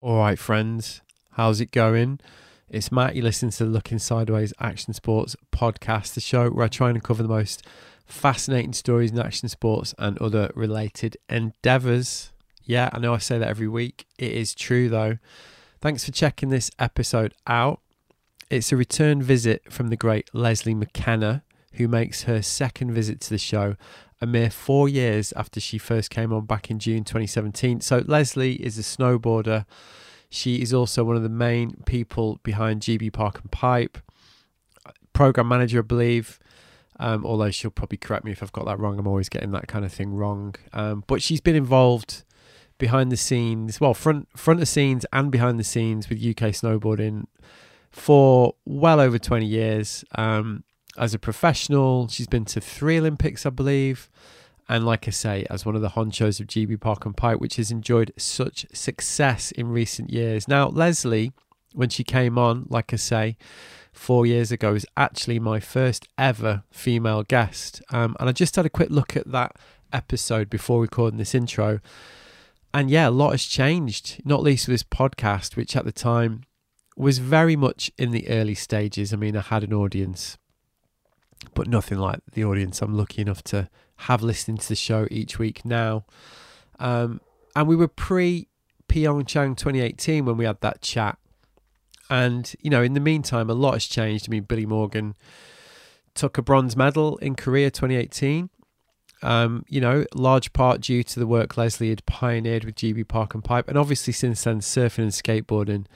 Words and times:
All 0.00 0.18
right, 0.18 0.38
friends, 0.38 1.00
how's 1.32 1.60
it 1.60 1.72
going? 1.72 2.20
It's 2.68 2.92
Matt. 2.92 3.16
You 3.16 3.22
listen 3.22 3.50
to 3.50 3.64
the 3.64 3.70
Looking 3.70 3.98
Sideways 3.98 4.54
Action 4.60 4.94
Sports 4.94 5.34
podcast, 5.50 6.14
the 6.14 6.20
show 6.20 6.48
where 6.50 6.66
I 6.66 6.68
try 6.68 6.90
and 6.90 7.02
cover 7.02 7.24
the 7.24 7.28
most 7.28 7.66
fascinating 8.06 8.74
stories 8.74 9.10
in 9.10 9.18
action 9.18 9.48
sports 9.48 9.96
and 9.98 10.16
other 10.18 10.52
related 10.54 11.16
endeavors. 11.28 12.30
Yeah, 12.62 12.90
I 12.92 13.00
know 13.00 13.12
I 13.12 13.18
say 13.18 13.38
that 13.38 13.48
every 13.48 13.66
week. 13.66 14.06
It 14.20 14.30
is 14.30 14.54
true, 14.54 14.88
though. 14.88 15.18
Thanks 15.80 16.04
for 16.04 16.12
checking 16.12 16.50
this 16.50 16.70
episode 16.78 17.34
out. 17.48 17.80
It's 18.50 18.70
a 18.70 18.76
return 18.76 19.20
visit 19.20 19.72
from 19.72 19.88
the 19.88 19.96
great 19.96 20.32
Lesley 20.32 20.76
McKenna, 20.76 21.42
who 21.74 21.88
makes 21.88 22.22
her 22.22 22.42
second 22.42 22.92
visit 22.92 23.20
to 23.20 23.30
the 23.30 23.38
show 23.38 23.76
a 24.20 24.26
mere 24.26 24.50
four 24.50 24.88
years 24.88 25.32
after 25.34 25.60
she 25.60 25.78
first 25.78 26.10
came 26.10 26.32
on 26.32 26.44
back 26.44 26.70
in 26.70 26.78
June 26.78 27.04
2017. 27.04 27.80
So, 27.80 28.02
Lesley 28.06 28.54
is 28.54 28.78
a 28.78 28.82
snowboarder. 28.82 29.64
She 30.28 30.60
is 30.60 30.74
also 30.74 31.04
one 31.04 31.16
of 31.16 31.22
the 31.22 31.28
main 31.28 31.82
people 31.86 32.40
behind 32.42 32.82
GB 32.82 33.12
Park 33.12 33.40
and 33.40 33.50
Pipe, 33.50 33.98
program 35.12 35.48
manager, 35.48 35.78
I 35.78 35.82
believe. 35.82 36.38
Um, 37.00 37.24
although 37.24 37.52
she'll 37.52 37.70
probably 37.70 37.98
correct 37.98 38.24
me 38.24 38.32
if 38.32 38.42
I've 38.42 38.52
got 38.52 38.66
that 38.66 38.80
wrong. 38.80 38.98
I'm 38.98 39.06
always 39.06 39.28
getting 39.28 39.52
that 39.52 39.68
kind 39.68 39.84
of 39.84 39.92
thing 39.92 40.14
wrong. 40.14 40.56
Um, 40.72 41.04
but 41.06 41.22
she's 41.22 41.40
been 41.40 41.54
involved 41.54 42.24
behind 42.78 43.12
the 43.12 43.16
scenes, 43.16 43.80
well, 43.80 43.94
front 43.94 44.28
front 44.36 44.60
of 44.60 44.68
scenes 44.68 45.04
and 45.12 45.30
behind 45.30 45.58
the 45.58 45.64
scenes 45.64 46.08
with 46.08 46.18
UK 46.18 46.52
snowboarding 46.52 47.24
for 47.90 48.54
well 48.64 49.00
over 49.00 49.18
20 49.18 49.46
years. 49.46 50.04
Um, 50.16 50.64
as 50.98 51.14
a 51.14 51.18
professional. 51.18 52.08
She's 52.08 52.26
been 52.26 52.44
to 52.46 52.60
three 52.60 52.98
Olympics, 52.98 53.46
I 53.46 53.50
believe. 53.50 54.10
And 54.68 54.84
like 54.84 55.08
I 55.08 55.12
say, 55.12 55.46
as 55.48 55.64
one 55.64 55.76
of 55.76 55.80
the 55.80 55.90
honchos 55.90 56.40
of 56.40 56.46
GB 56.46 56.80
Park 56.80 57.06
and 57.06 57.16
Pipe, 57.16 57.40
which 57.40 57.56
has 57.56 57.70
enjoyed 57.70 58.12
such 58.18 58.66
success 58.72 59.50
in 59.52 59.68
recent 59.68 60.10
years. 60.10 60.46
Now, 60.46 60.68
Lesley, 60.68 61.32
when 61.72 61.88
she 61.88 62.04
came 62.04 62.36
on, 62.36 62.66
like 62.68 62.92
I 62.92 62.96
say, 62.96 63.38
four 63.92 64.26
years 64.26 64.52
ago, 64.52 64.74
was 64.74 64.84
actually 64.96 65.38
my 65.38 65.58
first 65.58 66.06
ever 66.18 66.64
female 66.70 67.22
guest. 67.22 67.80
Um, 67.90 68.14
and 68.20 68.28
I 68.28 68.32
just 68.32 68.56
had 68.56 68.66
a 68.66 68.70
quick 68.70 68.90
look 68.90 69.16
at 69.16 69.30
that 69.32 69.56
episode 69.90 70.50
before 70.50 70.82
recording 70.82 71.18
this 71.18 71.34
intro. 71.34 71.80
And 72.74 72.90
yeah, 72.90 73.08
a 73.08 73.10
lot 73.10 73.30
has 73.30 73.44
changed, 73.44 74.20
not 74.26 74.42
least 74.42 74.68
with 74.68 74.74
this 74.74 74.82
podcast, 74.82 75.56
which 75.56 75.74
at 75.74 75.86
the 75.86 75.92
time 75.92 76.42
was 76.94 77.18
very 77.18 77.56
much 77.56 77.90
in 77.96 78.10
the 78.10 78.28
early 78.28 78.54
stages. 78.54 79.14
I 79.14 79.16
mean, 79.16 79.34
I 79.34 79.40
had 79.40 79.64
an 79.64 79.72
audience 79.72 80.36
but 81.54 81.68
nothing 81.68 81.98
like 81.98 82.20
the 82.32 82.44
audience 82.44 82.82
I'm 82.82 82.96
lucky 82.96 83.22
enough 83.22 83.42
to 83.44 83.68
have 84.02 84.22
listening 84.22 84.58
to 84.58 84.68
the 84.68 84.76
show 84.76 85.06
each 85.10 85.38
week 85.38 85.64
now. 85.64 86.04
Um, 86.78 87.20
and 87.56 87.66
we 87.66 87.76
were 87.76 87.88
pre 87.88 88.48
Pyeongchang 88.88 89.56
2018 89.56 90.24
when 90.24 90.36
we 90.36 90.44
had 90.44 90.60
that 90.60 90.80
chat. 90.80 91.18
And, 92.10 92.54
you 92.60 92.70
know, 92.70 92.82
in 92.82 92.94
the 92.94 93.00
meantime, 93.00 93.50
a 93.50 93.54
lot 93.54 93.74
has 93.74 93.84
changed. 93.84 94.28
I 94.28 94.30
mean, 94.30 94.44
Billy 94.44 94.64
Morgan 94.64 95.14
took 96.14 96.38
a 96.38 96.42
bronze 96.42 96.74
medal 96.76 97.18
in 97.18 97.34
Korea 97.34 97.70
2018. 97.70 98.48
Um, 99.20 99.64
you 99.68 99.80
know, 99.80 100.06
large 100.14 100.52
part 100.52 100.80
due 100.80 101.02
to 101.02 101.18
the 101.18 101.26
work 101.26 101.56
Lesley 101.56 101.90
had 101.90 102.06
pioneered 102.06 102.64
with 102.64 102.76
GB 102.76 103.06
Park 103.08 103.34
and 103.34 103.44
Pipe. 103.44 103.68
And 103.68 103.76
obviously, 103.76 104.12
since 104.12 104.44
then, 104.44 104.60
surfing 104.60 104.98
and 104.98 105.12
skateboarding 105.12 105.86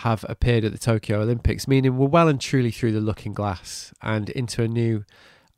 have 0.00 0.24
appeared 0.28 0.64
at 0.64 0.72
the 0.72 0.78
Tokyo 0.78 1.20
Olympics, 1.20 1.68
meaning 1.68 1.96
we're 1.96 2.06
well 2.06 2.28
and 2.28 2.40
truly 2.40 2.70
through 2.70 2.92
the 2.92 3.00
looking 3.00 3.34
glass 3.34 3.92
and 4.02 4.30
into 4.30 4.62
a 4.62 4.68
new 4.68 5.04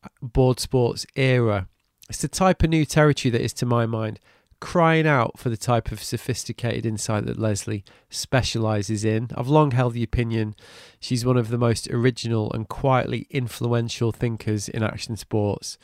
uh, 0.03 0.09
board 0.21 0.59
sports 0.59 1.07
era. 1.15 1.69
It's 2.09 2.23
the 2.23 2.29
type 2.29 2.63
of 2.63 2.71
new 2.71 2.85
territory 2.85 3.31
that 3.31 3.41
is, 3.41 3.53
to 3.55 3.67
my 3.67 3.87
mind, 3.87 4.19
crying 4.61 5.07
out 5.07 5.39
for 5.39 5.49
the 5.49 5.57
type 5.57 5.93
of 5.93 6.03
sophisticated 6.03 6.85
insight 6.85 7.27
that 7.27 7.39
Lesley 7.39 7.85
specialises 8.11 9.05
in. 9.05 9.31
I've 9.37 9.49
long 9.49 9.73
held 9.73 9.95
the 9.95 10.03
opinion 10.03 10.57
she's 10.99 11.25
one 11.25 11.37
of 11.37 11.49
the 11.49 11.59
most 11.59 11.89
original 11.91 12.53
and 12.53 12.69
quietly 12.69 13.27
influential 13.31 14.13
thinkers 14.13 14.69
in 14.69 14.83
action 14.83 15.17
sports. 15.17 15.79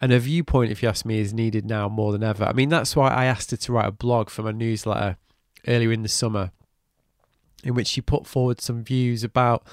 And 0.00 0.10
her 0.10 0.18
viewpoint, 0.18 0.72
if 0.72 0.82
you 0.82 0.88
ask 0.88 1.04
me, 1.04 1.20
is 1.20 1.32
needed 1.32 1.64
now 1.64 1.88
more 1.88 2.10
than 2.10 2.24
ever. 2.24 2.44
I 2.44 2.52
mean, 2.52 2.68
that's 2.68 2.96
why 2.96 3.10
I 3.10 3.26
asked 3.26 3.52
her 3.52 3.56
to 3.56 3.72
write 3.72 3.88
a 3.88 3.92
blog 3.92 4.28
for 4.28 4.42
my 4.42 4.50
newsletter 4.50 5.16
earlier 5.68 5.92
in 5.92 6.02
the 6.02 6.08
summer 6.08 6.50
in 7.62 7.74
which 7.74 7.88
she 7.88 8.00
put 8.00 8.26
forward 8.26 8.60
some 8.60 8.82
views 8.82 9.24
about 9.24 9.66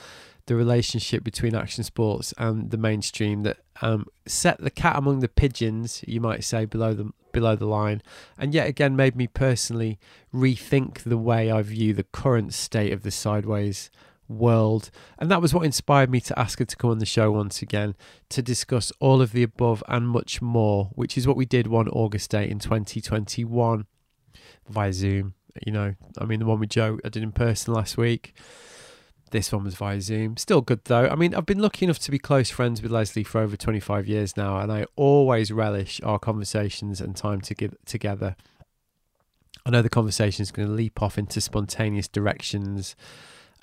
the 0.46 0.56
relationship 0.56 1.24
between 1.24 1.56
action 1.56 1.84
sports 1.84 2.34
and 2.38 2.72
the 2.72 2.78
mainstream 2.78 3.44
that 3.44 3.58
um, 3.82 4.06
set 4.26 4.60
the 4.60 4.72
cat 4.72 4.98
among 4.98 5.20
the 5.20 5.28
pigeons, 5.28 6.04
you 6.08 6.20
might 6.20 6.44
say, 6.44 6.66
below 6.66 6.94
the 6.94 7.12
below 7.32 7.56
the 7.56 7.68
line, 7.68 8.02
and 8.40 8.56
yet 8.56 8.68
again 8.68 8.96
made 8.96 9.16
me 9.16 9.28
personally 9.28 10.00
rethink 10.34 11.04
the 11.04 11.18
way 11.18 11.52
I 11.52 11.62
view 11.62 11.94
the 11.94 12.04
current 12.04 12.56
state 12.56 12.92
of 12.92 13.04
the 13.04 13.12
sideways 13.12 13.92
world. 14.28 14.90
And 15.18 15.30
that 15.30 15.42
was 15.42 15.54
what 15.54 15.66
inspired 15.66 16.10
me 16.10 16.22
to 16.22 16.40
ask 16.40 16.60
her 16.60 16.66
to 16.66 16.76
come 16.76 16.92
on 16.92 17.00
the 17.00 17.06
show 17.06 17.32
once 17.32 17.62
again 17.62 17.96
to 18.30 18.42
discuss 18.42 18.92
all 19.00 19.22
of 19.22 19.32
the 19.32 19.44
above 19.44 19.84
and 19.88 20.08
much 20.08 20.42
more, 20.42 20.90
which 20.94 21.18
is 21.18 21.28
what 21.28 21.38
we 21.38 21.46
did 21.46 21.68
one 21.68 21.90
August 21.90 22.32
day 22.32 22.50
in 22.50 22.60
2021 22.60 23.86
via 24.68 24.94
Zoom. 24.94 25.34
You 25.66 25.72
know, 25.72 25.96
I 26.18 26.26
mean, 26.26 26.40
the 26.40 26.46
one 26.46 26.60
with 26.60 26.70
Joe 26.70 27.00
I 27.04 27.10
did 27.10 27.24
in 27.24 27.32
person 27.32 27.74
last 27.74 27.98
week. 27.98 28.34
This 29.32 29.52
one 29.52 29.64
was 29.64 29.76
via 29.76 30.02
Zoom. 30.02 30.38
Still 30.38 30.62
good 30.62 30.86
though. 30.86 31.08
I 31.08 31.16
mean, 31.16 31.36
I've 31.36 31.46
been 31.46 31.60
lucky 31.60 31.86
enough 31.86 32.00
to 32.00 32.12
be 32.12 32.18
close 32.18 32.50
friends 32.50 32.82
with 32.82 32.92
Lesley 32.92 33.24
for 33.24 33.42
over 33.42 33.56
25 33.56 34.08
years 34.08 34.36
now, 34.36 34.58
and 34.60 34.72
I 34.72 34.86
always 34.96 35.52
relish 35.52 36.02
our 36.04 36.18
conversations 36.18 37.00
and 37.00 37.16
time 37.16 37.42
to 37.42 37.54
give 37.54 37.76
together. 37.86 38.36
I 39.66 39.70
know 39.70 39.82
the 39.82 39.90
conversation 39.90 40.42
is 40.42 40.52
going 40.52 40.68
to 40.68 40.74
leap 40.74 41.02
off 41.02 41.18
into 41.18 41.42
spontaneous 41.42 42.08
directions, 42.08 42.96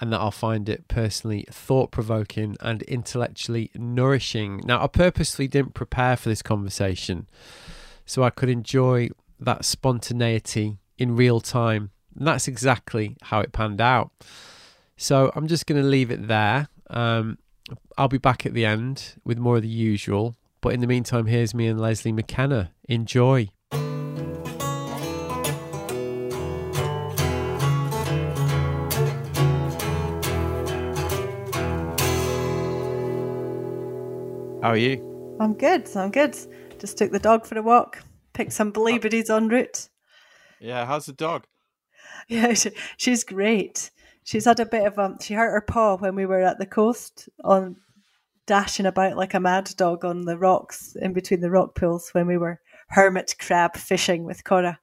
and 0.00 0.12
that 0.12 0.20
I'll 0.20 0.30
find 0.30 0.68
it 0.68 0.86
personally 0.88 1.46
thought 1.50 1.90
provoking 1.90 2.56
and 2.60 2.82
intellectually 2.82 3.70
nourishing. 3.74 4.60
Now, 4.64 4.84
I 4.84 4.86
purposely 4.86 5.48
didn't 5.48 5.74
prepare 5.74 6.16
for 6.16 6.28
this 6.28 6.42
conversation 6.42 7.28
so 8.04 8.22
I 8.22 8.30
could 8.30 8.48
enjoy 8.48 9.08
that 9.40 9.64
spontaneity 9.64 10.78
in 10.98 11.16
real 11.16 11.40
time. 11.40 11.90
And 12.16 12.26
that's 12.26 12.48
exactly 12.48 13.16
how 13.22 13.40
it 13.40 13.52
panned 13.52 13.80
out. 13.80 14.10
So 14.96 15.30
I'm 15.34 15.46
just 15.46 15.66
going 15.66 15.80
to 15.80 15.86
leave 15.86 16.10
it 16.10 16.28
there. 16.28 16.68
Um, 16.88 17.38
I'll 17.98 18.08
be 18.08 18.18
back 18.18 18.46
at 18.46 18.54
the 18.54 18.64
end 18.64 19.14
with 19.24 19.38
more 19.38 19.56
of 19.56 19.62
the 19.62 19.68
usual. 19.68 20.36
But 20.60 20.72
in 20.72 20.80
the 20.80 20.86
meantime, 20.86 21.26
here's 21.26 21.54
me 21.54 21.66
and 21.66 21.80
Lesley 21.80 22.12
McKenna. 22.12 22.72
Enjoy. 22.88 23.50
How 34.62 34.72
are 34.72 34.76
you? 34.76 35.36
I'm 35.38 35.54
good. 35.54 35.88
I'm 35.94 36.10
good. 36.10 36.36
Just 36.80 36.98
took 36.98 37.12
the 37.12 37.20
dog 37.20 37.46
for 37.46 37.56
a 37.56 37.62
walk, 37.62 38.02
picked 38.32 38.52
some 38.52 38.70
blueberries 38.72 39.30
en 39.30 39.48
route. 39.48 39.88
Yeah, 40.60 40.86
how's 40.86 41.06
the 41.06 41.12
dog? 41.12 41.46
Yeah, 42.28 42.52
she, 42.54 42.70
she's 42.96 43.24
great. 43.24 43.90
She's 44.24 44.44
had 44.44 44.60
a 44.60 44.66
bit 44.66 44.86
of 44.86 44.98
um. 44.98 45.18
She 45.20 45.34
hurt 45.34 45.52
her 45.52 45.60
paw 45.60 45.96
when 45.96 46.14
we 46.16 46.26
were 46.26 46.42
at 46.42 46.58
the 46.58 46.66
coast 46.66 47.28
on 47.44 47.76
dashing 48.46 48.86
about 48.86 49.16
like 49.16 49.34
a 49.34 49.40
mad 49.40 49.72
dog 49.76 50.04
on 50.04 50.22
the 50.22 50.38
rocks 50.38 50.96
in 51.00 51.12
between 51.12 51.40
the 51.40 51.50
rock 51.50 51.74
pools 51.74 52.10
when 52.10 52.26
we 52.26 52.36
were 52.36 52.60
hermit 52.88 53.34
crab 53.38 53.76
fishing 53.76 54.24
with 54.24 54.44
Cora. 54.44 54.78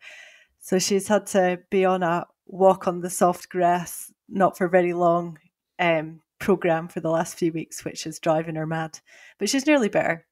So 0.60 0.80
she's 0.80 1.08
had 1.08 1.28
to 1.28 1.60
be 1.70 1.86
on 1.86 2.04
a 2.04 2.26
walk 2.46 2.88
on 2.88 3.02
the 3.02 3.10
soft 3.10 3.50
grass, 3.50 4.14
not 4.30 4.58
for 4.58 4.68
very 4.68 4.94
long, 4.94 5.40
um, 5.80 6.22
program 6.40 6.88
for 6.88 7.00
the 7.00 7.10
last 7.10 7.38
few 7.38 7.52
weeks, 7.52 7.84
which 7.84 8.06
is 8.06 8.20
driving 8.20 8.56
her 8.56 8.66
mad. 8.66 9.00
But 9.40 9.50
she's 9.50 9.66
nearly 9.66 9.90
better. 9.90 10.26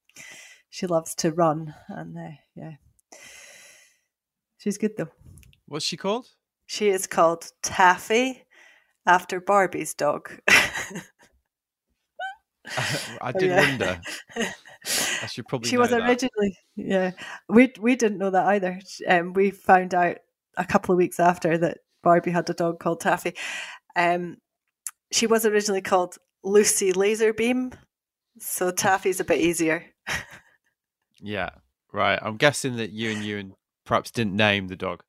She 0.69 0.87
loves 0.87 1.15
to 1.15 1.31
run, 1.31 1.73
and 1.89 2.17
uh, 2.17 2.35
yeah, 2.55 2.73
she's 4.57 4.77
good 4.77 4.95
though. 4.97 5.09
What's 5.71 5.85
she 5.85 5.95
called? 5.95 6.27
She 6.65 6.89
is 6.89 7.07
called 7.07 7.49
Taffy 7.63 8.43
after 9.05 9.39
Barbie's 9.39 9.93
dog. 9.93 10.29
I 13.21 13.31
did 13.39 13.51
yeah. 13.51 13.69
wonder. 13.69 14.01
I 14.35 15.27
should 15.27 15.47
probably. 15.47 15.69
She 15.69 15.77
was 15.77 15.91
that. 15.91 16.01
originally, 16.01 16.57
yeah. 16.75 17.11
We 17.47 17.71
we 17.79 17.95
didn't 17.95 18.17
know 18.17 18.31
that 18.31 18.47
either. 18.47 18.81
Um, 19.07 19.31
we 19.31 19.51
found 19.51 19.95
out 19.95 20.17
a 20.57 20.65
couple 20.65 20.91
of 20.91 20.97
weeks 20.97 21.21
after 21.21 21.57
that 21.59 21.77
Barbie 22.03 22.31
had 22.31 22.49
a 22.49 22.53
dog 22.53 22.81
called 22.81 22.99
Taffy. 22.99 23.33
Um, 23.95 24.39
she 25.09 25.25
was 25.25 25.45
originally 25.45 25.81
called 25.81 26.17
Lucy 26.43 26.91
Laserbeam, 26.91 27.71
so 28.39 28.71
Taffy's 28.71 29.21
a 29.21 29.25
bit 29.25 29.39
easier. 29.39 29.85
yeah, 31.21 31.51
right. 31.93 32.19
I'm 32.21 32.35
guessing 32.35 32.75
that 32.75 32.91
you 32.91 33.11
and 33.11 33.23
you 33.23 33.37
and 33.37 33.53
perhaps 33.85 34.11
didn't 34.11 34.35
name 34.35 34.67
the 34.67 34.75
dog. 34.75 35.01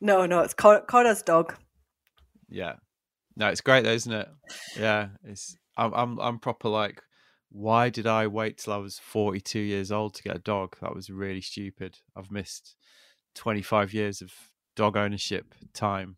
No, 0.00 0.26
no, 0.26 0.40
it's 0.40 0.54
Cora's 0.54 1.22
dog. 1.22 1.56
Yeah, 2.48 2.74
no, 3.36 3.48
it's 3.48 3.60
great 3.60 3.84
though, 3.84 3.92
isn't 3.92 4.12
it? 4.12 4.28
Yeah, 4.78 5.08
it's. 5.24 5.56
I'm, 5.76 5.92
I'm, 5.94 6.18
I'm 6.18 6.38
proper 6.38 6.68
like. 6.68 7.02
Why 7.50 7.90
did 7.90 8.06
I 8.06 8.26
wait 8.26 8.58
till 8.58 8.72
I 8.72 8.78
was 8.78 8.98
42 8.98 9.58
years 9.58 9.92
old 9.92 10.14
to 10.14 10.22
get 10.22 10.36
a 10.36 10.40
dog? 10.40 10.76
That 10.82 10.94
was 10.94 11.08
really 11.08 11.40
stupid. 11.40 11.96
I've 12.14 12.30
missed 12.30 12.74
25 13.36 13.94
years 13.94 14.20
of 14.20 14.32
dog 14.74 14.96
ownership 14.96 15.54
time. 15.72 16.16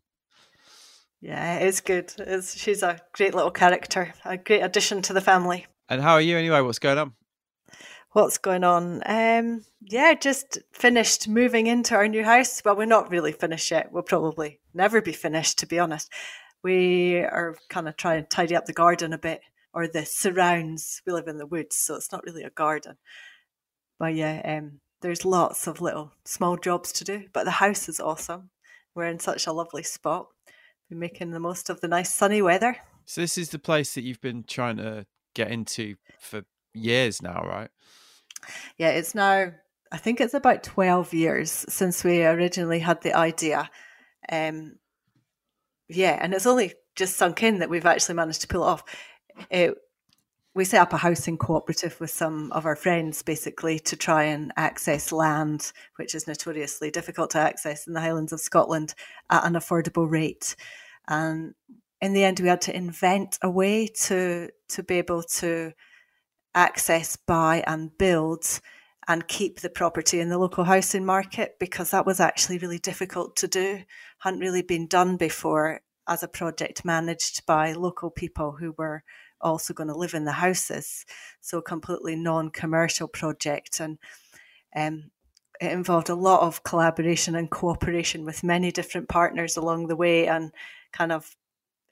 Yeah, 1.21 1.57
it's 1.59 1.81
good. 1.81 2.13
It's, 2.17 2.57
she's 2.57 2.81
a 2.81 2.99
great 3.13 3.35
little 3.35 3.51
character, 3.51 4.13
a 4.25 4.37
great 4.37 4.61
addition 4.61 5.01
to 5.03 5.13
the 5.13 5.21
family. 5.21 5.65
And 5.87 6.01
how 6.01 6.13
are 6.13 6.21
you 6.21 6.37
anyway? 6.37 6.61
What's 6.61 6.79
going 6.79 6.97
on? 6.97 7.13
What's 8.11 8.39
going 8.39 8.63
on? 8.63 9.03
Um, 9.05 9.65
yeah, 9.81 10.15
just 10.15 10.57
finished 10.71 11.27
moving 11.27 11.67
into 11.67 11.93
our 11.93 12.07
new 12.07 12.23
house. 12.23 12.59
Well, 12.65 12.75
we're 12.75 12.85
not 12.85 13.11
really 13.11 13.31
finished 13.31 13.69
yet. 13.69 13.91
We'll 13.91 14.01
probably 14.01 14.59
never 14.73 14.99
be 14.99 15.13
finished, 15.13 15.59
to 15.59 15.67
be 15.67 15.77
honest. 15.77 16.11
We 16.63 17.17
are 17.17 17.55
kind 17.69 17.87
of 17.87 17.97
trying 17.97 18.23
to 18.23 18.27
tidy 18.27 18.55
up 18.55 18.65
the 18.65 18.73
garden 18.73 19.13
a 19.13 19.19
bit 19.19 19.41
or 19.73 19.87
the 19.87 20.05
surrounds. 20.05 21.03
We 21.05 21.13
live 21.13 21.27
in 21.27 21.37
the 21.37 21.45
woods, 21.45 21.75
so 21.75 21.95
it's 21.95 22.11
not 22.11 22.23
really 22.25 22.41
a 22.41 22.49
garden. 22.49 22.97
But 23.99 24.15
yeah, 24.15 24.41
um, 24.43 24.79
there's 25.01 25.23
lots 25.23 25.67
of 25.67 25.79
little 25.79 26.11
small 26.25 26.57
jobs 26.57 26.91
to 26.93 27.03
do. 27.03 27.25
But 27.31 27.43
the 27.43 27.51
house 27.51 27.87
is 27.87 27.99
awesome. 27.99 28.49
We're 28.95 29.05
in 29.05 29.19
such 29.19 29.45
a 29.45 29.53
lovely 29.53 29.83
spot. 29.83 30.29
We're 30.89 30.97
making 30.97 31.29
the 31.29 31.39
most 31.39 31.69
of 31.69 31.79
the 31.79 31.87
nice 31.87 32.11
sunny 32.11 32.41
weather. 32.41 32.77
So 33.05 33.21
this 33.21 33.37
is 33.37 33.49
the 33.49 33.59
place 33.59 33.93
that 33.93 34.03
you've 34.03 34.21
been 34.21 34.45
trying 34.45 34.77
to 34.77 35.05
get 35.35 35.51
into 35.51 35.95
for 36.19 36.41
years 36.73 37.21
now, 37.21 37.43
right? 37.43 37.69
Yeah, 38.77 38.89
it's 38.89 39.15
now 39.15 39.51
I 39.91 39.97
think 39.97 40.21
it's 40.21 40.33
about 40.33 40.63
12 40.63 41.13
years 41.13 41.65
since 41.67 42.03
we 42.03 42.23
originally 42.23 42.79
had 42.79 43.01
the 43.01 43.13
idea. 43.13 43.69
Um, 44.31 44.75
yeah, 45.87 46.17
and 46.21 46.33
it's 46.33 46.45
only 46.45 46.73
just 46.95 47.17
sunk 47.17 47.41
in 47.41 47.59
that 47.59 47.69
we've 47.69 47.85
actually 47.85 48.15
managed 48.15 48.41
to 48.41 48.47
pull 48.47 48.63
it 48.63 48.67
off. 48.67 48.83
It, 49.49 49.75
we 50.53 50.65
set 50.65 50.81
up 50.81 50.93
a 50.93 50.97
housing 50.97 51.37
cooperative 51.37 51.99
with 51.99 52.11
some 52.11 52.51
of 52.51 52.65
our 52.65 52.75
friends 52.75 53.23
basically 53.23 53.79
to 53.79 53.95
try 53.95 54.23
and 54.23 54.51
access 54.57 55.11
land, 55.11 55.71
which 55.95 56.13
is 56.13 56.27
notoriously 56.27 56.91
difficult 56.91 57.31
to 57.31 57.39
access 57.39 57.87
in 57.87 57.93
the 57.93 58.01
Highlands 58.01 58.33
of 58.33 58.39
Scotland 58.39 58.93
at 59.29 59.45
an 59.45 59.53
affordable 59.53 60.09
rate. 60.09 60.55
And 61.07 61.55
in 62.01 62.13
the 62.13 62.23
end, 62.23 62.39
we 62.39 62.47
had 62.47 62.61
to 62.61 62.75
invent 62.75 63.39
a 63.41 63.49
way 63.49 63.87
to 63.87 64.49
to 64.69 64.83
be 64.83 64.95
able 64.95 65.23
to 65.23 65.73
access, 66.55 67.15
buy, 67.15 67.63
and 67.67 67.97
build 67.97 68.59
and 69.07 69.27
keep 69.27 69.59
the 69.59 69.69
property 69.69 70.19
in 70.19 70.29
the 70.29 70.37
local 70.37 70.63
housing 70.63 71.05
market 71.05 71.55
because 71.59 71.91
that 71.91 72.05
was 72.05 72.19
actually 72.19 72.59
really 72.59 72.77
difficult 72.77 73.35
to 73.37 73.47
do. 73.47 73.81
Hadn't 74.19 74.39
really 74.39 74.61
been 74.61 74.87
done 74.87 75.17
before 75.17 75.81
as 76.07 76.23
a 76.23 76.27
project 76.27 76.85
managed 76.85 77.45
by 77.45 77.73
local 77.73 78.09
people 78.09 78.51
who 78.51 78.73
were 78.77 79.03
also 79.41 79.73
going 79.73 79.87
to 79.87 79.97
live 79.97 80.13
in 80.13 80.25
the 80.25 80.33
houses. 80.33 81.05
So, 81.41 81.61
completely 81.61 82.15
non 82.15 82.49
commercial 82.49 83.07
project. 83.07 83.79
And 83.79 83.97
um, 84.75 85.11
it 85.59 85.71
involved 85.71 86.09
a 86.09 86.15
lot 86.15 86.41
of 86.41 86.63
collaboration 86.63 87.35
and 87.35 87.49
cooperation 87.49 88.25
with 88.25 88.43
many 88.43 88.71
different 88.71 89.09
partners 89.09 89.57
along 89.57 89.87
the 89.87 89.95
way 89.95 90.27
and 90.27 90.51
kind 90.93 91.11
of 91.11 91.35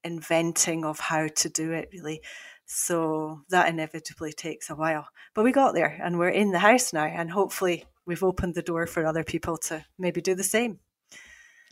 inventing 0.03 0.86
of 0.86 1.00
how 1.00 1.27
to 1.27 1.50
do 1.50 1.71
it, 1.71 1.89
really. 1.92 2.21
So, 2.69 3.41
that 3.49 3.69
inevitably 3.69 4.33
takes 4.33 4.69
a 4.69 4.75
while. 4.75 5.07
But 5.33 5.45
we 5.45 5.51
got 5.51 5.73
there 5.73 5.99
and 6.03 6.19
we're 6.19 6.29
in 6.29 6.51
the 6.51 6.59
house 6.59 6.91
now. 6.91 7.05
And 7.05 7.31
hopefully, 7.31 7.85
we've 8.05 8.23
opened 8.23 8.55
the 8.55 8.61
door 8.61 8.85
for 8.85 9.05
other 9.05 9.23
people 9.23 9.57
to 9.57 9.85
maybe 9.97 10.21
do 10.21 10.35
the 10.35 10.43
same. 10.43 10.79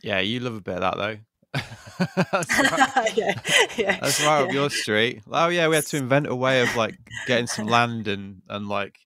Yeah, 0.02 0.20
you 0.20 0.40
love 0.40 0.54
a 0.54 0.60
bit 0.60 0.76
of 0.76 0.80
that 0.80 0.96
though. 0.96 1.16
that's 2.32 2.58
right, 2.96 3.12
yeah, 3.16 3.40
yeah, 3.76 3.98
that's 4.00 4.20
right 4.24 4.40
yeah. 4.40 4.46
up 4.46 4.52
your 4.52 4.70
street. 4.70 5.22
Oh 5.30 5.48
yeah, 5.48 5.68
we 5.68 5.74
had 5.74 5.86
to 5.86 5.96
invent 5.96 6.26
a 6.26 6.34
way 6.34 6.62
of 6.62 6.74
like 6.76 6.98
getting 7.26 7.46
some 7.46 7.66
land 7.66 8.08
and 8.08 8.42
and 8.48 8.68
like 8.68 8.98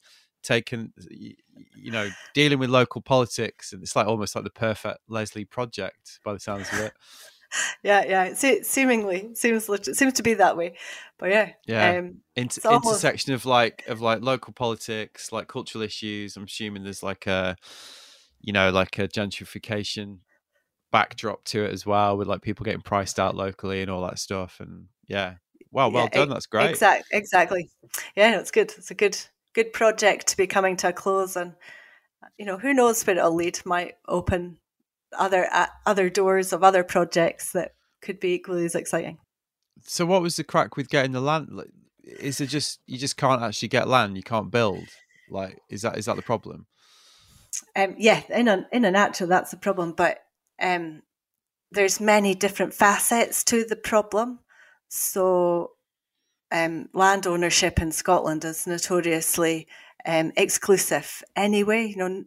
taking 0.42 0.92
you 1.10 1.90
know 1.90 2.08
dealing 2.34 2.58
with 2.58 2.70
local 2.70 3.00
politics, 3.00 3.72
and 3.72 3.82
it's 3.82 3.94
like 3.94 4.06
almost 4.06 4.34
like 4.34 4.44
the 4.44 4.50
perfect 4.50 4.98
Lesley 5.08 5.44
project 5.44 6.19
by 6.25 6.32
the 6.32 6.40
sounds 6.40 6.72
of 6.72 6.81
it. 6.81 6.92
yeah, 7.82 8.05
yeah. 8.06 8.35
It 8.43 8.67
seemingly 8.67 9.31
seems 9.35 9.69
seems 9.99 10.12
to 10.14 10.23
be 10.23 10.35
that 10.35 10.56
way, 10.56 10.76
but 11.19 11.31
yeah, 11.31 11.52
yeah. 11.67 11.99
Um, 11.99 12.17
Inter- 12.37 12.69
almost... 12.69 12.87
intersection 12.87 13.32
of 13.35 13.47
like 13.47 13.85
of 13.88 14.00
like 14.00 14.23
local 14.23 14.52
politics, 14.52 15.32
like 15.32 15.49
cultural 15.49 15.82
issues. 15.82 16.37
I'm 16.37 16.44
assuming 16.44 16.85
there's 16.85 17.02
like 17.02 17.26
a, 17.26 17.56
you 18.41 18.52
know, 18.52 18.70
like 18.70 18.99
a 18.99 19.08
gentrification 19.08 20.19
backdrop 20.93 21.44
to 21.44 21.64
it 21.64 21.73
as 21.73 21.87
well, 21.87 22.17
with 22.17 22.29
like 22.29 22.43
people 22.43 22.64
getting 22.64 22.82
priced 22.82 23.19
out 23.19 23.35
locally 23.35 23.82
and 23.82 23.91
all 23.91 24.02
that 24.02 24.19
stuff. 24.19 24.58
And 24.61 24.87
yeah, 25.06 25.35
wow, 25.70 25.88
well 25.88 26.05
yeah, 26.12 26.20
done. 26.20 26.29
That's 26.29 26.47
great. 26.47 26.70
Exactly, 26.70 27.19
exactly. 27.19 27.70
Yeah, 28.17 28.38
it's 28.38 28.50
good. 28.50 28.73
It's 28.76 28.91
a 28.91 28.94
good 28.94 29.19
good 29.55 29.73
project 29.73 30.29
to 30.29 30.37
be 30.37 30.47
coming 30.47 30.76
to 30.79 30.88
a 30.88 30.93
close, 30.93 31.37
and 31.37 31.55
you 32.38 32.47
know, 32.47 32.58
who 32.58 32.75
knows 32.75 33.05
where 33.05 33.17
it'll 33.17 33.35
lead. 33.35 33.61
Might 33.64 33.94
open 34.06 34.58
other 35.19 35.49
uh, 35.53 35.67
other 35.87 36.11
doors 36.11 36.53
of 36.53 36.62
other 36.62 36.85
projects 36.85 37.53
that 37.53 37.75
could 38.03 38.21
be 38.21 38.35
equally 38.35 38.65
as 38.65 38.75
exciting. 38.75 39.19
So, 39.83 40.07
what 40.07 40.23
was 40.23 40.37
the 40.37 40.45
crack 40.45 40.77
with 40.77 40.89
getting 40.89 41.12
the 41.12 41.21
land? 41.21 41.49
Is 42.05 42.41
it 42.41 42.47
just 42.47 42.81
you 42.87 42.99
just 42.99 43.17
can't 43.17 43.43
actually 43.43 43.69
get 43.69 43.89
land? 43.89 44.17
You 44.17 44.23
can't 44.23 44.51
build. 44.51 44.89
Like, 45.31 45.59
is 45.69 45.83
that 45.83 45.99
is 45.99 46.07
that 46.07 46.17
the 46.17 46.23
problem? 46.23 46.67
Um, 47.77 47.95
yeah, 47.99 48.23
in 48.29 48.49
a 48.49 48.67
in 48.73 48.85
a 48.85 48.91
nutshell, 48.91 49.29
that's 49.29 49.51
the 49.51 49.57
problem. 49.57 49.93
But 49.93 50.19
um, 50.61 51.03
there's 51.73 52.01
many 52.01 52.35
different 52.35 52.75
facets 52.75 53.45
to 53.45 53.65
the 53.65 53.77
problem. 53.77 54.41
So, 54.89 55.73
um, 56.51 56.89
land 56.93 57.27
ownership 57.27 57.81
in 57.81 57.93
Scotland 57.93 58.45
is 58.45 58.67
notoriously 58.67 59.69
um, 60.05 60.33
exclusive 60.37 61.23
anyway. 61.37 61.87
You 61.87 61.97
know, 61.97 62.25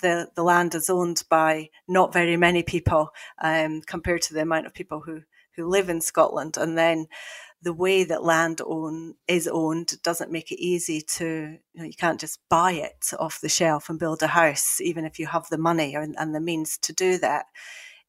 the, 0.00 0.28
the 0.34 0.42
land 0.42 0.74
is 0.74 0.90
owned 0.90 1.22
by 1.28 1.70
not 1.88 2.12
very 2.12 2.36
many 2.36 2.62
people 2.62 3.10
um, 3.40 3.82
compared 3.82 4.22
to 4.22 4.34
the 4.34 4.42
amount 4.42 4.66
of 4.66 4.74
people 4.74 5.00
who, 5.00 5.22
who 5.54 5.66
live 5.66 5.88
in 5.88 6.00
Scotland. 6.00 6.56
And 6.56 6.76
then 6.76 7.06
the 7.62 7.72
way 7.72 8.04
that 8.04 8.22
land 8.22 8.60
own 8.64 9.14
is 9.26 9.48
owned 9.48 10.00
doesn't 10.02 10.30
make 10.30 10.52
it 10.52 10.62
easy 10.62 11.00
to 11.00 11.58
you 11.72 11.80
know 11.80 11.84
you 11.84 11.94
can't 11.94 12.20
just 12.20 12.38
buy 12.48 12.72
it 12.72 13.10
off 13.18 13.40
the 13.40 13.48
shelf 13.48 13.88
and 13.88 13.98
build 13.98 14.22
a 14.22 14.28
house 14.28 14.80
even 14.80 15.04
if 15.04 15.18
you 15.18 15.26
have 15.26 15.48
the 15.48 15.58
money 15.58 15.96
or, 15.96 16.02
and 16.02 16.34
the 16.34 16.40
means 16.40 16.78
to 16.78 16.92
do 16.92 17.18
that 17.18 17.46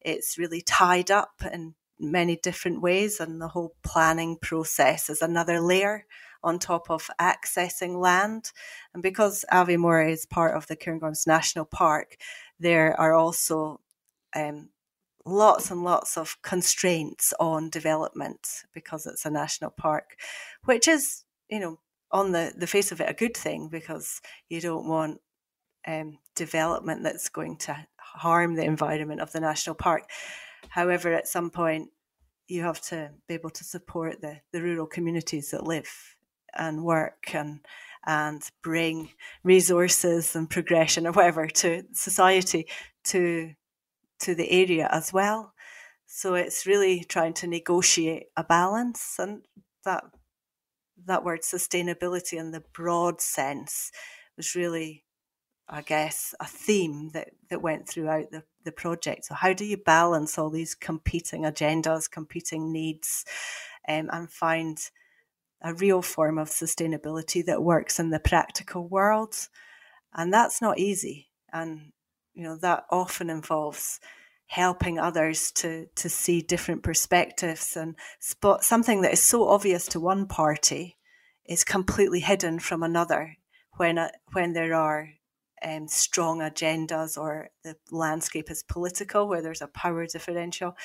it's 0.00 0.38
really 0.38 0.60
tied 0.60 1.10
up 1.10 1.42
in 1.52 1.74
many 1.98 2.36
different 2.36 2.80
ways 2.80 3.18
and 3.18 3.40
the 3.40 3.48
whole 3.48 3.74
planning 3.82 4.36
process 4.40 5.10
is 5.10 5.22
another 5.22 5.60
layer 5.60 6.04
on 6.42 6.58
top 6.58 6.90
of 6.90 7.10
accessing 7.20 8.00
land. 8.00 8.52
And 8.94 9.02
because 9.02 9.44
Aviemore 9.52 10.10
is 10.10 10.26
part 10.26 10.54
of 10.54 10.66
the 10.66 10.76
Cairngorms 10.76 11.26
National 11.26 11.64
Park, 11.64 12.16
there 12.58 12.98
are 13.00 13.14
also 13.14 13.80
um, 14.34 14.70
lots 15.24 15.70
and 15.70 15.84
lots 15.84 16.16
of 16.16 16.40
constraints 16.42 17.34
on 17.38 17.70
development 17.70 18.64
because 18.72 19.06
it's 19.06 19.26
a 19.26 19.30
national 19.30 19.70
park, 19.70 20.16
which 20.64 20.88
is, 20.88 21.24
you 21.48 21.60
know, 21.60 21.78
on 22.10 22.32
the, 22.32 22.54
the 22.56 22.66
face 22.66 22.90
of 22.90 23.00
it, 23.00 23.10
a 23.10 23.14
good 23.14 23.36
thing 23.36 23.68
because 23.68 24.20
you 24.48 24.60
don't 24.60 24.88
want 24.88 25.20
um, 25.86 26.18
development 26.34 27.02
that's 27.02 27.28
going 27.28 27.56
to 27.56 27.86
harm 27.98 28.54
the 28.54 28.64
environment 28.64 29.20
of 29.20 29.32
the 29.32 29.40
national 29.40 29.74
park. 29.74 30.04
However, 30.70 31.12
at 31.12 31.28
some 31.28 31.50
point, 31.50 31.90
you 32.46 32.62
have 32.62 32.80
to 32.80 33.10
be 33.28 33.34
able 33.34 33.50
to 33.50 33.64
support 33.64 34.20
the, 34.20 34.40
the 34.52 34.62
rural 34.62 34.86
communities 34.86 35.50
that 35.50 35.64
live 35.64 36.16
and 36.54 36.84
work 36.84 37.34
and 37.34 37.60
and 38.06 38.42
bring 38.62 39.10
resources 39.44 40.34
and 40.34 40.48
progression 40.48 41.06
or 41.06 41.12
whatever 41.12 41.46
to 41.46 41.84
society 41.92 42.66
to 43.04 43.52
to 44.20 44.34
the 44.34 44.50
area 44.50 44.88
as 44.90 45.12
well. 45.12 45.52
So 46.06 46.34
it's 46.34 46.66
really 46.66 47.04
trying 47.04 47.34
to 47.34 47.46
negotiate 47.46 48.26
a 48.36 48.44
balance 48.44 49.16
and 49.18 49.42
that 49.84 50.04
that 51.06 51.24
word 51.24 51.42
sustainability 51.42 52.38
in 52.38 52.50
the 52.50 52.62
broad 52.72 53.20
sense 53.20 53.92
was 54.36 54.54
really 54.54 55.04
I 55.68 55.82
guess 55.82 56.34
a 56.40 56.46
theme 56.46 57.10
that, 57.10 57.28
that 57.50 57.60
went 57.60 57.86
throughout 57.86 58.30
the, 58.30 58.42
the 58.64 58.72
project. 58.72 59.26
So 59.26 59.34
how 59.34 59.52
do 59.52 59.66
you 59.66 59.76
balance 59.76 60.38
all 60.38 60.48
these 60.48 60.74
competing 60.74 61.42
agendas, 61.42 62.10
competing 62.10 62.72
needs, 62.72 63.26
um, 63.86 64.08
and 64.10 64.30
find 64.30 64.78
a 65.62 65.74
real 65.74 66.02
form 66.02 66.38
of 66.38 66.48
sustainability 66.48 67.44
that 67.44 67.62
works 67.62 67.98
in 67.98 68.10
the 68.10 68.20
practical 68.20 68.86
world. 68.88 69.48
And 70.14 70.32
that's 70.32 70.62
not 70.62 70.78
easy. 70.78 71.28
And, 71.52 71.92
you 72.34 72.44
know, 72.44 72.56
that 72.56 72.84
often 72.90 73.30
involves 73.30 74.00
helping 74.46 74.98
others 74.98 75.52
to, 75.52 75.86
to 75.94 76.08
see 76.08 76.40
different 76.40 76.82
perspectives 76.82 77.76
and 77.76 77.94
spot 78.18 78.64
something 78.64 79.02
that 79.02 79.12
is 79.12 79.22
so 79.22 79.46
obvious 79.48 79.86
to 79.86 80.00
one 80.00 80.26
party 80.26 80.96
is 81.44 81.64
completely 81.64 82.20
hidden 82.20 82.58
from 82.58 82.82
another 82.82 83.36
when, 83.76 83.98
uh, 83.98 84.08
when 84.32 84.54
there 84.54 84.74
are 84.74 85.08
um, 85.62 85.88
strong 85.88 86.38
agendas 86.38 87.18
or 87.18 87.48
the 87.64 87.76
landscape 87.90 88.50
is 88.50 88.62
political, 88.62 89.28
where 89.28 89.42
there's 89.42 89.62
a 89.62 89.68
power 89.68 90.06
differential. 90.06 90.76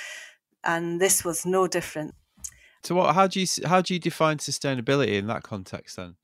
And 0.63 0.99
this 0.99 1.23
was 1.23 1.45
no 1.45 1.67
different. 1.67 2.15
So 2.83 2.95
what? 2.95 3.15
How 3.15 3.27
do 3.27 3.39
you 3.39 3.47
how 3.65 3.81
do 3.81 3.93
you 3.93 3.99
define 3.99 4.37
sustainability 4.37 5.13
in 5.13 5.27
that 5.27 5.43
context 5.43 5.95
then? 5.95 6.15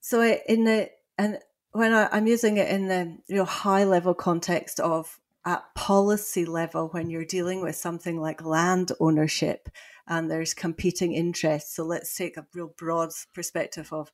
So 0.00 0.22
in 0.22 0.64
the 0.64 0.90
and 1.18 1.38
when 1.72 1.92
I, 1.92 2.16
am 2.16 2.26
using 2.26 2.56
it 2.56 2.68
in 2.68 2.88
the 2.88 3.18
you 3.28 3.36
know 3.36 3.44
high 3.44 3.84
level 3.84 4.14
context 4.14 4.80
of 4.80 5.20
at 5.44 5.62
policy 5.74 6.44
level 6.44 6.88
when 6.88 7.08
you're 7.08 7.24
dealing 7.24 7.62
with 7.62 7.76
something 7.76 8.20
like 8.20 8.44
land 8.44 8.90
ownership 8.98 9.68
and 10.08 10.28
there's 10.28 10.54
competing 10.54 11.12
interests. 11.12 11.76
So 11.76 11.84
let's 11.84 12.16
take 12.16 12.36
a 12.36 12.46
real 12.52 12.72
broad 12.76 13.10
perspective 13.32 13.92
of 13.92 14.10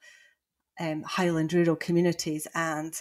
um, 0.78 1.02
Highland 1.02 1.52
rural 1.52 1.76
communities 1.76 2.46
and 2.54 2.94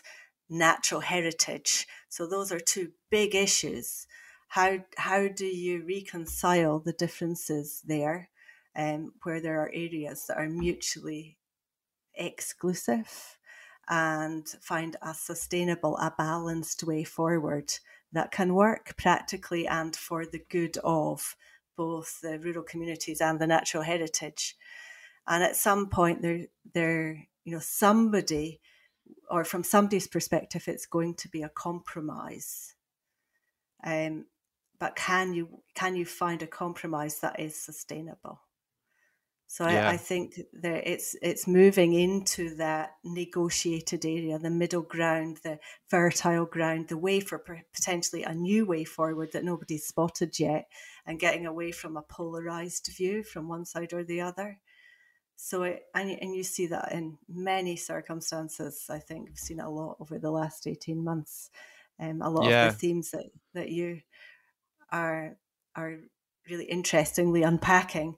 natural 0.50 1.02
heritage. 1.02 1.88
So 2.10 2.28
those 2.28 2.52
are 2.52 2.60
two 2.60 2.92
big 3.10 3.36
issues. 3.36 4.08
How 4.52 4.80
how 4.98 5.30
do 5.30 5.46
you 5.46 5.82
reconcile 5.88 6.80
the 6.80 6.92
differences 6.92 7.82
there, 7.88 8.30
um, 8.76 9.14
where 9.24 9.40
there 9.40 9.62
are 9.62 9.72
areas 9.74 10.26
that 10.28 10.38
are 10.38 10.50
mutually 10.50 11.38
exclusive, 12.14 13.38
and 13.88 14.46
find 14.62 14.98
a 15.02 15.14
sustainable, 15.14 15.96
a 15.98 16.14
balanced 16.18 16.84
way 16.84 17.06
forward 17.06 17.74
that 18.12 18.32
can 18.32 18.54
work 18.54 18.98
practically 18.98 19.66
and 19.68 19.96
for 19.96 20.26
the 20.26 20.44
good 20.50 20.78
of 20.84 21.38
both 21.78 22.20
the 22.20 22.38
rural 22.38 22.64
communities 22.64 23.22
and 23.22 23.40
the 23.40 23.48
natural 23.48 23.84
heritage. 23.84 24.58
And 25.26 25.46
at 25.46 25.56
some 25.56 25.88
point, 25.88 26.22
there, 26.22 26.48
there, 26.74 27.26
you 27.46 27.54
know, 27.54 27.62
somebody, 27.62 28.60
or 29.30 29.46
from 29.46 29.64
somebody's 29.64 30.08
perspective, 30.08 30.68
it's 30.68 30.86
going 30.86 31.16
to 31.16 31.30
be 31.30 31.42
a 31.42 31.50
compromise. 31.50 32.76
Um, 33.84 34.26
but 34.82 34.96
can 34.96 35.32
you 35.36 35.48
can 35.76 35.96
you 35.96 36.06
find 36.06 36.42
a 36.42 36.48
compromise 36.48 37.20
that 37.20 37.40
is 37.40 37.56
sustainable? 37.56 38.42
So 39.46 39.68
yeah. 39.68 39.90
I, 39.90 39.94
I, 39.94 39.98
think 39.98 40.40
that 40.54 40.90
it's 40.92 41.16
it's 41.22 41.46
moving 41.46 41.94
into 41.94 42.56
that 42.56 42.96
negotiated 43.04 44.06
area, 44.06 44.40
the 44.40 44.50
middle 44.50 44.82
ground, 44.82 45.38
the 45.44 45.60
fertile 45.88 46.46
ground, 46.46 46.88
the 46.88 46.98
way 46.98 47.20
for 47.20 47.38
potentially 47.76 48.24
a 48.24 48.34
new 48.34 48.66
way 48.66 48.84
forward 48.84 49.34
that 49.34 49.44
nobody's 49.44 49.86
spotted 49.86 50.40
yet, 50.40 50.66
and 51.06 51.20
getting 51.20 51.46
away 51.46 51.72
from 51.72 51.96
a 51.96 52.02
polarized 52.02 52.90
view 52.98 53.22
from 53.24 53.50
one 53.50 53.66
side 53.66 53.94
or 53.94 54.04
the 54.04 54.22
other. 54.22 54.58
So 55.36 55.62
it, 55.64 55.84
and 55.94 56.10
and 56.10 56.34
you 56.36 56.44
see 56.44 56.66
that 56.68 56.92
in 56.92 57.20
many 57.30 57.76
circumstances. 57.76 58.86
I 58.90 58.98
think 58.98 59.28
we've 59.28 59.38
seen 59.38 59.60
a 59.60 59.70
lot 59.70 59.98
over 60.00 60.18
the 60.18 60.32
last 60.32 60.66
eighteen 60.66 61.04
months. 61.04 61.52
Um, 62.00 62.24
a 62.24 62.30
lot 62.32 62.50
yeah. 62.50 62.66
of 62.66 62.74
the 62.74 62.80
themes 62.80 63.12
that 63.12 63.26
that 63.54 63.70
you 63.70 64.02
are 64.92 65.38
are 65.76 65.98
really 66.50 66.66
interestingly 66.66 67.44
unpacking 67.44 68.16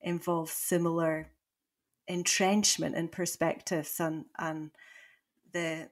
involves 0.00 0.52
similar 0.52 1.30
entrenchment 2.08 2.94
in 2.94 3.08
perspectives 3.08 3.98
and 4.00 4.24
and 4.38 4.70
the 5.52 5.88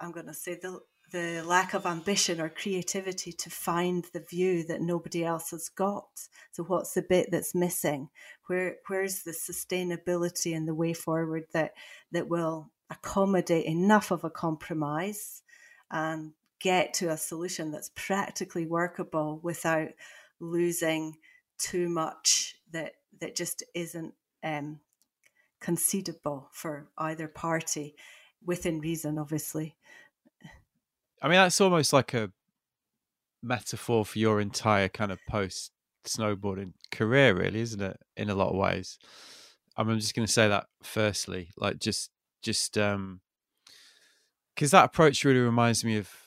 I'm 0.00 0.12
going 0.12 0.26
to 0.26 0.34
say 0.34 0.58
the 0.60 0.80
the 1.12 1.42
lack 1.42 1.74
of 1.74 1.86
ambition 1.86 2.40
or 2.40 2.48
creativity 2.48 3.30
to 3.30 3.48
find 3.48 4.04
the 4.12 4.20
view 4.20 4.64
that 4.64 4.80
nobody 4.80 5.24
else 5.24 5.52
has 5.52 5.68
got. 5.68 6.08
So 6.50 6.64
what's 6.64 6.94
the 6.94 7.02
bit 7.02 7.30
that's 7.30 7.54
missing? 7.54 8.08
Where 8.46 8.76
where's 8.88 9.22
the 9.22 9.30
sustainability 9.30 10.56
and 10.56 10.66
the 10.66 10.74
way 10.74 10.92
forward 10.92 11.44
that 11.52 11.74
that 12.10 12.28
will 12.28 12.70
accommodate 12.90 13.66
enough 13.66 14.10
of 14.10 14.24
a 14.24 14.30
compromise 14.30 15.42
and 15.90 16.32
get 16.64 16.94
to 16.94 17.10
a 17.10 17.16
solution 17.16 17.70
that's 17.70 17.90
practically 17.94 18.64
workable 18.64 19.38
without 19.42 19.90
losing 20.40 21.14
too 21.58 21.90
much 21.90 22.56
that 22.72 22.92
that 23.20 23.36
just 23.36 23.62
isn't 23.74 24.14
um, 24.42 24.80
concedable 25.62 26.46
for 26.52 26.88
either 26.96 27.28
party 27.28 27.94
within 28.42 28.80
reason, 28.80 29.18
obviously. 29.18 29.76
I 31.20 31.28
mean, 31.28 31.36
that's 31.36 31.60
almost 31.60 31.92
like 31.92 32.14
a 32.14 32.32
metaphor 33.42 34.06
for 34.06 34.18
your 34.18 34.40
entire 34.40 34.88
kind 34.88 35.12
of 35.12 35.18
post 35.28 35.70
snowboarding 36.06 36.72
career, 36.90 37.34
really, 37.34 37.60
isn't 37.60 37.82
it? 37.82 37.98
In 38.16 38.30
a 38.30 38.34
lot 38.34 38.48
of 38.48 38.56
ways. 38.56 38.98
I'm 39.76 39.98
just 39.98 40.14
going 40.14 40.26
to 40.26 40.32
say 40.32 40.48
that 40.48 40.66
firstly, 40.82 41.50
like 41.58 41.78
just, 41.78 42.10
just, 42.42 42.78
um, 42.78 43.20
because 44.54 44.70
that 44.70 44.86
approach 44.86 45.24
really 45.24 45.40
reminds 45.40 45.84
me 45.84 45.98
of 45.98 46.23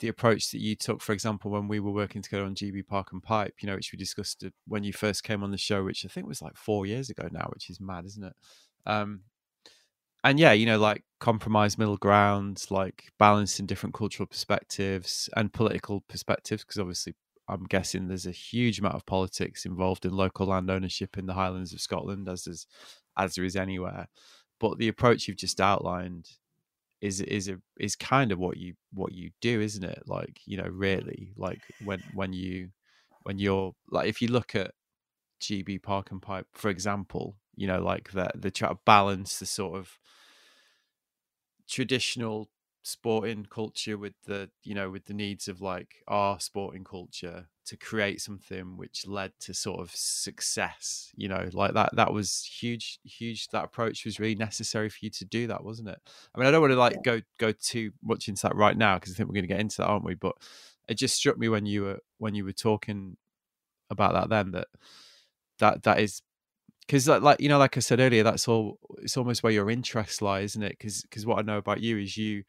the 0.00 0.08
approach 0.08 0.50
that 0.50 0.60
you 0.60 0.74
took, 0.74 1.00
for 1.00 1.12
example, 1.12 1.50
when 1.50 1.68
we 1.68 1.80
were 1.80 1.92
working 1.92 2.22
together 2.22 2.44
on 2.44 2.54
GB 2.54 2.86
Park 2.86 3.12
and 3.12 3.22
Pipe, 3.22 3.54
you 3.60 3.68
know, 3.68 3.76
which 3.76 3.92
we 3.92 3.98
discussed 3.98 4.44
when 4.66 4.84
you 4.84 4.92
first 4.92 5.22
came 5.22 5.42
on 5.42 5.50
the 5.50 5.58
show, 5.58 5.84
which 5.84 6.04
I 6.04 6.08
think 6.08 6.26
was 6.26 6.42
like 6.42 6.56
four 6.56 6.86
years 6.86 7.10
ago 7.10 7.28
now, 7.30 7.48
which 7.52 7.70
is 7.70 7.80
mad, 7.80 8.04
isn't 8.06 8.24
it? 8.24 8.34
Um, 8.86 9.20
and 10.22 10.38
yeah, 10.38 10.52
you 10.52 10.66
know, 10.66 10.78
like 10.78 11.04
compromise 11.18 11.78
middle 11.78 11.96
ground, 11.96 12.64
like 12.70 13.04
balancing 13.18 13.66
different 13.66 13.94
cultural 13.94 14.26
perspectives 14.26 15.30
and 15.36 15.52
political 15.52 16.02
perspectives, 16.08 16.64
because 16.64 16.78
obviously 16.78 17.14
I'm 17.48 17.64
guessing 17.64 18.08
there's 18.08 18.26
a 18.26 18.32
huge 18.32 18.78
amount 18.78 18.94
of 18.94 19.06
politics 19.06 19.64
involved 19.64 20.04
in 20.04 20.12
local 20.16 20.46
land 20.46 20.70
ownership 20.70 21.16
in 21.16 21.26
the 21.26 21.34
Highlands 21.34 21.72
of 21.72 21.80
Scotland, 21.80 22.28
as 22.28 22.44
there's 22.44 22.66
as 23.16 23.34
there 23.34 23.44
is 23.44 23.56
anywhere. 23.56 24.08
But 24.58 24.78
the 24.78 24.88
approach 24.88 25.26
you've 25.26 25.36
just 25.38 25.60
outlined 25.60 26.28
is 27.00 27.20
is 27.20 27.48
a 27.48 27.58
is 27.78 27.96
kind 27.96 28.32
of 28.32 28.38
what 28.38 28.56
you 28.56 28.74
what 28.92 29.12
you 29.12 29.30
do 29.40 29.60
isn't 29.60 29.84
it? 29.84 30.02
Like 30.06 30.40
you 30.44 30.56
know 30.56 30.68
really 30.68 31.32
like 31.36 31.60
when 31.84 32.02
when 32.14 32.32
you 32.32 32.70
when 33.22 33.38
you're 33.38 33.74
like 33.90 34.08
if 34.08 34.22
you 34.22 34.28
look 34.28 34.54
at 34.54 34.72
gb 35.42 35.82
park 35.82 36.10
and 36.10 36.20
pipe 36.20 36.46
for 36.52 36.68
example 36.68 37.34
you 37.56 37.66
know 37.66 37.80
like 37.80 38.12
that 38.12 38.32
the 38.42 38.50
try 38.50 38.68
to 38.68 38.78
balance 38.84 39.38
the 39.38 39.46
sort 39.46 39.78
of 39.78 39.98
traditional 41.66 42.50
sporting 42.82 43.46
culture 43.50 43.98
with 43.98 44.14
the 44.24 44.48
you 44.62 44.74
know 44.74 44.88
with 44.88 45.04
the 45.04 45.12
needs 45.12 45.48
of 45.48 45.60
like 45.60 46.02
our 46.08 46.40
sporting 46.40 46.82
culture 46.82 47.46
to 47.66 47.76
create 47.76 48.22
something 48.22 48.78
which 48.78 49.06
led 49.06 49.32
to 49.38 49.52
sort 49.52 49.80
of 49.80 49.90
success 49.94 51.12
you 51.14 51.28
know 51.28 51.46
like 51.52 51.74
that 51.74 51.94
that 51.94 52.10
was 52.10 52.42
huge 52.42 52.98
huge 53.04 53.48
that 53.48 53.64
approach 53.64 54.06
was 54.06 54.18
really 54.18 54.34
necessary 54.34 54.88
for 54.88 54.96
you 55.02 55.10
to 55.10 55.26
do 55.26 55.46
that 55.46 55.62
wasn't 55.62 55.86
it 55.86 56.00
i 56.34 56.38
mean 56.38 56.48
i 56.48 56.50
don't 56.50 56.62
want 56.62 56.72
to 56.72 56.78
like 56.78 56.94
yeah. 56.94 57.00
go 57.04 57.20
go 57.38 57.52
too 57.52 57.92
much 58.02 58.28
into 58.28 58.42
that 58.42 58.56
right 58.56 58.78
now 58.78 58.94
because 58.94 59.12
i 59.12 59.14
think 59.14 59.28
we're 59.28 59.34
going 59.34 59.44
to 59.44 59.48
get 59.48 59.60
into 59.60 59.76
that 59.76 59.86
aren't 59.86 60.04
we 60.04 60.14
but 60.14 60.34
it 60.88 60.94
just 60.94 61.14
struck 61.14 61.36
me 61.36 61.50
when 61.50 61.66
you 61.66 61.82
were 61.82 61.98
when 62.16 62.34
you 62.34 62.46
were 62.46 62.52
talking 62.52 63.16
about 63.90 64.14
that 64.14 64.30
then 64.30 64.52
that 64.52 64.68
that 65.58 65.82
that 65.82 66.00
is 66.00 66.22
because 66.90 67.06
like, 67.06 67.22
like 67.22 67.40
you 67.40 67.48
know 67.48 67.58
like 67.58 67.76
i 67.76 67.80
said 67.80 68.00
earlier 68.00 68.24
that's 68.24 68.48
all 68.48 68.80
it's 69.00 69.16
almost 69.16 69.44
where 69.44 69.52
your 69.52 69.70
interest 69.70 70.20
lies 70.20 70.52
isn't 70.52 70.64
it? 70.64 70.70
Because 70.70 71.02
because 71.02 71.24
what 71.24 71.38
i 71.38 71.42
know 71.42 71.58
about 71.58 71.80
you 71.80 71.96
is 71.98 72.16
you 72.16 72.42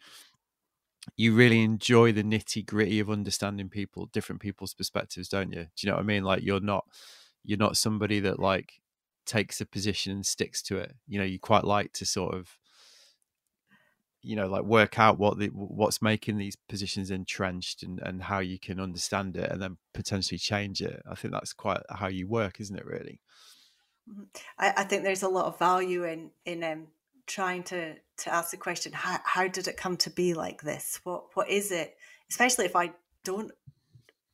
you 1.16 1.36
really 1.36 1.62
enjoy 1.62 2.12
the 2.12 2.24
nitty 2.24 2.66
gritty 2.66 3.00
of 3.00 3.12
understanding 3.12 3.70
people 3.70 4.08
different 4.08 4.42
people's 4.42 4.74
perspectives 4.74 5.30
don't 5.30 5.52
you? 5.54 5.66
Do 5.66 5.70
you 5.78 5.90
know 5.90 5.96
what 5.96 6.02
i 6.02 6.06
mean? 6.06 6.24
Like 6.24 6.42
you're 6.42 6.60
not 6.60 6.86
you're 7.44 7.60
not 7.60 7.78
somebody 7.78 8.20
that 8.22 8.40
like 8.40 8.82
takes 9.28 9.62
a 9.62 9.66
position 9.66 10.12
and 10.12 10.26
sticks 10.26 10.64
to 10.64 10.78
it. 10.80 10.96
You 11.08 11.20
know 11.20 11.26
you 11.26 11.38
quite 11.38 11.64
like 11.64 11.94
to 11.94 12.06
sort 12.08 12.34
of 12.34 12.58
you 14.24 14.36
know 14.36 14.48
like 14.48 14.64
work 14.64 14.98
out 14.98 15.20
what 15.20 15.38
the 15.38 15.50
what's 15.50 16.02
making 16.02 16.38
these 16.38 16.56
positions 16.68 17.12
entrenched 17.12 17.84
and 17.84 18.00
and 18.00 18.24
how 18.24 18.40
you 18.40 18.58
can 18.58 18.80
understand 18.80 19.38
it 19.38 19.52
and 19.52 19.62
then 19.62 19.78
potentially 19.94 20.40
change 20.40 20.82
it. 20.82 21.04
I 21.08 21.14
think 21.14 21.32
that's 21.32 21.54
quite 21.54 21.82
how 21.92 22.08
you 22.08 22.28
work 22.28 22.60
isn't 22.60 22.76
it 22.76 22.88
really. 22.88 23.20
I, 24.58 24.74
I 24.77 24.84
think 24.84 25.03
there's 25.03 25.24
a 25.24 25.30
lot 25.30 25.46
of 25.46 25.60
value 25.60 26.03
in 26.06 26.32
in 26.46 26.63
um 26.63 26.88
trying 27.27 27.63
to 27.63 27.96
to 28.18 28.34
ask 28.34 28.51
the 28.51 28.58
question 28.58 28.91
how, 28.94 29.20
how 29.24 29.48
did 29.48 29.68
it 29.68 29.77
come 29.77 29.98
to 29.98 30.10
be 30.10 30.34
like 30.34 30.62
this? 30.62 31.00
What 31.03 31.25
what 31.34 31.50
is 31.50 31.72
it? 31.72 31.96
Especially 32.30 32.65
if 32.65 32.75
i 32.75 32.91
don't 33.24 33.51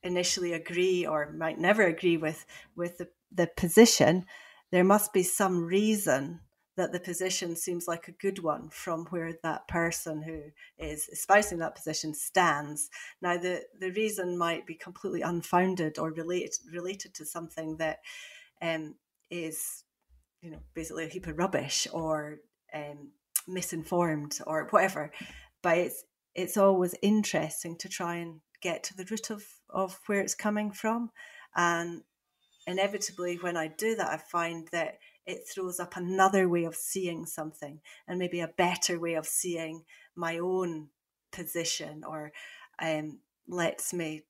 initially 0.03 0.53
agree 0.53 1.05
or 1.05 1.31
might 1.31 1.60
never 1.60 1.84
agree 1.84 2.17
with 2.17 2.46
with 2.75 2.98
the, 2.98 3.10
the 3.31 3.48
position 3.57 4.25
there 4.72 4.84
must 4.84 5.13
be 5.13 5.24
some 5.24 5.65
reason 5.65 6.41
that 6.75 6.91
the 6.91 7.00
position 7.00 7.55
seems 7.55 7.88
like 7.88 8.07
a 8.07 8.12
good 8.12 8.43
one 8.43 8.69
from 8.69 9.05
where 9.07 9.34
that 9.41 9.67
person 9.67 10.22
who 10.22 10.41
is 10.77 11.10
espousing 11.10 11.57
that 11.57 11.75
position 11.75 12.13
stands. 12.13 12.89
Now, 13.19 13.38
the, 13.38 13.63
the 13.79 13.91
reason 13.91 14.38
might 14.38 14.67
be 14.67 14.75
completely 14.75 15.24
unfounded 15.24 15.98
or 15.98 16.12
related 16.12 16.53
related 16.72 17.15
to 17.15 17.25
something 17.25 17.77
that 17.77 18.00
um, 18.62 18.96
is, 19.29 19.84
you 20.41 20.51
know, 20.51 20.60
basically 20.74 21.05
a 21.05 21.10
heap 21.10 21.27
of 21.27 21.38
rubbish 21.38 21.88
or 21.91 22.39
um, 22.74 23.12
misinformed 23.48 24.39
or 24.46 24.67
whatever. 24.69 25.12
But 25.62 25.77
it's 25.77 26.03
it's 26.36 26.57
always 26.57 26.93
interesting 27.01 27.77
to 27.77 27.89
try 27.89 28.17
and 28.17 28.41
get 28.62 28.84
to 28.84 28.96
the 28.96 29.07
root 29.10 29.29
of 29.29 29.43
of 29.69 30.00
where 30.05 30.22
it's 30.22 30.36
coming 30.36 30.72
from, 30.72 31.12
and 31.55 32.03
inevitably 32.67 33.38
when 33.38 33.57
I 33.57 33.67
do 33.67 33.96
that, 33.96 34.10
I 34.10 34.17
find 34.17 34.67
that 34.72 35.00
it 35.25 35.48
throws 35.48 35.79
up 35.79 35.96
another 35.96 36.48
way 36.48 36.63
of 36.63 36.75
seeing 36.75 37.25
something 37.25 37.81
and 38.07 38.17
maybe 38.17 38.39
a 38.39 38.48
better 38.48 39.00
way 39.00 39.15
of 39.15 39.25
seeing 39.25 39.84
my 40.15 40.38
own 40.38 40.89
position 41.31 42.03
or 42.07 42.31
um, 42.81 43.19
lets 43.48 43.93
me 43.93 44.24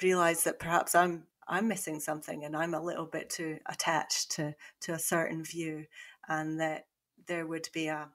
realize 0.00 0.44
that 0.44 0.58
perhaps 0.58 0.94
I'm 0.94 1.24
I'm 1.48 1.68
missing 1.68 2.00
something 2.00 2.44
and 2.44 2.56
I'm 2.56 2.74
a 2.74 2.82
little 2.82 3.06
bit 3.06 3.30
too 3.30 3.58
attached 3.66 4.32
to 4.32 4.54
to 4.82 4.92
a 4.92 4.98
certain 4.98 5.44
view 5.44 5.86
and 6.28 6.60
that 6.60 6.86
there 7.26 7.46
would 7.46 7.68
be 7.72 7.88
a, 7.88 8.08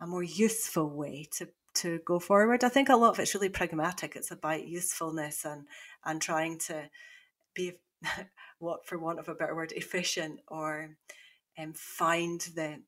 a 0.00 0.06
more 0.06 0.22
useful 0.22 0.90
way 0.90 1.26
to, 1.32 1.48
to 1.74 2.00
go 2.04 2.18
forward. 2.18 2.64
I 2.64 2.68
think 2.68 2.88
a 2.88 2.96
lot 2.96 3.10
of 3.10 3.18
it's 3.18 3.34
really 3.34 3.48
pragmatic. 3.48 4.16
It's 4.16 4.30
about 4.30 4.66
usefulness 4.66 5.44
and 5.44 5.66
and 6.04 6.20
trying 6.20 6.58
to 6.60 6.90
be 7.54 7.72
what 8.58 8.86
for 8.86 8.98
want 8.98 9.18
of 9.18 9.28
a 9.28 9.34
better 9.34 9.54
word 9.54 9.72
efficient 9.72 10.40
or 10.48 10.96
um, 11.58 11.72
find 11.74 12.40
the 12.54 12.82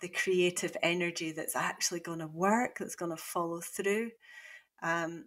the 0.00 0.08
creative 0.08 0.76
energy 0.82 1.32
that's 1.32 1.56
actually 1.56 2.00
going 2.00 2.18
to 2.18 2.26
work 2.26 2.78
that's 2.78 2.96
going 2.96 3.10
to 3.10 3.16
follow 3.16 3.60
through 3.60 4.10
um, 4.82 5.24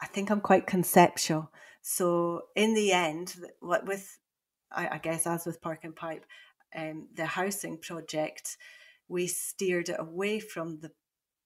i 0.00 0.06
think 0.06 0.30
i'm 0.30 0.40
quite 0.40 0.66
conceptual. 0.66 1.50
So 1.82 2.42
in 2.56 2.74
the 2.74 2.92
end 2.92 3.36
what 3.60 3.86
with 3.86 4.18
I, 4.72 4.98
guess 4.98 5.26
as 5.26 5.46
with 5.46 5.62
park 5.62 5.84
and 5.84 5.94
pipe 5.94 6.26
um, 6.76 7.08
the 7.14 7.26
housing 7.26 7.78
project 7.78 8.56
we 9.08 9.26
steered 9.28 9.88
it 9.88 9.96
away 9.98 10.40
from 10.40 10.80
the 10.80 10.90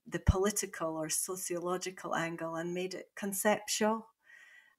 the 0.06 0.18
political 0.20 0.96
or 0.96 1.08
sociological 1.08 2.14
angle 2.16 2.56
and 2.56 2.74
made 2.74 2.94
it 2.94 3.10
conceptual. 3.14 4.06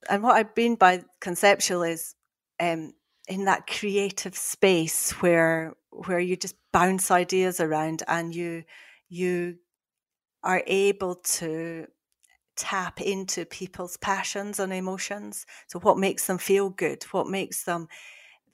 And 0.09 0.23
what 0.23 0.35
i 0.35 0.49
mean 0.57 0.75
by 0.75 1.03
conceptual 1.19 1.83
is 1.83 2.15
um, 2.59 2.93
in 3.27 3.45
that 3.45 3.67
creative 3.67 4.35
space 4.35 5.11
where 5.21 5.75
where 5.91 6.19
you 6.19 6.35
just 6.35 6.55
bounce 6.73 7.11
ideas 7.11 7.59
around 7.59 8.03
and 8.07 8.33
you 8.33 8.63
you 9.09 9.57
are 10.43 10.63
able 10.65 11.15
to 11.15 11.85
tap 12.62 13.01
into 13.01 13.44
people's 13.44 13.98
passions 13.98 14.60
and 14.60 14.72
emotions. 14.72 15.48
So 15.65 15.80
what 15.80 15.98
makes 15.98 16.27
them 16.27 16.38
feel 16.38 16.70
good? 16.70 17.01
What 17.06 17.27
makes 17.27 17.63
them 17.63 17.88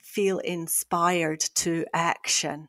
feel 0.02 0.38
inspired 0.38 1.40
to 1.56 1.84
action? 1.92 2.68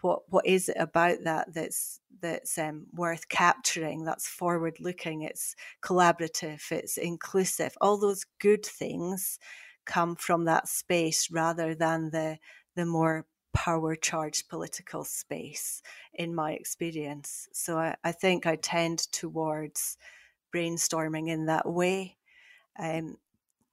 What 0.00 0.20
what 0.30 0.46
is 0.46 0.70
it 0.70 0.78
about 0.78 1.18
that 1.24 1.52
that's 1.52 2.00
that's 2.22 2.56
um, 2.56 2.86
worth 2.94 3.28
capturing 3.28 4.04
that's 4.04 4.26
forward 4.26 4.78
looking 4.80 5.22
it's 5.22 5.54
collaborative 5.82 6.72
it's 6.72 6.96
inclusive? 6.96 7.76
All 7.82 7.98
those 7.98 8.24
good 8.40 8.64
things 8.64 9.38
come 9.84 10.16
from 10.16 10.46
that 10.46 10.68
space 10.68 11.30
rather 11.30 11.74
than 11.74 12.10
the 12.12 12.38
the 12.76 12.86
more 12.86 13.26
power 13.52 13.94
charged 13.94 14.48
political 14.48 15.04
space 15.04 15.82
in 16.14 16.34
my 16.34 16.52
experience. 16.52 17.48
So 17.52 17.76
I, 17.76 17.96
I, 18.04 18.12
think 18.12 18.46
I 18.46 18.54
tend 18.56 19.00
towards 19.10 19.98
brainstorming 20.54 21.28
in 21.28 21.46
that 21.46 21.68
way. 21.68 22.16
Um, 22.78 23.16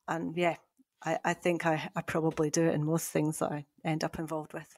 and 0.07 0.35
yeah, 0.35 0.55
I, 1.03 1.19
I 1.23 1.33
think 1.33 1.65
I, 1.65 1.89
I 1.95 2.01
probably 2.01 2.49
do 2.49 2.65
it 2.65 2.73
in 2.73 2.85
most 2.85 3.09
things 3.09 3.39
that 3.39 3.51
I 3.51 3.65
end 3.83 4.03
up 4.03 4.19
involved 4.19 4.53
with. 4.53 4.75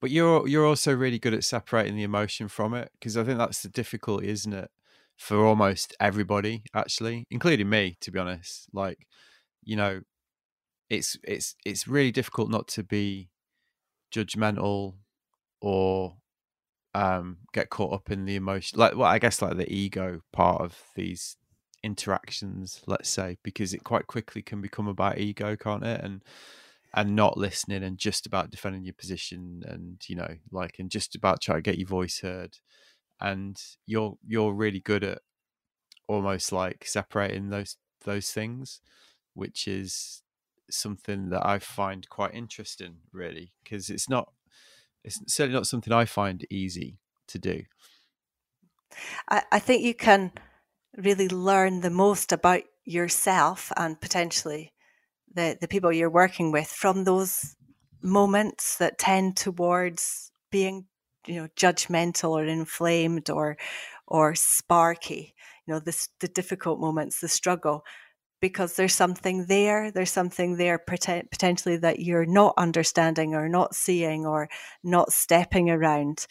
But 0.00 0.10
you're 0.10 0.46
you're 0.46 0.66
also 0.66 0.94
really 0.94 1.18
good 1.18 1.34
at 1.34 1.44
separating 1.44 1.96
the 1.96 2.02
emotion 2.02 2.48
from 2.48 2.74
it 2.74 2.90
because 2.92 3.16
I 3.16 3.24
think 3.24 3.38
that's 3.38 3.62
the 3.62 3.68
difficulty, 3.68 4.28
isn't 4.28 4.52
it, 4.52 4.70
for 5.16 5.44
almost 5.44 5.96
everybody 5.98 6.64
actually, 6.74 7.24
including 7.30 7.70
me, 7.70 7.96
to 8.02 8.10
be 8.10 8.18
honest. 8.18 8.66
Like, 8.72 9.06
you 9.64 9.74
know, 9.74 10.02
it's 10.90 11.18
it's 11.24 11.56
it's 11.64 11.88
really 11.88 12.12
difficult 12.12 12.50
not 12.50 12.68
to 12.68 12.82
be 12.82 13.30
judgmental 14.14 14.96
or 15.60 16.16
um, 16.96 17.38
get 17.52 17.68
caught 17.68 17.92
up 17.92 18.10
in 18.10 18.24
the 18.24 18.36
emotion 18.36 18.78
like 18.78 18.96
well 18.96 19.08
i 19.08 19.18
guess 19.18 19.42
like 19.42 19.56
the 19.56 19.70
ego 19.72 20.20
part 20.32 20.62
of 20.62 20.80
these 20.94 21.36
interactions 21.82 22.82
let's 22.86 23.08
say 23.08 23.36
because 23.42 23.74
it 23.74 23.84
quite 23.84 24.06
quickly 24.06 24.42
can 24.42 24.60
become 24.60 24.88
about 24.88 25.18
ego 25.18 25.56
can't 25.56 25.84
it? 25.84 26.00
And 26.02 26.22
and 26.94 27.14
not 27.14 27.36
listening 27.36 27.82
and 27.82 27.98
just 27.98 28.24
about 28.24 28.50
defending 28.50 28.84
your 28.84 28.94
position 28.94 29.62
and 29.66 30.02
you 30.08 30.16
know 30.16 30.36
like 30.50 30.76
and 30.78 30.90
just 30.90 31.14
about 31.14 31.42
trying 31.42 31.58
to 31.58 31.62
get 31.62 31.78
your 31.78 31.88
voice 31.88 32.20
heard. 32.20 32.56
And 33.20 33.60
you're 33.86 34.16
you're 34.26 34.54
really 34.54 34.80
good 34.80 35.04
at 35.04 35.18
almost 36.08 36.52
like 36.52 36.86
separating 36.86 37.50
those 37.50 37.76
those 38.04 38.30
things 38.30 38.80
which 39.34 39.68
is 39.68 40.22
something 40.70 41.28
that 41.28 41.46
I 41.46 41.58
find 41.58 42.08
quite 42.08 42.34
interesting, 42.34 42.96
really, 43.12 43.52
because 43.62 43.90
it's 43.90 44.08
not, 44.08 44.32
it's 45.06 45.20
certainly 45.32 45.56
not 45.56 45.66
something 45.66 45.92
I 45.92 46.04
find 46.04 46.44
easy 46.50 46.98
to 47.28 47.38
do. 47.38 47.62
I, 49.28 49.42
I 49.52 49.58
think 49.58 49.82
you 49.82 49.94
can 49.94 50.32
really 50.96 51.28
learn 51.28 51.80
the 51.80 51.90
most 51.90 52.32
about 52.32 52.62
yourself 52.84 53.72
and 53.76 54.00
potentially 54.00 54.72
the, 55.32 55.56
the 55.60 55.68
people 55.68 55.92
you're 55.92 56.10
working 56.10 56.50
with 56.50 56.68
from 56.68 57.04
those 57.04 57.56
moments 58.02 58.78
that 58.78 58.98
tend 58.98 59.36
towards 59.36 60.32
being 60.50 60.86
you 61.26 61.34
know 61.34 61.48
judgmental 61.56 62.30
or 62.30 62.44
inflamed 62.44 63.28
or 63.30 63.56
or 64.06 64.34
sparky 64.36 65.34
you 65.66 65.74
know 65.74 65.80
this 65.80 66.08
the 66.20 66.28
difficult 66.28 66.78
moments 66.78 67.20
the 67.20 67.28
struggle 67.28 67.84
because 68.40 68.76
there's 68.76 68.94
something 68.94 69.46
there. 69.46 69.90
There's 69.90 70.10
something 70.10 70.56
there 70.56 70.78
potentially 70.78 71.76
that 71.78 72.00
you're 72.00 72.26
not 72.26 72.54
understanding 72.56 73.34
or 73.34 73.48
not 73.48 73.74
seeing 73.74 74.26
or 74.26 74.48
not 74.82 75.12
stepping 75.12 75.70
around. 75.70 76.26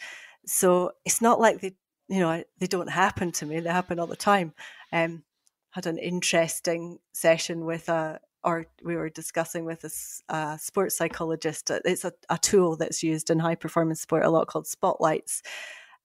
So 0.46 0.92
it's 1.04 1.20
not 1.20 1.40
like 1.40 1.60
they, 1.60 1.74
you 2.08 2.20
know, 2.20 2.42
they 2.58 2.66
don't 2.66 2.90
happen 2.90 3.32
to 3.32 3.46
me. 3.46 3.60
They 3.60 3.70
happen 3.70 3.98
all 3.98 4.06
the 4.06 4.16
time. 4.16 4.54
Um, 4.92 5.24
had 5.70 5.86
an 5.86 5.98
interesting 5.98 6.98
session 7.12 7.66
with 7.66 7.88
a, 7.88 8.20
or 8.44 8.66
we 8.82 8.94
were 8.94 9.10
discussing 9.10 9.64
with 9.64 9.84
a, 9.84 10.34
a 10.34 10.58
sports 10.58 10.96
psychologist. 10.96 11.70
It's 11.84 12.04
a, 12.04 12.12
a, 12.30 12.38
tool 12.38 12.76
that's 12.76 13.02
used 13.02 13.28
in 13.28 13.40
high 13.40 13.56
performance 13.56 14.00
sport 14.00 14.24
a 14.24 14.30
lot 14.30 14.46
called 14.46 14.68
spotlights. 14.68 15.42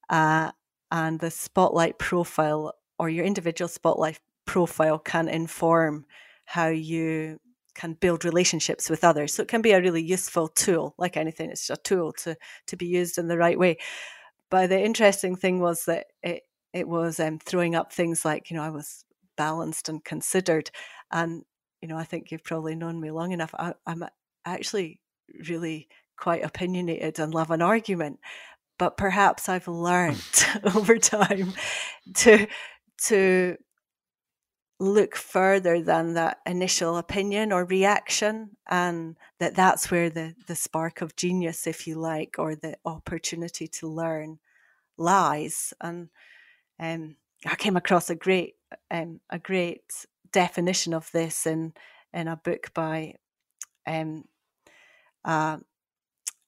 Uh, 0.10 0.52
and 0.92 1.20
the 1.20 1.32
spotlight 1.32 2.00
profile 2.00 2.74
or 3.00 3.10
your 3.10 3.24
individual 3.24 3.70
spotlight 3.70 4.20
profile 4.52 5.00
can 5.00 5.30
inform 5.30 6.06
how 6.44 6.68
you 6.68 7.40
can 7.74 7.94
build 7.94 8.26
relationships 8.26 8.90
with 8.90 9.02
others. 9.02 9.34
So 9.34 9.44
it 9.44 9.48
can 9.48 9.62
be 9.62 9.72
a 9.72 9.80
really 9.80 10.04
useful 10.04 10.50
tool, 10.50 10.94
like 10.98 11.16
anything, 11.16 11.50
it's 11.50 11.70
a 11.70 11.78
tool 11.78 12.12
to 12.24 12.36
to 12.68 12.76
be 12.76 12.86
used 12.86 13.18
in 13.18 13.30
the 13.30 13.38
right 13.38 13.58
way. 13.58 13.78
But 14.50 14.68
the 14.68 14.84
interesting 14.84 15.38
thing 15.38 15.62
was 15.62 15.86
that 15.86 16.08
it 16.22 16.44
it 16.74 16.86
was 16.86 17.18
um, 17.22 17.40
throwing 17.40 17.76
up 17.76 17.94
things 17.94 18.26
like, 18.26 18.52
you 18.52 18.58
know, 18.58 18.64
I 18.64 18.72
was 18.72 19.06
balanced 19.38 19.88
and 19.88 20.04
considered, 20.04 20.70
and 21.12 21.44
you 21.82 21.88
know, 21.88 21.98
I 21.98 22.04
think 22.04 22.30
you've 22.30 22.44
probably 22.44 22.76
known 22.76 23.00
me 23.00 23.10
long 23.10 23.32
enough. 23.32 23.56
I, 23.58 23.74
I'm 23.88 24.04
actually 24.44 25.00
really 25.48 25.88
quite 26.18 26.44
opinionated 26.44 27.20
and 27.20 27.34
love 27.34 27.52
an 27.52 27.62
argument, 27.62 28.20
but 28.78 28.98
perhaps 28.98 29.48
I've 29.48 29.70
learned 29.70 30.46
over 30.76 30.98
time 30.98 31.54
to 32.16 32.48
to 33.06 33.58
look 34.82 35.16
further 35.16 35.80
than 35.80 36.16
that 36.16 36.40
initial 36.48 36.98
opinion 36.98 37.52
or 37.52 37.64
reaction 37.66 38.50
and 38.68 39.16
that 39.40 39.54
that's 39.54 39.92
where 39.92 40.10
the 40.10 40.34
the 40.48 40.56
spark 40.56 41.02
of 41.02 41.16
genius 41.16 41.68
if 41.68 41.86
you 41.86 41.94
like 41.94 42.38
or 42.40 42.56
the 42.56 42.76
opportunity 42.84 43.68
to 43.68 43.88
learn 43.88 44.40
lies. 44.98 45.72
And 45.80 46.10
um, 46.80 47.16
I 47.46 47.56
came 47.56 47.78
across 47.78 48.10
a 48.10 48.16
great 48.16 48.56
um, 48.90 49.20
a 49.30 49.38
great 49.38 49.84
definition 50.32 50.96
of 50.96 51.12
this 51.12 51.46
in 51.46 51.74
in 52.12 52.28
a 52.28 52.38
book 52.38 52.72
by 52.74 53.14
um, 53.86 54.24
uh, 55.24 55.58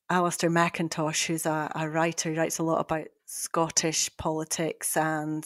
Alastair 0.10 0.50
McIntosh, 0.50 1.28
who's 1.28 1.46
a, 1.46 1.72
a 1.76 1.88
writer, 1.88 2.32
he 2.32 2.38
writes 2.38 2.58
a 2.58 2.64
lot 2.64 2.82
about 2.82 3.08
Scottish 3.26 4.10
politics 4.18 4.98
and 4.98 5.46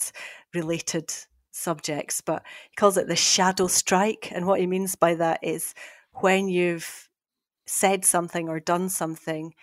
related 0.54 1.12
subjects, 1.58 2.20
but 2.20 2.42
he 2.70 2.76
calls 2.76 2.96
it 2.96 3.08
the 3.08 3.16
shadow 3.16 3.66
strike. 3.66 4.30
And 4.32 4.46
what 4.46 4.60
he 4.60 4.66
means 4.66 4.94
by 4.94 5.14
that 5.14 5.40
is 5.42 5.74
when 6.12 6.48
you've 6.48 7.08
said 7.66 8.04
something 8.04 8.48
or 8.48 8.60
done 8.60 8.88
something 8.88 9.54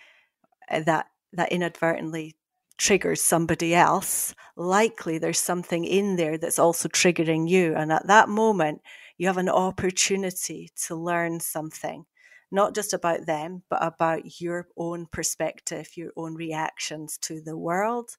uh, 0.70 0.80
that 0.80 1.06
that 1.32 1.52
inadvertently 1.52 2.36
triggers 2.78 3.22
somebody 3.22 3.74
else, 3.74 4.34
likely 4.56 5.18
there's 5.18 5.40
something 5.40 5.84
in 5.84 6.16
there 6.16 6.38
that's 6.38 6.58
also 6.58 6.88
triggering 6.88 7.48
you. 7.48 7.74
And 7.74 7.92
at 7.92 8.06
that 8.06 8.28
moment, 8.28 8.82
you 9.18 9.26
have 9.26 9.38
an 9.38 9.48
opportunity 9.48 10.70
to 10.86 10.94
learn 10.94 11.40
something, 11.40 12.04
not 12.50 12.74
just 12.74 12.92
about 12.92 13.26
them, 13.26 13.62
but 13.70 13.82
about 13.82 14.40
your 14.40 14.68
own 14.76 15.06
perspective, 15.10 15.96
your 15.96 16.12
own 16.16 16.34
reactions 16.34 17.18
to 17.22 17.40
the 17.40 17.56
world. 17.56 18.10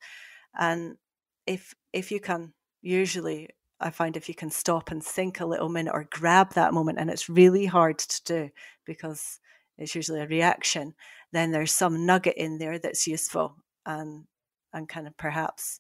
And 0.57 0.97
if 1.45 1.73
if 1.93 2.11
you 2.11 2.19
can 2.19 2.53
usually 2.81 3.49
I 3.79 3.91
find 3.91 4.17
if 4.17 4.27
you 4.27 4.35
can 4.35 4.49
stop 4.49 4.91
and 4.91 5.03
think 5.03 5.39
a 5.39 5.45
little 5.45 5.69
minute 5.69 5.93
or 5.93 6.07
grab 6.09 6.53
that 6.53 6.73
moment, 6.73 6.99
and 6.99 7.09
it's 7.09 7.29
really 7.29 7.65
hard 7.65 7.99
to 7.99 8.23
do 8.23 8.49
because 8.85 9.39
it's 9.77 9.95
usually 9.95 10.21
a 10.21 10.27
reaction, 10.27 10.95
then 11.31 11.51
there's 11.51 11.71
some 11.71 12.05
nugget 12.05 12.35
in 12.37 12.57
there 12.57 12.79
that's 12.79 13.07
useful 13.07 13.55
and 13.85 14.25
and 14.73 14.89
kind 14.89 15.07
of 15.07 15.15
perhaps 15.17 15.79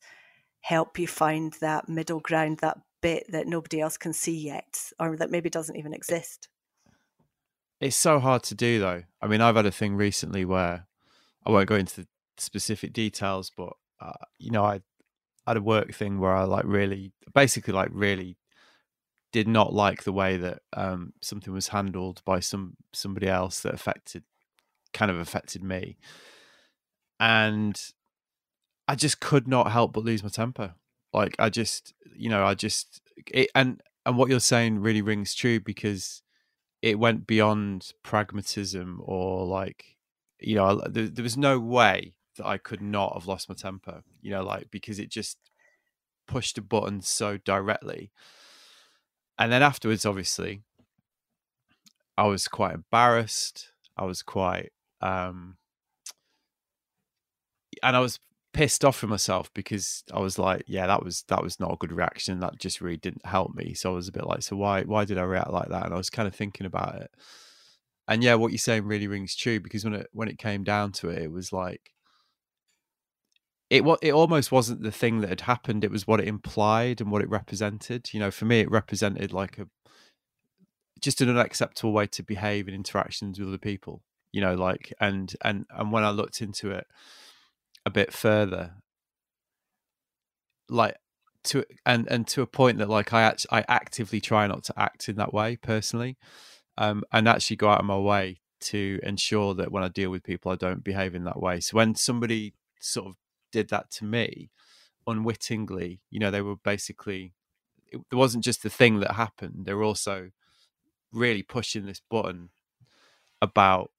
help 0.61 0.97
you 0.97 1.07
find 1.07 1.53
that 1.61 1.89
middle 1.89 2.19
ground, 2.19 2.59
that 2.59 2.77
bit 3.01 3.25
that 3.29 3.47
nobody 3.47 3.79
else 3.79 3.97
can 3.97 4.13
see 4.13 4.37
yet, 4.37 4.91
or 4.99 5.17
that 5.17 5.31
maybe 5.31 5.49
doesn't 5.49 5.75
even 5.77 5.93
exist. 5.93 6.49
It's 7.79 7.95
so 7.95 8.19
hard 8.19 8.43
to 8.43 8.55
do 8.55 8.79
though. 8.79 9.03
I 9.21 9.27
mean, 9.27 9.41
I've 9.41 9.55
had 9.55 9.65
a 9.65 9.71
thing 9.71 9.95
recently 9.95 10.45
where 10.45 10.87
I 11.45 11.51
won't 11.51 11.69
go 11.69 11.75
into 11.75 12.01
the 12.01 12.07
specific 12.37 12.93
details, 12.93 13.51
but 13.55 13.73
uh, 13.99 14.13
you 14.39 14.51
know, 14.51 14.63
I 14.63 14.75
I 14.75 14.79
had 15.47 15.57
a 15.57 15.61
work 15.61 15.93
thing 15.93 16.19
where 16.19 16.35
I 16.35 16.43
like 16.43 16.65
really, 16.65 17.11
basically, 17.33 17.73
like 17.73 17.89
really 17.91 18.37
did 19.31 19.47
not 19.47 19.73
like 19.73 20.03
the 20.03 20.13
way 20.13 20.37
that 20.37 20.59
um, 20.73 21.13
something 21.21 21.53
was 21.53 21.69
handled 21.69 22.21
by 22.25 22.39
some 22.39 22.75
somebody 22.93 23.27
else 23.27 23.61
that 23.61 23.73
affected, 23.73 24.23
kind 24.93 25.11
of 25.11 25.17
affected 25.17 25.63
me, 25.63 25.97
and 27.19 27.79
I 28.87 28.95
just 28.95 29.19
could 29.19 29.47
not 29.47 29.71
help 29.71 29.93
but 29.93 30.03
lose 30.03 30.23
my 30.23 30.29
temper. 30.29 30.75
Like 31.13 31.35
I 31.39 31.49
just, 31.49 31.93
you 32.15 32.29
know, 32.29 32.45
I 32.45 32.53
just 32.53 33.01
it, 33.27 33.49
and 33.55 33.81
and 34.05 34.17
what 34.17 34.29
you're 34.29 34.39
saying 34.39 34.79
really 34.79 35.01
rings 35.01 35.35
true 35.35 35.59
because 35.59 36.21
it 36.81 36.99
went 36.99 37.27
beyond 37.27 37.91
pragmatism 38.03 39.01
or 39.03 39.45
like 39.45 39.97
you 40.39 40.55
know 40.55 40.81
there, 40.87 41.07
there, 41.07 41.23
was 41.23 41.37
no 41.37 41.59
way 41.59 42.13
that 42.37 42.45
i 42.45 42.57
could 42.57 42.81
not 42.81 43.13
have 43.13 43.27
lost 43.27 43.49
my 43.49 43.55
temper 43.55 44.01
you 44.21 44.31
know 44.31 44.43
like 44.43 44.69
because 44.71 44.99
it 44.99 45.09
just 45.09 45.37
pushed 46.27 46.57
a 46.57 46.61
button 46.61 47.01
so 47.01 47.37
directly 47.37 48.11
and 49.39 49.51
then 49.51 49.61
afterwards 49.61 50.05
obviously 50.05 50.61
i 52.17 52.25
was 52.25 52.47
quite 52.47 52.73
embarrassed 52.73 53.71
i 53.97 54.03
was 54.03 54.21
quite 54.21 54.71
um 55.01 55.57
and 57.83 57.95
i 57.95 57.99
was 57.99 58.19
pissed 58.57 58.83
off 58.83 59.03
with 59.03 59.09
myself 59.11 59.53
because 59.53 60.03
I 60.11 60.19
was 60.19 60.39
like, 60.39 60.63
yeah, 60.65 60.87
that 60.87 61.03
was 61.03 61.23
that 61.27 61.43
was 61.43 61.59
not 61.59 61.73
a 61.73 61.77
good 61.77 61.91
reaction. 61.91 62.39
That 62.39 62.57
just 62.57 62.81
really 62.81 62.97
didn't 62.97 63.23
help 63.23 63.53
me. 63.53 63.75
So 63.75 63.91
I 63.91 63.95
was 63.95 64.07
a 64.07 64.11
bit 64.11 64.25
like, 64.25 64.41
so 64.41 64.55
why 64.55 64.81
why 64.81 65.05
did 65.05 65.19
I 65.19 65.23
react 65.23 65.51
like 65.51 65.69
that? 65.69 65.85
And 65.85 65.93
I 65.93 65.97
was 65.97 66.09
kind 66.09 66.27
of 66.27 66.33
thinking 66.35 66.65
about 66.65 66.95
it. 66.95 67.11
And 68.07 68.23
yeah, 68.23 68.33
what 68.33 68.51
you're 68.51 68.57
saying 68.57 68.85
really 68.85 69.07
rings 69.07 69.35
true 69.35 69.59
because 69.59 69.83
when 69.83 69.93
it 69.93 70.07
when 70.11 70.27
it 70.27 70.39
came 70.39 70.63
down 70.63 70.91
to 70.93 71.09
it, 71.09 71.21
it 71.21 71.31
was 71.31 71.53
like 71.53 71.91
it 73.69 73.83
it 74.01 74.11
almost 74.11 74.51
wasn't 74.51 74.81
the 74.81 74.91
thing 74.91 75.21
that 75.21 75.29
had 75.29 75.41
happened. 75.41 75.83
It 75.83 75.91
was 75.91 76.07
what 76.07 76.21
it 76.21 76.27
implied 76.27 77.01
and 77.01 77.11
what 77.11 77.21
it 77.21 77.29
represented. 77.29 78.13
You 78.13 78.19
know, 78.19 78.31
for 78.31 78.45
me, 78.45 78.61
it 78.61 78.71
represented 78.71 79.33
like 79.33 79.57
a 79.57 79.67
just 81.01 81.21
an 81.21 81.29
unacceptable 81.29 81.93
way 81.93 82.07
to 82.07 82.23
behave 82.23 82.67
in 82.67 82.73
interactions 82.73 83.39
with 83.39 83.49
other 83.49 83.57
people. 83.57 84.01
You 84.31 84.41
know, 84.41 84.55
like 84.55 84.93
and 84.99 85.33
and 85.43 85.65
and 85.69 85.91
when 85.91 86.03
I 86.03 86.11
looked 86.11 86.41
into 86.41 86.71
it 86.71 86.87
a 87.85 87.89
bit 87.89 88.13
further 88.13 88.75
like 90.69 90.95
to 91.45 91.63
and 91.85 92.07
and 92.11 92.27
to 92.27 92.41
a 92.41 92.47
point 92.47 92.77
that 92.77 92.89
like 92.89 93.13
I 93.13 93.23
actually 93.23 93.59
I 93.59 93.65
actively 93.67 94.19
try 94.19 94.47
not 94.47 94.63
to 94.65 94.73
act 94.77 95.07
in 95.07 95.15
that 95.15 95.33
way 95.33 95.55
personally 95.55 96.17
um 96.77 97.03
and 97.13 97.27
actually 97.27 97.55
go 97.55 97.69
out 97.69 97.79
of 97.79 97.85
my 97.85 97.97
way 97.97 98.41
to 98.59 98.99
ensure 99.03 99.53
that 99.55 99.71
when 99.71 99.83
I 99.83 99.87
deal 99.87 100.09
with 100.09 100.23
people 100.23 100.51
I 100.51 100.55
don't 100.55 100.83
behave 100.83 101.15
in 101.15 101.23
that 101.23 101.41
way 101.41 101.61
so 101.61 101.77
when 101.77 101.95
somebody 101.95 102.53
sort 102.81 103.07
of 103.07 103.15
did 103.51 103.69
that 103.69 103.89
to 103.89 104.05
me 104.05 104.49
unwittingly 105.05 106.01
you 106.09 106.19
know 106.19 106.31
they 106.31 106.41
were 106.41 106.55
basically 106.55 107.33
it, 107.87 108.01
wasn't 108.11 108.43
just 108.43 108.63
the 108.63 108.69
thing 108.69 108.99
that 108.99 109.13
happened 109.13 109.65
they 109.65 109.73
were 109.73 109.83
also 109.83 110.29
really 111.13 111.43
pushing 111.43 111.85
this 111.85 112.01
button 112.09 112.49
about 113.41 113.91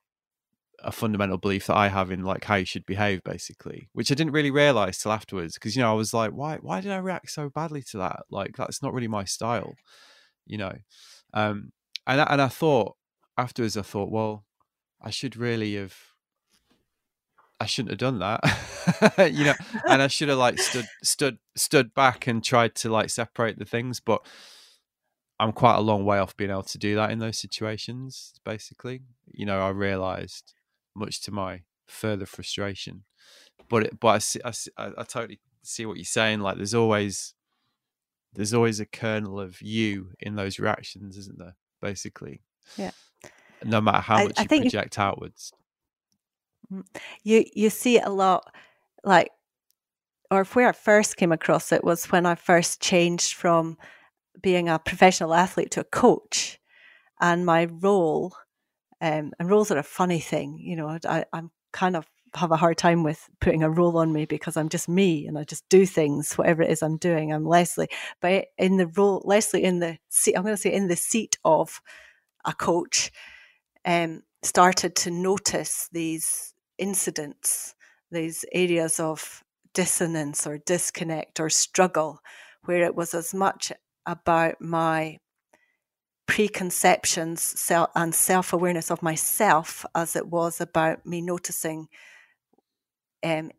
a 0.83 0.93
fundamental 0.93 1.39
belief 1.39 1.67
that 1.67 1.77
I 1.77 1.89
have 1.89 2.11
in 2.11 2.23
like 2.23 2.45
how 2.45 2.55
you 2.55 2.65
should 2.65 2.87
behave, 2.87 3.23
basically, 3.25 3.89
which 3.93 4.13
I 4.13 4.15
didn't 4.15 4.33
really 4.33 4.51
realize 4.51 4.99
till 4.99 5.13
afterwards 5.13 5.55
because 5.55 5.75
you 5.75 5.83
know 5.83 5.91
I 5.91 5.95
was 5.95 6.15
like, 6.15 6.31
why 6.31 6.59
why 6.61 6.81
did 6.81 6.93
I 6.93 6.99
react 6.99 7.31
so 7.31 7.49
badly 7.49 7.83
to 7.91 7.99
that? 7.99 8.21
Like 8.31 8.57
that's 8.57 8.83
not 8.83 8.93
really 8.93 9.09
my 9.09 9.25
style, 9.25 9.75
you 10.47 10.59
know. 10.59 10.73
Um, 11.35 11.73
and 12.07 12.21
and 12.21 12.41
I 12.41 12.49
thought 12.49 12.97
afterwards, 13.37 13.77
I 13.77 13.83
thought, 13.83 14.11
well, 14.11 14.45
I 15.03 15.11
should 15.11 15.37
really 15.37 15.75
have. 15.75 15.97
I 17.61 17.67
shouldn't 17.67 17.91
have 17.91 17.99
done 17.99 18.21
that, 18.21 19.33
you 19.33 19.45
know, 19.45 19.55
and 19.89 20.01
I 20.01 20.07
should 20.07 20.29
have 20.29 20.39
like 20.39 20.61
stood 20.61 20.87
stood 21.03 21.39
stood 21.57 21.93
back 21.93 22.27
and 22.27 22.43
tried 22.43 22.75
to 22.77 22.89
like 22.89 23.11
separate 23.11 23.59
the 23.59 23.65
things, 23.65 23.99
but 24.01 24.25
I'm 25.41 25.53
quite 25.53 25.77
a 25.77 25.81
long 25.81 26.05
way 26.05 26.19
off 26.19 26.37
being 26.37 26.51
able 26.51 26.63
to 26.65 26.79
do 26.79 26.95
that 26.97 27.11
in 27.11 27.19
those 27.19 27.39
situations. 27.39 28.35
Basically, 28.45 29.03
you 29.27 29.47
know, 29.47 29.61
I 29.61 29.71
realized 29.71 30.55
much 30.95 31.21
to 31.23 31.33
my 31.33 31.63
further 31.87 32.27
frustration. 32.27 33.05
But 33.69 33.85
it, 33.85 34.01
but 34.01 34.09
I, 34.09 34.19
see, 34.19 34.41
I, 34.45 34.53
I, 34.77 34.87
I 34.99 35.03
totally 35.05 35.41
see 35.63 35.87
what 35.87 35.97
you're 35.97 36.05
saying. 36.05 36.41
Like 36.41 36.57
there's 36.57 36.75
always 36.75 37.35
there's 38.35 38.55
always 38.55 38.81
a 38.81 38.87
kernel 38.87 39.41
of 39.41 39.61
you 39.63 40.11
in 40.21 40.37
those 40.37 40.59
reactions, 40.59 41.17
isn't 41.17 41.39
there? 41.39 41.57
Basically, 41.81 42.43
yeah. 42.77 42.91
No 43.65 43.81
matter 43.81 44.01
how 44.01 44.25
much 44.25 44.39
I, 44.39 44.43
you 44.43 44.49
project 44.49 44.99
outwards, 44.99 45.53
you 47.23 47.45
you 47.55 47.71
see 47.71 47.99
a 47.99 48.09
lot. 48.09 48.53
Like, 49.05 49.31
or 50.31 50.45
where 50.45 50.69
I 50.69 50.73
first 50.73 51.17
came 51.17 51.33
across 51.33 51.73
it 51.73 51.85
was 51.85 52.07
when 52.07 52.27
I 52.27 52.35
first 52.35 52.81
changed 52.81 53.35
from 53.35 53.79
being 54.43 54.69
a 54.69 54.79
professional 54.79 55.35
athlete 55.35 55.71
to 55.73 55.81
a 55.81 55.85
coach, 55.85 56.59
and 57.21 57.47
my 57.47 57.67
role 57.67 58.35
um, 59.01 59.33
and 59.39 59.51
roles 59.51 59.71
are 59.71 59.79
a 59.79 59.83
funny 59.83 60.21
thing, 60.21 60.59
you 60.59 60.77
know. 60.77 60.99
I, 61.09 61.25
I'm 61.33 61.51
kind 61.73 61.97
of 61.97 62.07
have 62.35 62.51
a 62.51 62.57
hard 62.57 62.77
time 62.77 63.03
with 63.03 63.29
putting 63.41 63.63
a 63.63 63.71
role 63.71 63.97
on 63.99 64.13
me 64.13 64.27
because 64.27 64.57
I'm 64.57 64.69
just 64.69 64.89
me 64.89 65.27
and 65.27 65.39
I 65.39 65.45
just 65.45 65.69
do 65.69 65.87
things, 65.87 66.35
whatever 66.35 66.63
it 66.63 66.71
is 66.71 66.83
I'm 66.83 66.97
doing. 66.99 67.33
I'm 67.33 67.47
lesley 67.47 67.89
but 68.21 68.47
in 68.59 68.77
the 68.77 68.87
role, 68.89 69.23
lesley 69.25 69.65
in 69.65 69.79
the 69.79 69.99
seat, 70.09 70.35
I'm 70.35 70.43
going 70.43 70.55
to 70.55 70.61
say 70.61 70.73
in 70.73 70.89
the 70.89 70.97
seat 70.97 71.39
of 71.45 71.81
a 72.45 72.53
coach, 72.53 73.11
um, 73.85 74.23
started 74.43 74.95
to 74.97 75.11
notice 75.11 75.89
these 75.93 76.55
incidents, 76.79 77.75
these 78.11 78.45
areas 78.53 79.01
of 79.01 79.43
dissonance 79.75 80.47
or 80.47 80.59
disconnect 80.59 81.41
or 81.41 81.51
struggle, 81.51 82.21
where 82.65 82.85
it 82.85 82.95
was 82.95 83.15
as 83.15 83.35
much 83.35 83.73
about 84.07 84.61
my 84.61 85.19
preconceptions 86.27 87.71
and 87.95 88.15
self 88.15 88.53
awareness 88.53 88.91
of 88.91 89.03
myself 89.03 89.85
as 89.95 90.15
it 90.15 90.27
was 90.29 90.61
about 90.61 91.05
me 91.07 91.21
noticing 91.21 91.89
um, 93.25 93.51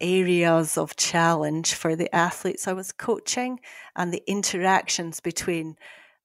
areas 0.00 0.76
of 0.76 0.96
challenge 0.96 1.74
for 1.74 1.96
the 1.96 2.14
athletes 2.14 2.68
I 2.68 2.72
was 2.72 2.92
coaching 2.92 3.60
and 3.96 4.12
the 4.12 4.22
interactions 4.26 5.20
between 5.20 5.76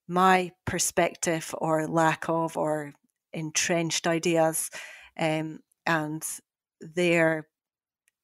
my 0.06 0.52
perspective 0.64 1.54
or 1.58 1.86
lack 1.86 2.28
of 2.28 2.56
or 2.56 2.92
entrenched 3.32 4.06
ideas 4.06 4.70
um, 5.18 5.60
and 5.86 6.24
their 6.80 7.46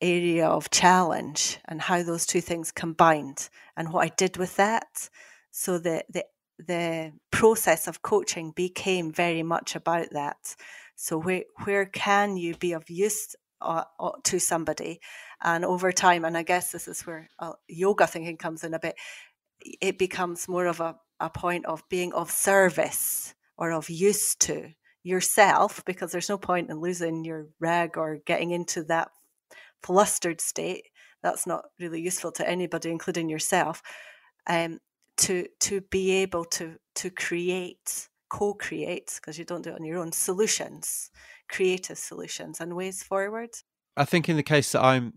area 0.01 0.47
of 0.47 0.71
challenge 0.71 1.59
and 1.67 1.81
how 1.81 2.03
those 2.03 2.27
two 2.27 2.41
things 2.41 2.73
combined 2.73 3.49
and 3.77 3.93
what 3.93 4.05
I 4.05 4.13
did 4.17 4.37
with 4.37 4.57
that. 4.57 5.11
So 5.51 5.79
the 5.79 6.05
the 6.09 6.25
the 6.59 7.13
process 7.31 7.87
of 7.87 8.03
coaching 8.03 8.53
became 8.55 9.13
very 9.13 9.43
much 9.43 9.77
about 9.77 10.09
that. 10.13 10.57
So 10.97 11.19
where 11.19 11.45
where 11.65 11.87
can 11.87 12.37
you 12.37 12.55
be 12.57 12.73
of 12.73 12.89
use 12.91 13.35
uh, 13.61 13.85
uh, 13.99 14.13
to 14.25 14.39
somebody, 14.39 15.01
and 15.43 15.65
over 15.65 15.93
time, 15.93 16.25
and 16.25 16.37
I 16.37 16.43
guess 16.43 16.73
this 16.73 16.89
is 16.89 17.03
where 17.07 17.29
uh, 17.39 17.53
yoga 17.69 18.07
thinking 18.07 18.37
comes 18.39 18.65
in 18.65 18.75
a 18.75 18.79
bit. 18.79 18.97
It 19.81 19.99
becomes 19.99 20.49
more 20.49 20.67
of 20.67 20.81
a, 20.81 20.97
a 21.19 21.29
point 21.29 21.67
of 21.67 21.83
being 21.91 22.15
of 22.15 22.31
service 22.31 23.35
or 23.59 23.73
of 23.73 23.91
use 23.91 24.35
to 24.37 24.71
yourself, 25.03 25.83
because 25.85 26.13
there's 26.13 26.29
no 26.29 26.39
point 26.39 26.71
in 26.71 26.81
losing 26.81 27.25
your 27.25 27.49
rag 27.59 27.97
or 27.97 28.19
getting 28.27 28.51
into 28.51 28.85
that 28.85 29.11
flustered 29.83 30.41
state. 30.41 30.85
That's 31.23 31.47
not 31.47 31.65
really 31.79 32.01
useful 32.01 32.33
to 32.33 32.49
anybody, 32.49 32.91
including 32.91 33.29
yourself. 33.29 33.83
Um, 34.47 34.81
to 35.21 35.47
to 35.61 35.83
be 35.83 36.11
able 36.13 36.45
to 36.45 36.77
to 36.95 37.11
create 37.11 38.09
co-create 38.31 39.13
because 39.17 39.39
you 39.39 39.45
don't 39.45 39.63
do 39.63 39.71
it 39.71 39.75
on 39.75 39.85
your 39.85 39.99
own 39.99 40.13
solutions 40.13 41.11
creative 41.49 41.99
solutions 41.99 42.61
and 42.61 42.75
ways 42.75 43.03
forward 43.03 43.51
i 43.97 44.05
think 44.05 44.29
in 44.29 44.37
the 44.37 44.43
case 44.43 44.73
that 44.73 44.83
i'm 44.83 45.13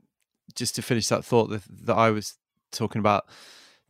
just 0.56 0.76
to 0.76 0.82
finish 0.82 1.08
that 1.08 1.24
thought 1.24 1.50
that, 1.50 1.62
that 1.69 1.96
i 1.96 2.10
was 2.10 2.36
talking 2.72 3.00
about 3.00 3.26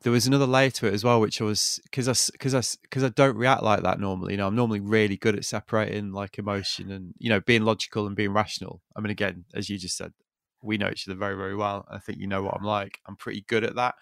there 0.03 0.11
was 0.11 0.27
another 0.27 0.45
layer 0.45 0.69
to 0.69 0.87
it 0.87 0.93
as 0.93 1.03
well 1.03 1.19
which 1.19 1.39
was 1.41 1.79
because 1.83 2.07
i 2.07 2.31
because 2.33 2.53
i 2.53 2.61
because 2.83 3.03
i 3.03 3.09
don't 3.09 3.37
react 3.37 3.63
like 3.63 3.81
that 3.83 3.99
normally 3.99 4.33
you 4.33 4.37
know 4.37 4.47
i'm 4.47 4.55
normally 4.55 4.79
really 4.79 5.17
good 5.17 5.35
at 5.35 5.45
separating 5.45 6.11
like 6.11 6.37
emotion 6.37 6.91
and 6.91 7.13
you 7.17 7.29
know 7.29 7.39
being 7.39 7.63
logical 7.63 8.05
and 8.05 8.15
being 8.15 8.33
rational 8.33 8.81
i 8.95 9.01
mean 9.01 9.11
again 9.11 9.45
as 9.53 9.69
you 9.69 9.77
just 9.77 9.97
said 9.97 10.13
we 10.61 10.77
know 10.77 10.89
each 10.89 11.07
other 11.07 11.17
very 11.17 11.35
very 11.35 11.55
well 11.55 11.85
i 11.89 11.97
think 11.97 12.19
you 12.19 12.27
know 12.27 12.43
what 12.43 12.55
i'm 12.55 12.65
like 12.65 12.99
i'm 13.07 13.15
pretty 13.15 13.43
good 13.47 13.63
at 13.63 13.75
that 13.75 13.95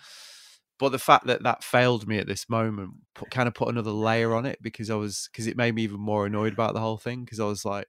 but 0.82 0.92
the 0.92 0.98
fact 0.98 1.28
that 1.28 1.44
that 1.44 1.64
failed 1.64 2.08
me 2.08 2.18
at 2.18 2.26
this 2.26 2.50
moment 2.50 2.90
put, 3.14 3.30
kind 3.30 3.48
of 3.48 3.54
put 3.54 3.68
another 3.70 3.92
layer 3.92 4.34
on 4.34 4.48
it 4.48 4.58
because 4.64 4.90
I 4.90 4.96
was 4.96 5.30
because 5.32 5.46
it 5.46 5.56
made 5.56 5.76
me 5.76 5.84
even 5.84 6.00
more 6.00 6.26
annoyed 6.26 6.54
about 6.54 6.74
the 6.74 6.80
whole 6.80 6.98
thing 6.98 7.24
because 7.24 7.40
I 7.40 7.46
was 7.46 7.64
like, 7.64 7.86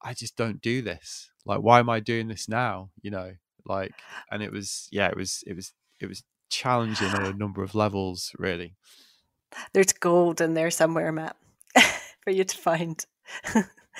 I 0.00 0.14
just 0.14 0.36
don't 0.36 0.60
do 0.60 0.82
this. 0.82 1.32
Like, 1.44 1.62
why 1.62 1.80
am 1.80 1.90
I 1.90 1.98
doing 1.98 2.28
this 2.28 2.48
now? 2.48 2.90
You 3.02 3.10
know, 3.10 3.32
like, 3.66 3.90
and 4.30 4.40
it 4.40 4.52
was 4.52 4.86
yeah, 4.92 5.08
it 5.08 5.16
was 5.16 5.42
it 5.48 5.56
was 5.56 5.72
it 5.98 6.06
was 6.06 6.22
challenging 6.50 7.08
on 7.08 7.24
a 7.24 7.32
number 7.36 7.62
of 7.62 7.74
levels, 7.74 8.32
really. 8.38 8.74
There's 9.72 9.92
gold 9.92 10.40
in 10.40 10.54
there 10.54 10.70
somewhere, 10.70 11.10
Matt, 11.12 11.36
for 12.22 12.30
you 12.30 12.44
to 12.44 12.56
find. 12.56 13.04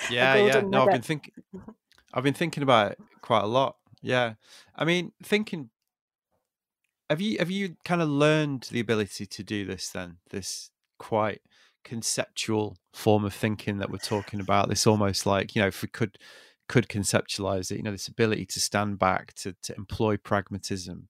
yeah, 0.09 0.35
yeah. 0.35 0.61
No, 0.61 0.83
I've 0.83 0.91
been 0.91 1.01
thinking. 1.01 1.33
Mm-hmm. 1.55 1.71
I've 2.13 2.23
been 2.23 2.33
thinking 2.33 2.61
about 2.61 2.91
it 2.91 2.99
quite 3.21 3.43
a 3.43 3.47
lot. 3.47 3.77
Yeah, 4.01 4.33
I 4.75 4.83
mean, 4.83 5.13
thinking 5.23 5.69
have 7.11 7.19
you 7.19 7.37
have 7.39 7.51
you 7.51 7.75
kind 7.83 8.01
of 8.01 8.07
learned 8.07 8.69
the 8.71 8.79
ability 8.79 9.25
to 9.25 9.43
do 9.43 9.65
this 9.65 9.89
then? 9.89 10.17
This 10.29 10.71
quite 10.97 11.41
conceptual 11.83 12.77
form 12.93 13.25
of 13.25 13.33
thinking 13.33 13.79
that 13.79 13.89
we're 13.89 13.97
talking 13.97 14.39
about. 14.39 14.69
This 14.69 14.87
almost 14.87 15.25
like 15.25 15.53
you 15.53 15.61
know, 15.61 15.67
if 15.67 15.81
we 15.81 15.89
could 15.89 16.17
could 16.69 16.87
conceptualize 16.87 17.69
it, 17.69 17.77
you 17.77 17.83
know, 17.83 17.91
this 17.91 18.07
ability 18.07 18.45
to 18.45 18.61
stand 18.61 18.97
back, 18.97 19.33
to 19.33 19.53
to 19.63 19.75
employ 19.75 20.15
pragmatism, 20.15 21.09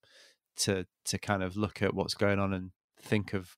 to 0.57 0.85
to 1.05 1.17
kind 1.17 1.43
of 1.43 1.57
look 1.57 1.81
at 1.81 1.93
what's 1.93 2.13
going 2.13 2.39
on 2.39 2.53
and 2.53 2.71
think 3.01 3.33
of 3.33 3.57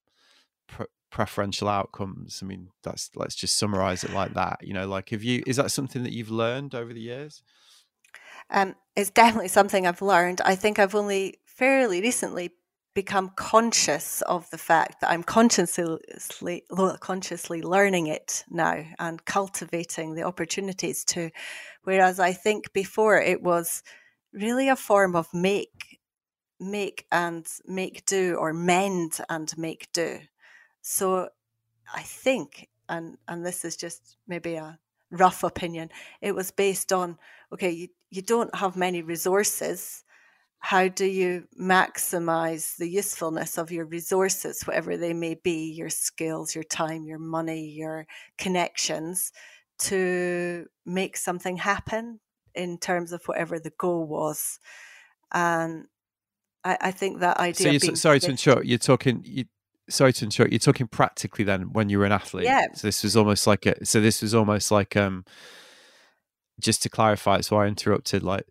pre- 0.68 0.86
preferential 1.12 1.68
outcomes. 1.68 2.40
I 2.42 2.46
mean, 2.46 2.70
that's 2.84 3.12
let's 3.16 3.36
just 3.36 3.58
summarize 3.58 4.04
it 4.04 4.12
like 4.12 4.34
that. 4.34 4.60
You 4.62 4.74
know, 4.74 4.88
like 4.88 5.10
have 5.10 5.24
you 5.24 5.44
is 5.46 5.58
that 5.58 5.72
something 5.72 6.04
that 6.04 6.14
you've 6.14 6.32
learned 6.32 6.76
over 6.76 6.94
the 6.94 7.02
years? 7.02 7.44
Um, 8.50 8.76
it's 8.96 9.10
definitely 9.10 9.48
something 9.48 9.88
I've 9.88 10.02
learned. 10.02 10.42
I 10.44 10.56
think 10.56 10.80
I've 10.80 10.96
only 10.96 11.40
fairly 11.46 12.02
recently 12.02 12.52
become 12.94 13.32
conscious 13.36 14.22
of 14.24 14.50
the 14.52 14.58
fact 14.58 15.02
that 15.02 15.10
I'm 15.10 15.24
consciously 15.24 16.64
consciously 17.00 17.62
learning 17.62 18.08
it 18.08 18.44
now 18.50 18.84
and 19.00 19.26
cultivating 19.26 20.14
the 20.14 20.24
opportunities 20.24 21.04
to 21.06 21.32
whereas 21.84 22.20
I 22.20 22.34
think 22.34 22.72
before 22.72 23.20
it 23.20 23.42
was 23.42 23.82
really 24.32 24.70
a 24.70 24.76
form 24.76 25.16
of 25.16 25.28
make 25.34 25.93
make 26.70 27.06
and 27.12 27.48
make 27.66 28.06
do 28.06 28.36
or 28.36 28.54
mend 28.54 29.20
and 29.30 29.54
make 29.58 29.92
do 29.94 30.20
so 30.82 31.30
I 31.94 32.02
think 32.02 32.70
and 32.90 33.18
and 33.28 33.46
this 33.46 33.66
is 33.66 33.76
just 33.76 34.18
maybe 34.28 34.56
a 34.56 34.80
rough 35.12 35.44
opinion 35.44 35.90
it 36.22 36.34
was 36.34 36.52
based 36.52 36.92
on 36.92 37.18
okay 37.52 37.70
you, 37.70 37.88
you 38.10 38.22
don't 38.22 38.54
have 38.56 38.76
many 38.76 39.02
resources 39.02 40.04
how 40.66 40.88
do 40.88 41.06
you 41.06 41.46
maximize 41.60 42.78
the 42.78 42.88
usefulness 42.88 43.58
of 43.58 43.70
your 43.70 43.84
resources, 43.84 44.64
whatever 44.64 44.96
they 44.96 45.12
may 45.12 45.36
be, 45.36 45.74
your 45.74 45.90
skills, 45.90 46.56
your 46.56 46.64
time, 46.64 47.04
your 47.04 47.20
money, 47.20 47.68
your 47.68 48.08
connections, 48.38 49.34
to 49.80 50.66
make 50.86 51.18
something 51.18 51.58
happen 51.58 52.22
in 52.56 52.78
terms 52.78 53.12
of 53.12 53.26
whatever 53.26 53.60
the 53.60 53.74
goal 53.78 54.08
was. 54.08 54.60
And 55.34 55.88
I, 56.64 56.78
I 56.82 56.92
think 56.92 57.20
that 57.20 57.38
idea. 57.38 57.80
So, 57.80 57.94
sorry 57.96 58.20
to 58.22 58.32
interrupt. 58.32 58.66
You're 58.66 58.78
talking. 58.78 59.22
You, 59.26 59.46
sorry 59.90 60.14
to 60.14 60.26
interrupt. 60.26 60.52
You're 60.52 60.60
talking 60.60 60.88
practically 60.88 61.44
then 61.44 61.74
when 61.74 61.90
you 61.90 62.00
were 62.00 62.06
an 62.06 62.12
athlete. 62.12 62.46
Yeah. 62.46 62.68
So 62.74 62.88
this 62.88 63.04
was 63.04 63.16
almost 63.18 63.48
like 63.48 63.66
a. 63.66 63.86
So 63.86 64.02
this 64.02 64.22
was 64.22 64.34
almost 64.34 64.72
like 64.72 64.96
um. 64.96 65.26
Just 66.62 66.84
to 66.84 66.90
clarify, 66.90 67.42
so 67.42 67.58
I 67.58 67.66
interrupted. 67.66 68.24
Like 68.24 68.46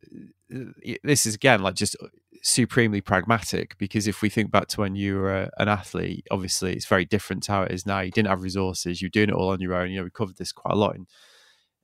this 1.03 1.25
is 1.25 1.35
again 1.35 1.63
like 1.63 1.75
just 1.75 1.97
supremely 2.43 3.01
pragmatic 3.01 3.79
because 3.79 4.09
if 4.09 4.21
we 4.21 4.29
think 4.29 4.51
back 4.51 4.67
to 4.67 4.81
when 4.81 4.97
you 4.97 5.17
were 5.17 5.49
an 5.59 5.69
athlete, 5.69 6.27
obviously 6.31 6.75
it's 6.75 6.87
very 6.87 7.05
different 7.05 7.45
to 7.45 7.53
how 7.53 7.63
it 7.63 7.73
is 7.73 7.87
now. 7.87 8.01
You 8.01 8.11
didn't 8.11 8.29
have 8.29 8.43
resources, 8.43 9.01
you're 9.01 9.11
doing 9.11 9.29
it 9.29 9.35
all 9.35 9.51
on 9.51 9.61
your 9.61 9.75
own. 9.75 9.91
You 9.91 9.99
know, 9.99 10.05
we 10.05 10.11
covered 10.11 10.37
this 10.37 10.53
quite 10.53 10.75
a 10.75 10.77
lot 10.77 10.97
in, 10.97 11.07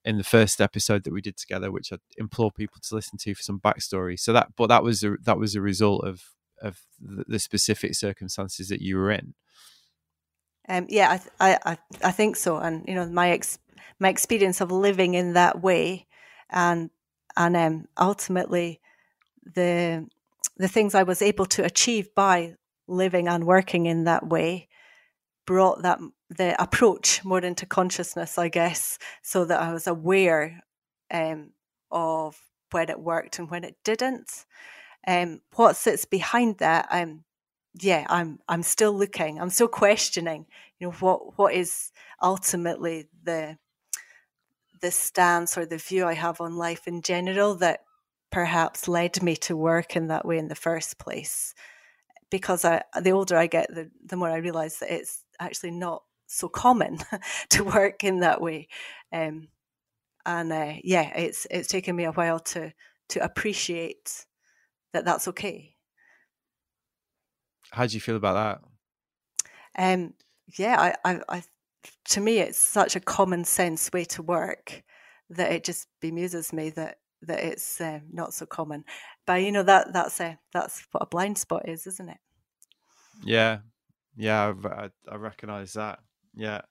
in 0.08 0.16
the 0.16 0.24
first 0.24 0.58
episode 0.58 1.04
that 1.04 1.12
we 1.12 1.20
did 1.20 1.36
together, 1.36 1.70
which 1.70 1.92
I 1.92 1.98
implore 2.16 2.50
people 2.50 2.80
to 2.80 2.94
listen 2.94 3.18
to 3.18 3.34
for 3.34 3.42
some 3.42 3.60
backstory. 3.60 4.18
So 4.18 4.32
that, 4.32 4.56
but 4.56 4.68
that 4.68 4.82
was 4.82 5.04
a, 5.04 5.16
that 5.24 5.38
was 5.38 5.54
a 5.54 5.60
result 5.60 6.04
of 6.04 6.24
of 6.62 6.80
the 6.98 7.38
specific 7.38 7.94
circumstances 7.94 8.68
that 8.70 8.80
you 8.80 8.96
were 8.96 9.12
in. 9.12 9.34
Um, 10.66 10.86
yeah, 10.88 11.20
I, 11.38 11.58
I 11.62 11.78
I 12.02 12.10
think 12.10 12.36
so, 12.36 12.56
and 12.56 12.88
you 12.88 12.94
know 12.94 13.06
my 13.06 13.30
ex 13.30 13.58
my 14.00 14.08
experience 14.08 14.62
of 14.62 14.72
living 14.72 15.12
in 15.12 15.34
that 15.34 15.60
way, 15.60 16.06
and 16.48 16.88
and 17.36 17.54
um, 17.54 17.88
ultimately 17.98 18.80
the 19.54 20.08
the 20.56 20.68
things 20.68 20.94
I 20.94 21.02
was 21.02 21.20
able 21.20 21.46
to 21.46 21.64
achieve 21.64 22.14
by 22.14 22.54
living 22.86 23.28
and 23.28 23.44
working 23.46 23.84
in 23.84 24.04
that 24.04 24.26
way 24.26 24.67
brought 25.48 25.80
that 25.80 25.98
the 26.28 26.62
approach 26.62 27.24
more 27.24 27.40
into 27.40 27.64
consciousness, 27.64 28.36
I 28.36 28.50
guess, 28.50 28.98
so 29.22 29.46
that 29.46 29.58
I 29.58 29.72
was 29.72 29.86
aware 29.86 30.60
um, 31.10 31.52
of 31.90 32.38
when 32.70 32.90
it 32.90 33.00
worked 33.00 33.38
and 33.38 33.50
when 33.50 33.64
it 33.64 33.76
didn't. 33.82 34.44
Um, 35.06 35.40
what 35.54 35.76
sits 35.76 36.04
behind 36.04 36.58
that, 36.58 36.86
um, 36.90 37.24
yeah, 37.80 38.04
I'm 38.10 38.40
I'm 38.46 38.62
still 38.62 38.92
looking. 38.92 39.40
I'm 39.40 39.48
still 39.48 39.68
questioning. 39.68 40.44
You 40.78 40.88
know, 40.88 40.92
what 41.00 41.38
what 41.38 41.54
is 41.54 41.92
ultimately 42.22 43.08
the 43.22 43.56
the 44.82 44.90
stance 44.90 45.56
or 45.56 45.64
the 45.64 45.78
view 45.78 46.04
I 46.04 46.12
have 46.12 46.42
on 46.42 46.58
life 46.58 46.86
in 46.86 47.00
general 47.00 47.54
that 47.54 47.84
perhaps 48.30 48.86
led 48.86 49.22
me 49.22 49.34
to 49.36 49.56
work 49.56 49.96
in 49.96 50.08
that 50.08 50.26
way 50.26 50.36
in 50.36 50.48
the 50.48 50.54
first 50.54 50.98
place. 50.98 51.54
Because 52.30 52.66
I, 52.66 52.82
the 53.00 53.12
older 53.12 53.38
I 53.38 53.46
get, 53.46 53.74
the, 53.74 53.90
the 54.04 54.16
more 54.16 54.28
I 54.28 54.36
realize 54.36 54.80
that 54.80 54.92
it's 54.92 55.24
actually 55.40 55.72
not 55.72 56.04
so 56.26 56.48
common 56.48 56.98
to 57.50 57.64
work 57.64 58.04
in 58.04 58.20
that 58.20 58.40
way. 58.40 58.68
Um, 59.12 59.48
and 60.26 60.52
uh, 60.52 60.74
yeah, 60.84 61.16
it's 61.16 61.46
it's 61.50 61.68
taken 61.68 61.96
me 61.96 62.04
a 62.04 62.12
while 62.12 62.40
to 62.40 62.72
to 63.10 63.24
appreciate 63.24 64.26
that 64.92 65.04
that's 65.04 65.28
okay. 65.28 65.76
How 67.70 67.86
do 67.86 67.94
you 67.94 68.00
feel 68.00 68.16
about 68.16 68.34
that? 68.34 68.68
Um, 69.76 70.14
yeah, 70.58 70.94
I, 71.04 71.12
I, 71.12 71.20
I 71.28 71.42
to 72.06 72.20
me, 72.20 72.38
it's 72.38 72.58
such 72.58 72.96
a 72.96 73.00
common 73.00 73.44
sense 73.44 73.90
way 73.92 74.04
to 74.04 74.22
work 74.22 74.82
that 75.30 75.52
it 75.52 75.64
just 75.64 75.88
bemuses 76.00 76.52
me 76.52 76.70
that 76.70 76.98
that 77.22 77.40
it's 77.40 77.80
uh, 77.80 78.00
not 78.10 78.34
so 78.34 78.46
common. 78.46 78.84
But 79.26 79.42
you 79.42 79.52
know 79.52 79.62
that 79.62 79.92
that's 79.92 80.20
a 80.20 80.38
that's 80.52 80.86
what 80.92 81.02
a 81.02 81.06
blind 81.06 81.38
spot 81.38 81.68
is, 81.68 81.86
isn't 81.86 82.08
it? 82.08 82.18
Yeah, 83.24 83.60
yeah, 84.18 84.52
I, 84.64 84.90
I 85.08 85.16
recognise 85.16 85.72
that. 85.74 86.00
Yeah. 86.34 86.62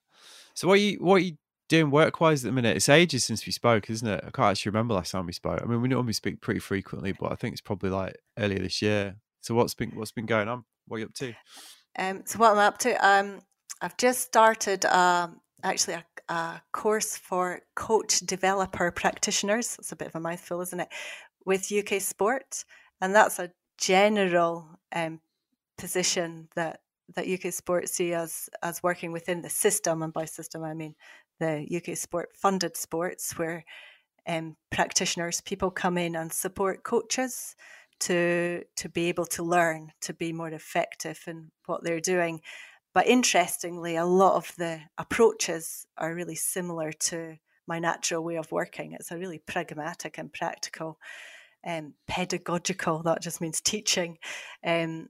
So 0.54 0.68
what 0.68 0.80
you 0.80 0.98
what 1.00 1.24
you 1.24 1.38
doing 1.70 1.92
work 1.92 2.20
wise 2.20 2.44
at 2.44 2.50
the 2.50 2.52
minute? 2.54 2.76
It's 2.76 2.90
ages 2.90 3.26
since 3.26 3.46
we 3.46 3.52
spoke, 3.52 3.90
isn't 3.90 4.08
it? 4.08 4.24
I 4.26 4.30
can't 4.30 4.52
actually 4.52 4.72
remember 4.72 4.94
last 4.94 5.12
time 5.12 5.26
we 5.26 5.34
spoke. 5.34 5.62
I 5.62 5.66
mean, 5.66 5.82
we 5.82 5.88
normally 5.88 6.14
speak 6.14 6.42
pretty 6.42 6.60
frequently, 6.60 7.14
but 7.14 7.32
I 7.32 7.36
think 7.36 7.54
it's 7.54 7.62
probably 7.62 7.90
like 7.90 8.18
earlier 8.38 8.60
this 8.60 8.82
year. 8.82 9.16
So 9.42 9.56
what's 9.56 9.74
been 9.74 9.92
what's 9.92 10.12
been 10.12 10.26
going 10.26 10.50
on? 10.50 10.66
What 10.88 10.98
are 10.98 11.00
you 11.00 11.06
up 11.06 11.14
to? 11.16 11.34
Um, 11.98 12.24
so 12.26 12.38
what 12.40 12.52
I'm 12.52 12.60
up 12.60 12.78
to, 12.80 12.94
um, 13.08 13.40
I've 13.82 13.98
just 13.98 14.22
started 14.22 14.86
um, 14.86 15.40
actually 15.64 15.96
a, 15.96 16.34
a, 16.34 16.62
course 16.72 17.18
for 17.18 17.62
coach 17.76 18.20
developer 18.20 18.92
practitioners. 18.92 19.78
It's 19.80 19.92
a 19.92 19.96
bit 19.96 20.10
of 20.10 20.16
a 20.16 20.20
mouthful, 20.20 20.62
isn't 20.62 20.80
it? 20.80 20.90
With 21.46 21.72
UK 21.72 22.02
Sport, 22.02 22.66
and 23.02 23.16
that's 23.16 23.40
a 23.40 23.52
general 23.78 24.68
um, 24.94 25.22
position 25.78 26.50
that 26.56 26.82
that 27.16 27.28
UK 27.28 27.54
Sport 27.54 27.90
see 27.90 28.14
as 28.14 28.50
as 28.62 28.84
working 28.84 29.12
within 29.12 29.42
the 29.42 29.50
system, 29.50 30.02
and 30.04 30.14
by 30.14 30.26
system 30.26 30.64
I 30.64 30.74
mean 30.74 30.96
the 31.40 31.68
UK 31.76 31.98
Sport 31.98 32.30
funded 32.34 32.76
sports, 32.78 33.38
where 33.38 33.64
um, 34.28 34.56
practitioners, 34.72 35.42
people 35.42 35.72
come 35.72 35.98
in 35.98 36.16
and 36.16 36.32
support 36.32 36.84
coaches 36.84 37.56
to 38.02 38.64
to 38.76 38.90
be 38.90 39.10
able 39.10 39.26
to 39.26 39.44
learn 39.44 39.92
to 40.02 40.14
be 40.14 40.34
more 40.34 40.50
effective 40.50 41.24
in 41.28 41.52
what 41.66 41.84
they're 41.84 42.00
doing 42.00 42.42
but 42.98 43.06
interestingly, 43.06 43.96
a 43.96 44.06
lot 44.06 44.38
of 44.38 44.56
the 44.58 44.82
approaches 44.98 45.86
are 46.00 46.16
really 46.16 46.34
similar 46.34 46.92
to 46.92 47.38
my 47.68 47.78
natural 47.78 48.24
way 48.24 48.38
of 48.38 48.52
working. 48.52 48.94
It's 48.94 49.12
a 49.12 49.20
really 49.20 49.38
pragmatic 49.38 50.18
and 50.18 50.34
practical, 50.34 50.98
um, 51.64 51.94
pedagogical, 52.08 53.04
that 53.04 53.22
just 53.22 53.40
means 53.40 53.62
teaching, 53.62 54.18
um, 54.66 55.10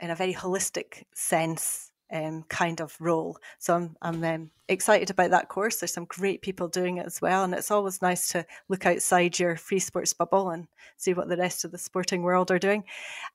in 0.00 0.10
a 0.10 0.16
very 0.16 0.34
holistic 0.34 1.04
sense 1.14 1.90
um, 2.10 2.44
kind 2.48 2.80
of 2.80 2.96
role. 3.00 3.38
So 3.58 3.74
I'm, 3.74 3.96
I'm 4.00 4.24
um, 4.24 4.50
excited 4.68 5.10
about 5.10 5.30
that 5.30 5.48
course. 5.48 5.76
There's 5.76 5.92
some 5.92 6.06
great 6.06 6.42
people 6.42 6.68
doing 6.68 6.98
it 6.98 7.06
as 7.06 7.20
well. 7.20 7.44
And 7.44 7.54
it's 7.54 7.70
always 7.70 8.02
nice 8.02 8.28
to 8.28 8.46
look 8.68 8.86
outside 8.86 9.38
your 9.38 9.56
free 9.56 9.78
sports 9.78 10.12
bubble 10.12 10.50
and 10.50 10.66
see 10.96 11.12
what 11.12 11.28
the 11.28 11.36
rest 11.36 11.64
of 11.64 11.70
the 11.70 11.78
sporting 11.78 12.22
world 12.22 12.50
are 12.50 12.58
doing. 12.58 12.84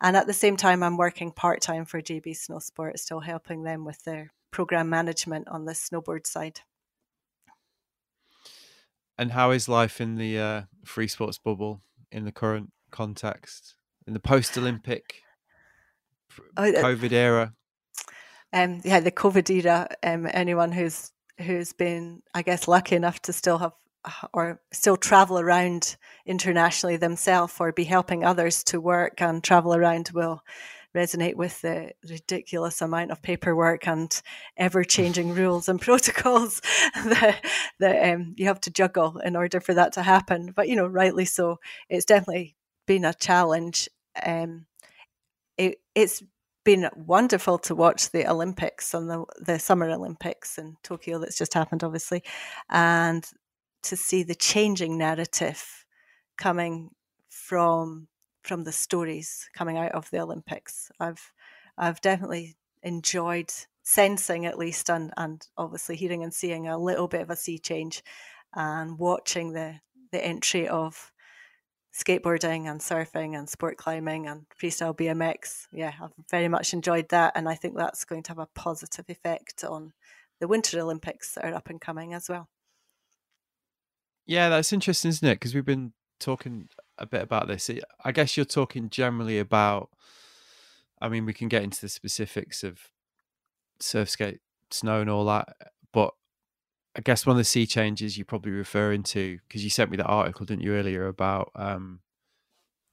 And 0.01 0.17
at 0.17 0.27
the 0.27 0.33
same 0.33 0.57
time, 0.57 0.83
I'm 0.83 0.97
working 0.97 1.31
part 1.31 1.61
time 1.61 1.85
for 1.85 2.01
GB 2.01 2.29
Snowsport, 2.29 2.97
still 2.97 3.19
helping 3.19 3.63
them 3.63 3.85
with 3.85 4.03
their 4.03 4.33
program 4.51 4.89
management 4.89 5.47
on 5.47 5.65
the 5.65 5.73
snowboard 5.73 6.27
side. 6.27 6.61
And 9.17 9.31
how 9.31 9.51
is 9.51 9.69
life 9.69 10.01
in 10.01 10.15
the 10.15 10.39
uh, 10.39 10.61
free 10.83 11.07
sports 11.07 11.37
bubble 11.37 11.81
in 12.11 12.25
the 12.25 12.31
current 12.31 12.71
context, 12.89 13.75
in 14.07 14.13
the 14.13 14.19
post 14.19 14.57
Olympic 14.57 15.21
COVID 16.57 17.11
era? 17.11 17.53
um, 18.53 18.81
yeah, 18.83 18.99
the 18.99 19.11
COVID 19.11 19.49
era, 19.49 19.87
um, 20.03 20.27
anyone 20.31 20.71
who's 20.71 21.11
who's 21.39 21.73
been, 21.73 22.21
I 22.35 22.43
guess, 22.43 22.67
lucky 22.67 22.95
enough 22.95 23.21
to 23.23 23.33
still 23.33 23.57
have 23.57 23.73
or 24.33 24.59
still 24.71 24.97
travel 24.97 25.39
around 25.39 25.97
internationally 26.25 26.97
themselves 26.97 27.55
or 27.59 27.71
be 27.71 27.85
helping 27.85 28.23
others 28.23 28.63
to 28.65 28.79
work 28.79 29.21
and 29.21 29.43
travel 29.43 29.73
around 29.73 30.11
will 30.13 30.43
resonate 30.93 31.35
with 31.35 31.61
the 31.61 31.91
ridiculous 32.07 32.81
amount 32.81 33.11
of 33.11 33.21
paperwork 33.21 33.87
and 33.87 34.21
ever 34.57 34.83
changing 34.83 35.33
rules 35.33 35.69
and 35.69 35.81
protocols 35.81 36.61
that, 37.05 37.43
that 37.79 38.13
um, 38.13 38.35
you 38.37 38.45
have 38.45 38.61
to 38.61 38.69
juggle 38.69 39.17
in 39.19 39.35
order 39.35 39.59
for 39.59 39.73
that 39.73 39.93
to 39.93 40.03
happen. 40.03 40.51
But, 40.55 40.67
you 40.67 40.75
know, 40.75 40.85
rightly 40.85 41.25
so. 41.25 41.59
It's 41.89 42.05
definitely 42.05 42.55
been 42.85 43.05
a 43.05 43.13
challenge. 43.13 43.89
Um, 44.23 44.65
it's 45.95 46.23
been 46.63 46.89
wonderful 46.95 47.57
to 47.59 47.75
watch 47.75 48.11
the 48.11 48.29
Olympics 48.29 48.93
and 48.93 49.09
the 49.09 49.25
the 49.41 49.59
Summer 49.59 49.89
Olympics 49.89 50.57
in 50.57 50.77
Tokyo 50.83 51.19
that's 51.19 51.37
just 51.37 51.53
happened, 51.53 51.83
obviously, 51.83 52.23
and 52.69 53.25
to 53.83 53.95
see 53.95 54.23
the 54.23 54.35
changing 54.35 54.97
narrative 54.97 55.85
coming 56.37 56.91
from 57.29 58.07
from 58.43 58.63
the 58.63 58.71
stories 58.71 59.49
coming 59.55 59.77
out 59.77 59.91
of 59.91 60.09
the 60.11 60.19
Olympics. 60.19 60.91
I've 60.99 61.31
I've 61.77 62.01
definitely 62.01 62.55
enjoyed 62.83 63.51
sensing 63.83 64.45
at 64.45 64.57
least 64.57 64.89
and, 64.89 65.11
and 65.17 65.45
obviously 65.57 65.95
hearing 65.95 66.23
and 66.23 66.33
seeing 66.33 66.67
a 66.67 66.77
little 66.77 67.07
bit 67.07 67.21
of 67.21 67.29
a 67.29 67.35
sea 67.35 67.59
change 67.59 68.03
and 68.53 68.97
watching 68.97 69.53
the 69.53 69.79
the 70.11 70.23
entry 70.23 70.67
of 70.67 71.11
skateboarding 71.93 72.69
and 72.69 72.79
surfing 72.79 73.37
and 73.37 73.47
sport 73.47 73.77
climbing 73.77 74.27
and 74.27 74.45
freestyle 74.59 74.95
BMX. 74.95 75.67
Yeah, 75.71 75.93
I've 76.01 76.11
very 76.31 76.47
much 76.47 76.73
enjoyed 76.73 77.09
that 77.09 77.33
and 77.35 77.47
I 77.47 77.55
think 77.55 77.77
that's 77.77 78.03
going 78.03 78.23
to 78.23 78.31
have 78.31 78.39
a 78.39 78.47
positive 78.55 79.05
effect 79.09 79.63
on 79.63 79.93
the 80.39 80.47
Winter 80.47 80.79
Olympics 80.79 81.35
that 81.35 81.45
are 81.45 81.53
up 81.53 81.69
and 81.69 81.79
coming 81.79 82.13
as 82.13 82.29
well. 82.29 82.49
Yeah, 84.25 84.49
that's 84.49 84.73
interesting, 84.73 85.09
isn't 85.09 85.27
it? 85.27 85.35
Because 85.35 85.53
we've 85.53 85.65
been 85.65 85.93
talking 86.19 86.69
a 86.97 87.05
bit 87.05 87.21
about 87.21 87.47
this. 87.47 87.69
I 88.03 88.11
guess 88.11 88.35
you're 88.37 88.45
talking 88.45 88.89
generally 88.89 89.37
about. 89.37 89.89
I 91.01 91.09
mean, 91.09 91.25
we 91.25 91.33
can 91.33 91.49
get 91.49 91.63
into 91.63 91.81
the 91.81 91.89
specifics 91.89 92.63
of 92.63 92.79
surf 93.79 94.09
skate, 94.09 94.39
snow, 94.71 95.01
and 95.01 95.09
all 95.09 95.25
that, 95.25 95.55
I 96.95 97.01
guess 97.01 97.25
one 97.25 97.35
of 97.35 97.39
the 97.39 97.43
sea 97.43 97.65
changes 97.65 98.17
you're 98.17 98.25
probably 98.25 98.51
referring 98.51 99.03
to 99.03 99.39
because 99.47 99.63
you 99.63 99.69
sent 99.69 99.89
me 99.89 99.97
that 99.97 100.05
article, 100.05 100.45
didn't 100.45 100.61
you, 100.61 100.73
earlier 100.73 101.07
about 101.07 101.51
um, 101.55 102.01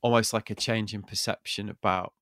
almost 0.00 0.32
like 0.32 0.50
a 0.50 0.54
change 0.54 0.94
in 0.94 1.02
perception 1.02 1.68
about 1.68 2.14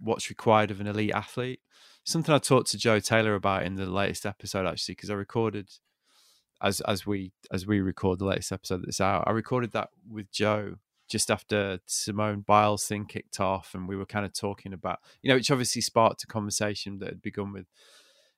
what's 0.00 0.30
required 0.30 0.70
of 0.70 0.80
an 0.80 0.86
elite 0.86 1.12
athlete. 1.14 1.60
Something 2.04 2.34
I 2.34 2.38
talked 2.38 2.70
to 2.70 2.78
Joe 2.78 2.98
Taylor 2.98 3.34
about 3.34 3.64
in 3.64 3.76
the 3.76 3.86
latest 3.86 4.26
episode, 4.26 4.66
actually, 4.66 4.94
because 4.94 5.10
I 5.10 5.14
recorded 5.14 5.70
as 6.62 6.80
as 6.82 7.06
we 7.06 7.32
as 7.52 7.66
we 7.66 7.80
record 7.80 8.18
the 8.18 8.26
latest 8.26 8.52
episode 8.52 8.82
that's 8.82 9.00
out. 9.00 9.24
I 9.26 9.30
recorded 9.30 9.72
that 9.72 9.90
with 10.10 10.30
Joe 10.32 10.76
just 11.08 11.30
after 11.30 11.80
Simone 11.86 12.40
Biles 12.40 12.86
thing 12.86 13.04
kicked 13.06 13.40
off, 13.40 13.74
and 13.74 13.88
we 13.88 13.96
were 13.96 14.06
kind 14.06 14.24
of 14.26 14.32
talking 14.32 14.72
about 14.72 14.98
you 15.22 15.28
know, 15.28 15.36
which 15.36 15.50
obviously 15.50 15.82
sparked 15.82 16.24
a 16.24 16.26
conversation 16.26 16.98
that 16.98 17.08
had 17.08 17.22
begun 17.22 17.52
with 17.52 17.66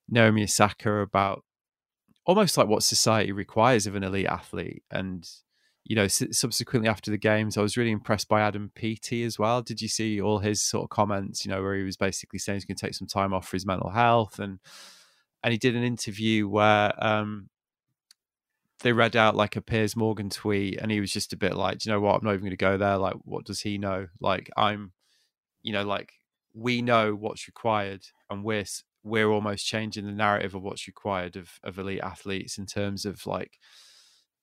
Naomi 0.09 0.43
Osaka 0.43 0.99
about 0.99 1.45
almost 2.25 2.57
like 2.57 2.69
what 2.69 2.83
society 2.83 3.33
requires 3.33 3.87
of 3.87 3.95
an 3.95 4.05
elite 4.05 4.27
athlete, 4.27 4.83
and 4.91 5.29
you 5.85 5.97
know, 5.97 6.07
subsequently 6.07 6.89
after 6.89 7.11
the 7.11 7.19
games, 7.19 7.57
I 7.57 7.63
was 7.63 7.77
really 7.77 7.91
impressed 7.91 8.29
by 8.29 8.41
Adam 8.41 8.71
Peaty 8.75 9.25
as 9.25 9.39
well. 9.39 9.63
Did 9.63 9.83
you 9.83 9.89
see 9.89 10.21
all 10.21 10.39
his 10.39 10.63
sort 10.63 10.85
of 10.85 10.91
comments? 10.91 11.45
You 11.45 11.51
know, 11.51 11.61
where 11.61 11.75
he 11.75 11.83
was 11.83 11.97
basically 11.97 12.39
saying 12.39 12.57
he's 12.57 12.65
going 12.65 12.77
to 12.77 12.87
take 12.87 12.95
some 12.95 13.09
time 13.09 13.35
off 13.35 13.49
for 13.49 13.57
his 13.57 13.67
mental 13.67 13.91
health, 13.91 14.39
and 14.39 14.61
and 15.43 15.53
he 15.53 15.59
did 15.59 15.75
an 15.75 15.83
interview 15.83 16.49
where 16.49 16.93
um, 17.05 17.49
they 18.81 18.93
read 18.93 19.17
out 19.17 19.35
like 19.35 19.57
a 19.57 19.61
Piers 19.61 19.97
Morgan 19.97 20.31
tweet, 20.31 20.79
and 20.79 20.93
he 20.93 21.01
was 21.01 21.11
just 21.11 21.33
a 21.33 21.37
bit 21.37 21.55
like, 21.55 21.79
Do 21.79 21.89
you 21.91 21.95
know 21.95 22.01
what? 22.01 22.17
I'm 22.17 22.25
not 22.25 22.33
even 22.33 22.43
going 22.43 22.51
to 22.51 22.57
go 22.57 22.77
there. 22.77 22.97
Like, 22.97 23.17
what 23.25 23.45
does 23.45 23.61
he 23.61 23.79
know? 23.79 24.07
Like, 24.21 24.51
I'm, 24.57 24.93
you 25.63 25.73
know, 25.73 25.85
like 25.85 26.13
we 26.55 26.81
know 26.83 27.15
what's 27.15 27.49
required, 27.49 28.07
and 28.31 28.45
we're 28.45 28.65
we're 29.05 29.31
almost 29.31 29.67
changing 29.67 30.07
the 30.07 30.13
narrative 30.13 30.55
of 30.55 30.63
what's 30.63 30.87
required 30.87 31.37
of 31.37 31.51
of 31.63 31.79
elite 31.79 32.01
athletes 32.03 32.59
in 32.59 32.67
terms 32.67 33.05
of 33.05 33.27
like 33.27 33.59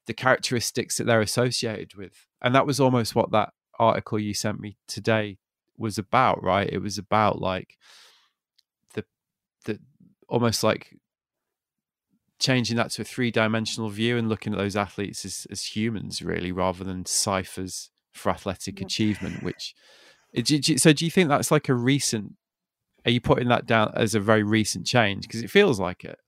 the 0.06 0.14
characteristics 0.14 0.98
that 0.98 1.06
they're 1.06 1.22
associated 1.22 1.96
with, 1.96 2.28
and 2.42 2.56
that 2.56 2.66
was 2.66 2.80
almost 2.80 3.16
what 3.16 3.32
that 3.32 3.54
article 3.78 4.20
you 4.20 4.34
sent 4.34 4.60
me 4.60 4.78
today 4.88 5.38
was 5.78 5.98
about, 5.98 6.44
right? 6.44 6.70
It 6.70 6.80
was 6.80 6.98
about 6.98 7.40
like 7.40 7.78
the 8.94 9.06
the 9.66 9.80
almost 10.28 10.64
like 10.64 10.96
changing 12.40 12.78
that 12.78 12.92
to 12.92 13.02
a 13.02 13.06
three 13.06 13.32
dimensional 13.32 13.90
view 13.90 14.18
and 14.18 14.30
looking 14.30 14.54
at 14.54 14.60
those 14.60 14.76
athletes 14.76 15.26
as, 15.26 15.46
as 15.52 15.76
humans, 15.76 16.22
really, 16.22 16.52
rather 16.52 16.84
than 16.84 17.06
ciphers 17.06 17.90
for 18.14 18.30
athletic 18.30 18.82
achievement. 18.82 19.44
Which, 19.44 19.76
so 20.78 20.94
do 20.94 21.06
you 21.06 21.12
think 21.12 21.30
that's 21.30 21.52
like 21.52 21.70
a 21.70 21.74
recent? 21.74 22.34
Are 23.10 23.12
you 23.12 23.22
putting 23.22 23.48
that 23.48 23.66
down 23.66 23.92
as 23.96 24.14
a 24.14 24.20
very 24.20 24.44
recent 24.44 24.86
change? 24.86 25.24
Because 25.24 25.42
it 25.42 25.50
feels 25.50 25.80
like 25.80 26.06
it. 26.06 26.20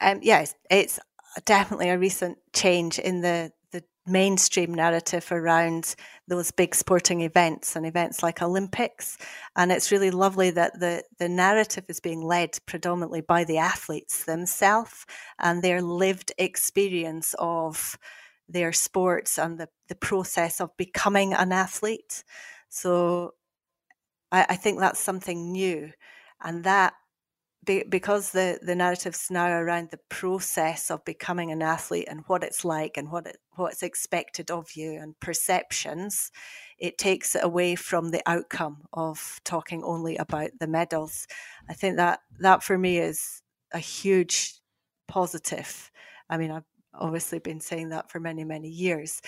Um, 0.00 0.20
yes, 0.22 0.54
it's 0.70 0.98
definitely 1.44 1.90
a 1.90 1.98
recent 1.98 2.38
change 2.54 2.98
in 2.98 3.20
the 3.20 3.52
the 3.72 3.84
mainstream 4.06 4.72
narrative 4.72 5.30
around 5.30 5.94
those 6.26 6.50
big 6.50 6.74
sporting 6.74 7.20
events 7.20 7.76
and 7.76 7.84
events 7.84 8.22
like 8.22 8.40
Olympics. 8.40 9.18
And 9.54 9.70
it's 9.70 9.92
really 9.92 10.10
lovely 10.10 10.50
that 10.52 10.80
the, 10.80 11.04
the 11.18 11.28
narrative 11.28 11.84
is 11.88 12.00
being 12.00 12.22
led 12.22 12.56
predominantly 12.64 13.20
by 13.20 13.44
the 13.44 13.58
athletes 13.58 14.24
themselves 14.24 15.04
and 15.38 15.62
their 15.62 15.82
lived 15.82 16.32
experience 16.38 17.34
of 17.38 17.98
their 18.48 18.72
sports 18.72 19.38
and 19.38 19.60
the, 19.60 19.68
the 19.88 19.94
process 19.94 20.58
of 20.58 20.74
becoming 20.78 21.34
an 21.34 21.52
athlete. 21.52 22.24
So 22.70 23.34
I, 24.32 24.46
I 24.50 24.56
think 24.56 24.80
that's 24.80 25.00
something 25.00 25.52
new. 25.52 25.90
And 26.42 26.64
that 26.64 26.94
be, 27.64 27.84
because 27.88 28.30
the, 28.30 28.58
the 28.62 28.74
narrative's 28.74 29.30
now 29.30 29.48
around 29.48 29.90
the 29.90 30.00
process 30.08 30.90
of 30.90 31.04
becoming 31.04 31.50
an 31.50 31.62
athlete 31.62 32.06
and 32.08 32.22
what 32.26 32.44
it's 32.44 32.64
like 32.64 32.96
and 32.96 33.10
what 33.10 33.26
it, 33.26 33.36
what's 33.56 33.82
expected 33.82 34.50
of 34.50 34.72
you 34.74 34.92
and 34.92 35.18
perceptions, 35.20 36.30
it 36.78 36.98
takes 36.98 37.34
it 37.34 37.44
away 37.44 37.74
from 37.74 38.10
the 38.10 38.22
outcome 38.26 38.82
of 38.92 39.40
talking 39.44 39.82
only 39.82 40.16
about 40.16 40.50
the 40.60 40.66
medals. 40.66 41.26
I 41.68 41.74
think 41.74 41.96
that 41.96 42.20
that 42.40 42.62
for 42.62 42.78
me 42.78 42.98
is 42.98 43.42
a 43.72 43.78
huge 43.78 44.54
positive. 45.08 45.90
I 46.30 46.36
mean, 46.36 46.50
I've 46.50 46.64
obviously 46.94 47.38
been 47.38 47.60
saying 47.60 47.90
that 47.90 48.10
for 48.10 48.20
many, 48.20 48.44
many 48.44 48.68
years, 48.68 49.20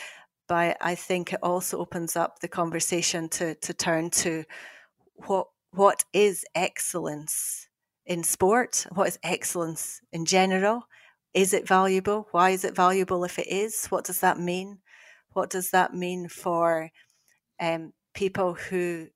but 0.48 0.76
I 0.80 0.94
think 0.94 1.32
it 1.32 1.40
also 1.42 1.78
opens 1.78 2.16
up 2.16 2.38
the 2.38 2.48
conversation 2.48 3.28
to 3.30 3.54
to 3.56 3.74
turn 3.74 4.10
to 4.10 4.44
what 5.26 5.48
what 5.72 6.04
is 6.12 6.44
excellence 6.54 7.68
in 8.06 8.22
sport? 8.24 8.86
What 8.92 9.08
is 9.08 9.18
excellence 9.22 10.00
in 10.12 10.24
general? 10.24 10.84
Is 11.32 11.54
it 11.54 11.66
valuable? 11.66 12.28
Why 12.32 12.50
is 12.50 12.64
it 12.64 12.74
valuable 12.74 13.24
if 13.24 13.38
it 13.38 13.46
is? 13.46 13.86
What 13.86 14.04
does 14.04 14.20
that 14.20 14.38
mean? 14.38 14.78
What 15.32 15.48
does 15.48 15.70
that 15.70 15.94
mean 15.94 16.28
for 16.28 16.90
um, 17.60 17.92
people 18.14 18.54
who 18.54 19.08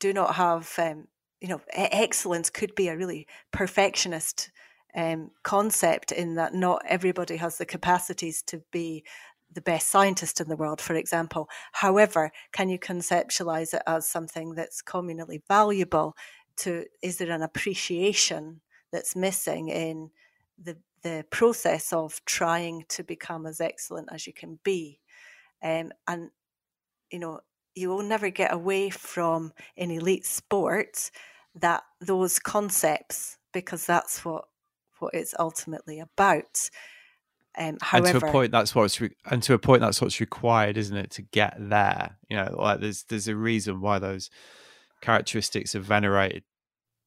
do 0.00 0.12
not 0.12 0.34
have, 0.34 0.72
um, 0.78 1.06
you 1.40 1.48
know, 1.48 1.60
excellence 1.72 2.50
could 2.50 2.74
be 2.74 2.88
a 2.88 2.96
really 2.96 3.26
perfectionist 3.52 4.50
um, 4.96 5.30
concept 5.44 6.10
in 6.10 6.34
that 6.34 6.54
not 6.54 6.82
everybody 6.88 7.36
has 7.36 7.58
the 7.58 7.66
capacities 7.66 8.42
to 8.42 8.62
be 8.72 9.04
the 9.52 9.60
best 9.60 9.88
scientist 9.88 10.40
in 10.40 10.48
the 10.48 10.56
world, 10.56 10.80
for 10.80 10.94
example. 10.94 11.48
However, 11.72 12.30
can 12.52 12.68
you 12.68 12.78
conceptualize 12.78 13.72
it 13.74 13.82
as 13.86 14.08
something 14.08 14.54
that's 14.54 14.82
communally 14.82 15.40
valuable 15.48 16.16
to 16.56 16.84
is 17.02 17.18
there 17.18 17.30
an 17.30 17.42
appreciation 17.42 18.60
that's 18.92 19.14
missing 19.14 19.68
in 19.68 20.10
the 20.62 20.76
the 21.02 21.24
process 21.30 21.92
of 21.92 22.20
trying 22.24 22.84
to 22.88 23.04
become 23.04 23.46
as 23.46 23.60
excellent 23.60 24.08
as 24.10 24.26
you 24.26 24.32
can 24.32 24.58
be 24.64 24.98
um, 25.62 25.92
and 26.08 26.30
you 27.10 27.18
know 27.18 27.40
you 27.74 27.88
will 27.90 28.02
never 28.02 28.30
get 28.30 28.52
away 28.52 28.88
from 28.88 29.52
in 29.76 29.90
elite 29.90 30.24
sports 30.24 31.10
that 31.54 31.82
those 32.00 32.38
concepts 32.38 33.38
because 33.52 33.86
that's 33.86 34.24
what 34.24 34.46
what 34.98 35.14
it's 35.14 35.34
ultimately 35.38 36.00
about 36.00 36.70
um, 37.58 37.78
however, 37.80 38.08
and 38.08 38.20
to 38.20 38.26
a 38.26 38.32
point, 38.32 38.52
that's 38.52 38.74
what's 38.74 39.00
re- 39.00 39.16
and 39.30 39.42
to 39.44 39.54
a 39.54 39.58
point, 39.58 39.80
that's 39.80 40.00
what's 40.00 40.20
required, 40.20 40.76
isn't 40.76 40.96
it, 40.96 41.10
to 41.12 41.22
get 41.22 41.56
there? 41.58 42.18
You 42.28 42.36
know, 42.36 42.54
like 42.58 42.80
there's 42.80 43.04
there's 43.04 43.28
a 43.28 43.36
reason 43.36 43.80
why 43.80 43.98
those 43.98 44.30
characteristics 45.00 45.74
are 45.74 45.80
venerated 45.80 46.44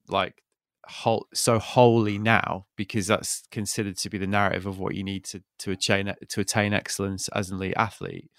like 0.07 0.41
whole, 0.85 1.27
so 1.33 1.59
wholly 1.59 2.17
now 2.17 2.65
because 2.75 3.07
that's 3.07 3.43
considered 3.51 3.97
to 3.97 4.09
be 4.09 4.17
the 4.17 4.27
narrative 4.27 4.65
of 4.65 4.79
what 4.79 4.95
you 4.95 5.03
need 5.03 5.23
to 5.25 5.43
to 5.59 5.71
attain 5.71 6.13
to 6.27 6.41
attain 6.41 6.73
excellence 6.73 7.27
as 7.29 7.49
an 7.49 7.57
elite 7.57 7.73
athlete. 7.77 8.29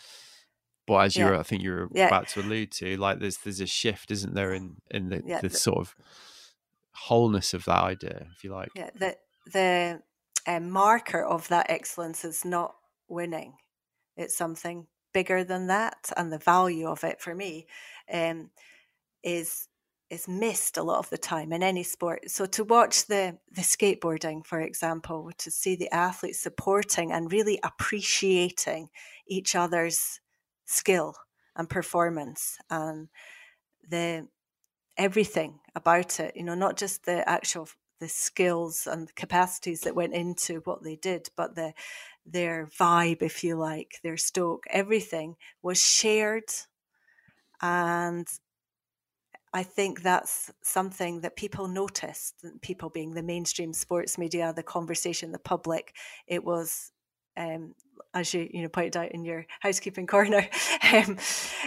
But 0.86 1.04
as 1.04 1.16
you're, 1.16 1.38
I 1.38 1.44
think 1.44 1.62
you're 1.62 1.88
yeah. 1.92 2.08
about 2.08 2.26
to 2.28 2.40
allude 2.40 2.72
to, 2.72 2.96
like 2.96 3.20
there's 3.20 3.36
there's 3.38 3.60
a 3.60 3.66
shift, 3.66 4.10
isn't 4.10 4.34
there, 4.34 4.52
in 4.52 4.76
in 4.90 5.10
the, 5.10 5.22
yeah, 5.24 5.40
the, 5.40 5.48
the 5.48 5.56
sort 5.56 5.78
of 5.78 5.94
wholeness 6.92 7.54
of 7.54 7.64
that 7.66 7.84
idea, 7.84 8.26
if 8.34 8.42
you 8.42 8.50
like. 8.50 8.70
Yeah, 8.74 8.90
the 8.96 9.16
the 9.52 10.02
um, 10.46 10.70
marker 10.70 11.24
of 11.24 11.48
that 11.48 11.66
excellence 11.70 12.24
is 12.24 12.44
not 12.44 12.74
winning; 13.08 13.54
it's 14.16 14.36
something 14.36 14.86
bigger 15.12 15.44
than 15.44 15.66
that, 15.68 16.12
and 16.16 16.32
the 16.32 16.38
value 16.38 16.86
of 16.88 17.04
it 17.04 17.20
for 17.20 17.34
me 17.34 17.66
um, 18.12 18.50
is 19.22 19.68
is 20.10 20.26
missed 20.26 20.76
a 20.76 20.82
lot 20.82 20.98
of 20.98 21.08
the 21.10 21.18
time 21.18 21.52
in 21.52 21.62
any 21.62 21.84
sport. 21.84 22.28
So 22.28 22.46
to 22.46 22.64
watch 22.64 23.06
the 23.06 23.38
the 23.52 23.62
skateboarding, 23.62 24.44
for 24.44 24.60
example, 24.60 25.30
to 25.38 25.50
see 25.50 25.76
the 25.76 25.92
athletes 25.94 26.42
supporting 26.42 27.12
and 27.12 27.32
really 27.32 27.60
appreciating 27.62 28.88
each 29.28 29.54
other's 29.54 30.20
skill 30.66 31.14
and 31.56 31.68
performance, 31.68 32.58
and 32.70 33.08
the 33.88 34.28
everything 34.96 35.60
about 35.74 36.20
it. 36.20 36.36
You 36.36 36.44
know, 36.44 36.54
not 36.54 36.76
just 36.76 37.04
the 37.04 37.28
actual 37.28 37.68
the 38.00 38.08
skills 38.08 38.86
and 38.86 39.14
capacities 39.14 39.82
that 39.82 39.94
went 39.94 40.14
into 40.14 40.60
what 40.64 40.82
they 40.82 40.96
did, 40.96 41.28
but 41.36 41.54
the 41.54 41.72
their 42.26 42.66
vibe, 42.78 43.22
if 43.22 43.42
you 43.42 43.56
like, 43.56 43.98
their 44.02 44.16
stoke, 44.16 44.64
everything 44.70 45.36
was 45.62 45.82
shared. 45.82 46.44
And 47.62 48.26
I 49.52 49.62
think 49.64 50.02
that's 50.02 50.50
something 50.62 51.22
that 51.22 51.36
people 51.36 51.66
noticed, 51.66 52.44
people 52.62 52.88
being 52.88 53.14
the 53.14 53.22
mainstream 53.22 53.72
sports 53.72 54.16
media, 54.16 54.52
the 54.54 54.62
conversation, 54.62 55.32
the 55.32 55.38
public. 55.38 55.94
It 56.28 56.44
was, 56.44 56.92
um, 57.36 57.74
as 58.14 58.32
you 58.32 58.48
you 58.52 58.62
know 58.62 58.68
pointed 58.68 58.96
out 58.96 59.12
in 59.12 59.24
your 59.24 59.46
housekeeping 59.60 60.06
corner, 60.06 60.48
um, 60.92 61.18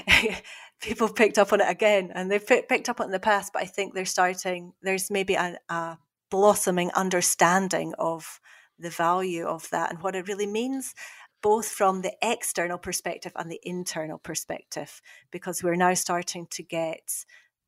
people 0.82 1.10
picked 1.10 1.38
up 1.38 1.52
on 1.52 1.60
it 1.62 1.70
again, 1.70 2.12
and 2.16 2.32
they've 2.32 2.46
picked 2.46 2.88
up 2.90 3.02
on 3.02 3.06
it 3.06 3.08
in 3.08 3.12
the 3.12 3.20
past. 3.20 3.52
But 3.52 3.64
I 3.64 3.66
think 3.66 3.94
they're 3.94 4.06
starting. 4.06 4.74
There's 4.82 5.12
maybe 5.12 5.34
a, 5.36 5.58
a 5.68 5.98
blossoming 6.34 6.90
understanding 6.94 7.94
of 8.00 8.40
the 8.80 8.90
value 8.90 9.46
of 9.46 9.70
that 9.70 9.92
and 9.92 10.02
what 10.02 10.16
it 10.16 10.28
really 10.28 10.48
means 10.48 10.96
both 11.44 11.68
from 11.68 12.02
the 12.02 12.14
external 12.24 12.80
perspective 12.80 13.32
and 13.36 13.52
the 13.52 13.60
internal 13.62 14.18
perspective, 14.18 15.00
because 15.30 15.62
we're 15.62 15.76
now 15.76 15.94
starting 15.94 16.48
to 16.50 16.64
get 16.64 17.26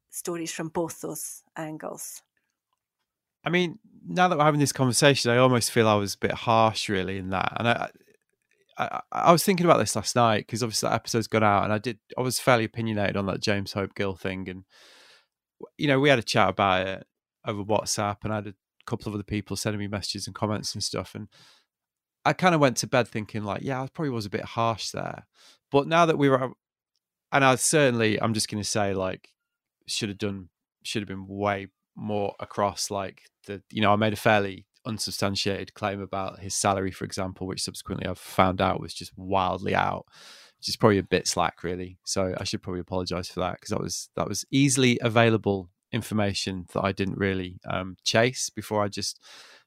stories 0.10 0.52
from 0.52 0.70
both 0.70 1.02
those 1.02 1.44
angles. 1.56 2.24
I 3.44 3.52
mean, 3.52 3.78
now 4.08 4.30
that 4.30 4.38
we're 4.38 4.46
having 4.46 4.62
this 4.62 4.72
conversation, 4.72 5.30
I 5.30 5.38
almost 5.38 5.70
feel 5.70 5.88
I 5.88 5.94
was 5.94 6.16
a 6.16 6.20
bit 6.20 6.32
harsh, 6.32 6.90
really, 6.90 7.20
in 7.20 7.30
that. 7.30 7.54
And 7.58 7.68
I, 7.68 7.90
I, 8.80 9.02
I 9.12 9.32
was 9.32 9.44
thinking 9.44 9.68
about 9.68 9.78
this 9.78 9.96
last 9.96 10.16
night 10.16 10.48
because 10.48 10.64
obviously 10.64 10.90
that 10.90 10.96
episode's 10.96 11.28
gone 11.28 11.44
out, 11.44 11.66
and 11.66 11.72
I 11.74 11.78
did. 11.78 12.00
I 12.18 12.22
was 12.22 12.40
fairly 12.40 12.64
opinionated 12.64 13.16
on 13.16 13.28
that 13.28 13.42
James 13.42 13.74
Hope 13.74 13.94
Gill 13.94 14.16
thing, 14.16 14.50
and 14.50 14.64
you 15.78 15.88
know, 15.88 16.00
we 16.00 16.10
had 16.10 16.18
a 16.18 16.24
chat 16.24 16.50
about 16.50 16.88
it 16.88 17.08
over 17.46 17.64
WhatsApp, 17.64 18.18
and 18.24 18.34
I 18.34 18.38
had 18.38 18.48
a 18.48 18.56
couple 18.86 19.10
of 19.10 19.16
other 19.16 19.24
people 19.24 19.56
sending 19.56 19.80
me 19.80 19.88
messages 19.88 20.28
and 20.28 20.36
comments 20.36 20.74
and 20.74 20.84
stuff, 20.84 21.16
and 21.16 21.28
I 22.26 22.34
kind 22.34 22.56
of 22.56 22.62
went 22.62 22.78
to 22.78 22.88
bed 22.88 23.08
thinking 23.08 23.44
like, 23.44 23.62
yeah, 23.62 23.82
I 23.82 23.88
probably 23.88 24.10
was 24.10 24.26
a 24.26 24.32
bit 24.32 24.46
harsh 24.46 24.90
there. 24.90 25.26
But 25.72 25.88
now 25.88 26.06
that 26.06 26.18
we 26.18 26.30
were, 26.30 26.52
and 27.32 27.46
I 27.46 27.56
certainly, 27.56 28.20
I'm 28.22 28.34
just 28.34 28.50
going 28.50 28.64
to 28.64 28.70
say 28.70 28.94
like, 28.94 29.30
should 29.88 30.10
have 30.10 30.18
done 30.18 30.50
should 30.84 31.02
have 31.02 31.08
been 31.08 31.28
way 31.28 31.68
more 31.96 32.36
across 32.40 32.92
like 32.92 33.24
the 33.48 33.62
you 33.72 33.82
know 33.82 33.94
I 33.94 33.96
made 33.96 34.14
a 34.14 34.18
fairly 34.18 34.66
unsubstantiated 34.86 35.74
claim 35.74 36.02
about 36.02 36.40
his 36.40 36.56
salary 36.56 36.92
for 36.92 37.06
example 37.06 37.48
which 37.48 37.64
subsequently 37.64 38.08
I've 38.08 38.20
found 38.20 38.62
out 38.62 38.80
was 38.80 38.94
just 38.94 39.18
wildly 39.18 39.74
out 39.74 40.06
which 40.60 40.70
is 40.70 40.76
probably 40.76 41.00
a 41.00 41.04
bit 41.04 41.28
slack 41.28 41.64
really 41.64 41.98
so 42.06 42.36
I 42.38 42.44
should 42.44 42.62
probably 42.62 42.82
apologize 42.82 43.30
for 43.30 43.40
that 43.40 43.54
because 43.54 43.70
that 43.70 43.82
was 43.82 44.10
that 44.16 44.28
was 44.28 44.46
easily 44.52 45.00
available 45.02 45.70
information 45.96 46.66
that 46.74 46.84
I 46.84 46.92
didn't 46.92 47.18
really 47.18 47.58
um, 47.66 47.96
chase 48.04 48.50
before 48.50 48.84
I 48.84 48.90
just 48.90 49.20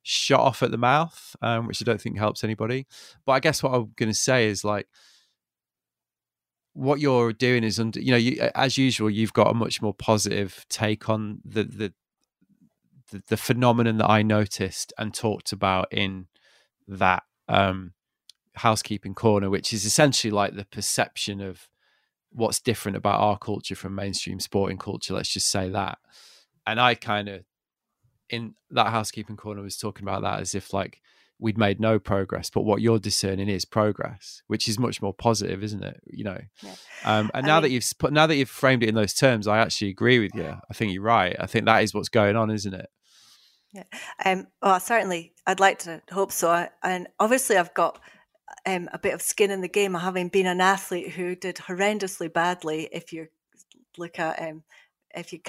shot 0.03 0.41
off 0.41 0.63
at 0.63 0.71
the 0.71 0.79
mouth 0.79 1.35
um, 1.43 1.67
which 1.67 1.83
I 1.83 1.85
don't 1.85 2.01
think 2.01 2.19
helps 2.19 2.45
anybody. 2.45 2.87
But 3.27 3.33
I 3.33 3.41
guess 3.41 3.63
what 3.63 3.75
I'm 3.75 3.93
going 3.97 4.11
to 4.11 4.15
say 4.15 4.47
is 4.47 4.65
like 4.65 4.87
what 6.75 7.01
you're 7.01 7.33
doing 7.33 7.65
is 7.65 7.81
under 7.81 8.01
you 8.01 8.13
know 8.13 8.17
you, 8.17 8.51
as 8.55 8.79
usual 8.79 9.11
you've 9.11 9.33
got 9.33 9.51
a 9.51 9.55
much 9.55 9.83
more 9.83 9.95
positive 9.95 10.65
take 10.69 11.09
on 11.09 11.41
the, 11.45 11.65
the 11.65 11.93
the 13.11 13.23
the, 13.27 13.37
phenomenon 13.37 13.97
that 13.99 14.09
I 14.09 14.23
noticed 14.23 14.93
and 14.99 15.13
talked 15.13 15.51
about 15.51 15.93
in 15.93 16.27
that 16.87 17.23
um, 17.49 17.95
housekeeping 18.55 19.15
corner, 19.15 19.49
which 19.49 19.73
is 19.73 19.85
essentially 19.85 20.31
like 20.31 20.55
the 20.55 20.67
perception 20.67 21.41
of 21.41 21.69
what's 22.31 22.61
different 22.61 22.97
about 22.97 23.21
our 23.21 23.39
culture 23.39 23.75
from 23.75 23.95
mainstream 23.95 24.41
sporting 24.41 24.79
culture. 24.79 25.15
Let's 25.15 25.33
just 25.33 25.51
say 25.51 25.69
that. 25.71 25.99
And 26.67 26.81
I 26.81 26.95
kind 26.95 27.29
of 27.29 27.45
in 28.31 28.55
that 28.71 28.89
housekeeping 28.89 29.37
corner 29.37 29.63
was 29.63 29.77
talking 29.77 30.03
about 30.05 30.23
that 30.23 30.41
as 30.41 30.55
if 30.55 30.73
like 30.73 31.01
we'd 31.41 31.57
made 31.57 31.81
no 31.81 31.99
progress 31.99 32.51
but 32.51 32.63
what 32.63 32.83
you're 32.83 32.99
discerning 32.99 33.49
is 33.49 33.65
progress 33.65 34.43
which 34.49 34.69
is 34.69 34.79
much 34.79 35.01
more 35.01 35.15
positive 35.15 35.63
isn't 35.63 35.85
it 35.85 36.01
you 36.07 36.25
know 36.25 36.39
yeah. 36.63 36.75
um, 37.05 37.31
and 37.33 37.47
I 37.47 37.49
now 37.49 37.57
mean, 37.57 37.63
that 37.63 37.71
you've 37.71 37.85
put 37.99 38.13
now 38.13 38.27
that 38.27 38.37
you've 38.37 38.51
framed 38.51 38.83
it 38.83 38.89
in 38.89 38.95
those 38.95 39.15
terms 39.15 39.47
i 39.47 39.59
actually 39.59 39.91
agree 39.91 40.19
with 40.19 40.35
you 40.35 40.57
i 40.69 40.75
think 40.75 40.93
you're 40.93 41.03
right 41.03 41.37
i 41.39 41.47
think 41.47 41.65
that 41.67 41.83
is 41.83 41.95
what's 41.95 42.09
going 42.09 42.37
on 42.37 42.51
isn't 42.51 42.75
it 42.75 42.91
yeah 43.73 43.85
um 44.25 44.47
well 44.63 44.81
certainly 44.81 45.33
i'd 45.47 45.61
like 45.61 45.79
to 45.81 46.03
hope 46.11 46.33
so 46.33 46.67
and 46.83 47.07
obviously 47.21 47.57
i've 47.57 47.75
got 47.75 48.01
um, 48.69 48.89
a 48.93 48.99
bit 48.99 49.15
of 49.15 49.23
skin 49.23 49.51
in 49.51 49.63
the 49.63 49.69
game 49.69 49.95
having 49.95 50.29
been 50.29 50.47
an 50.47 50.61
athlete 50.61 51.13
who 51.13 51.35
did 51.35 51.57
horrendously 51.57 52.31
badly 52.31 52.89
if 52.93 53.13
you 53.13 53.29
look 53.97 54.19
at 54.19 54.41
um, 54.43 54.63
if 55.15 55.33
you 55.33 55.41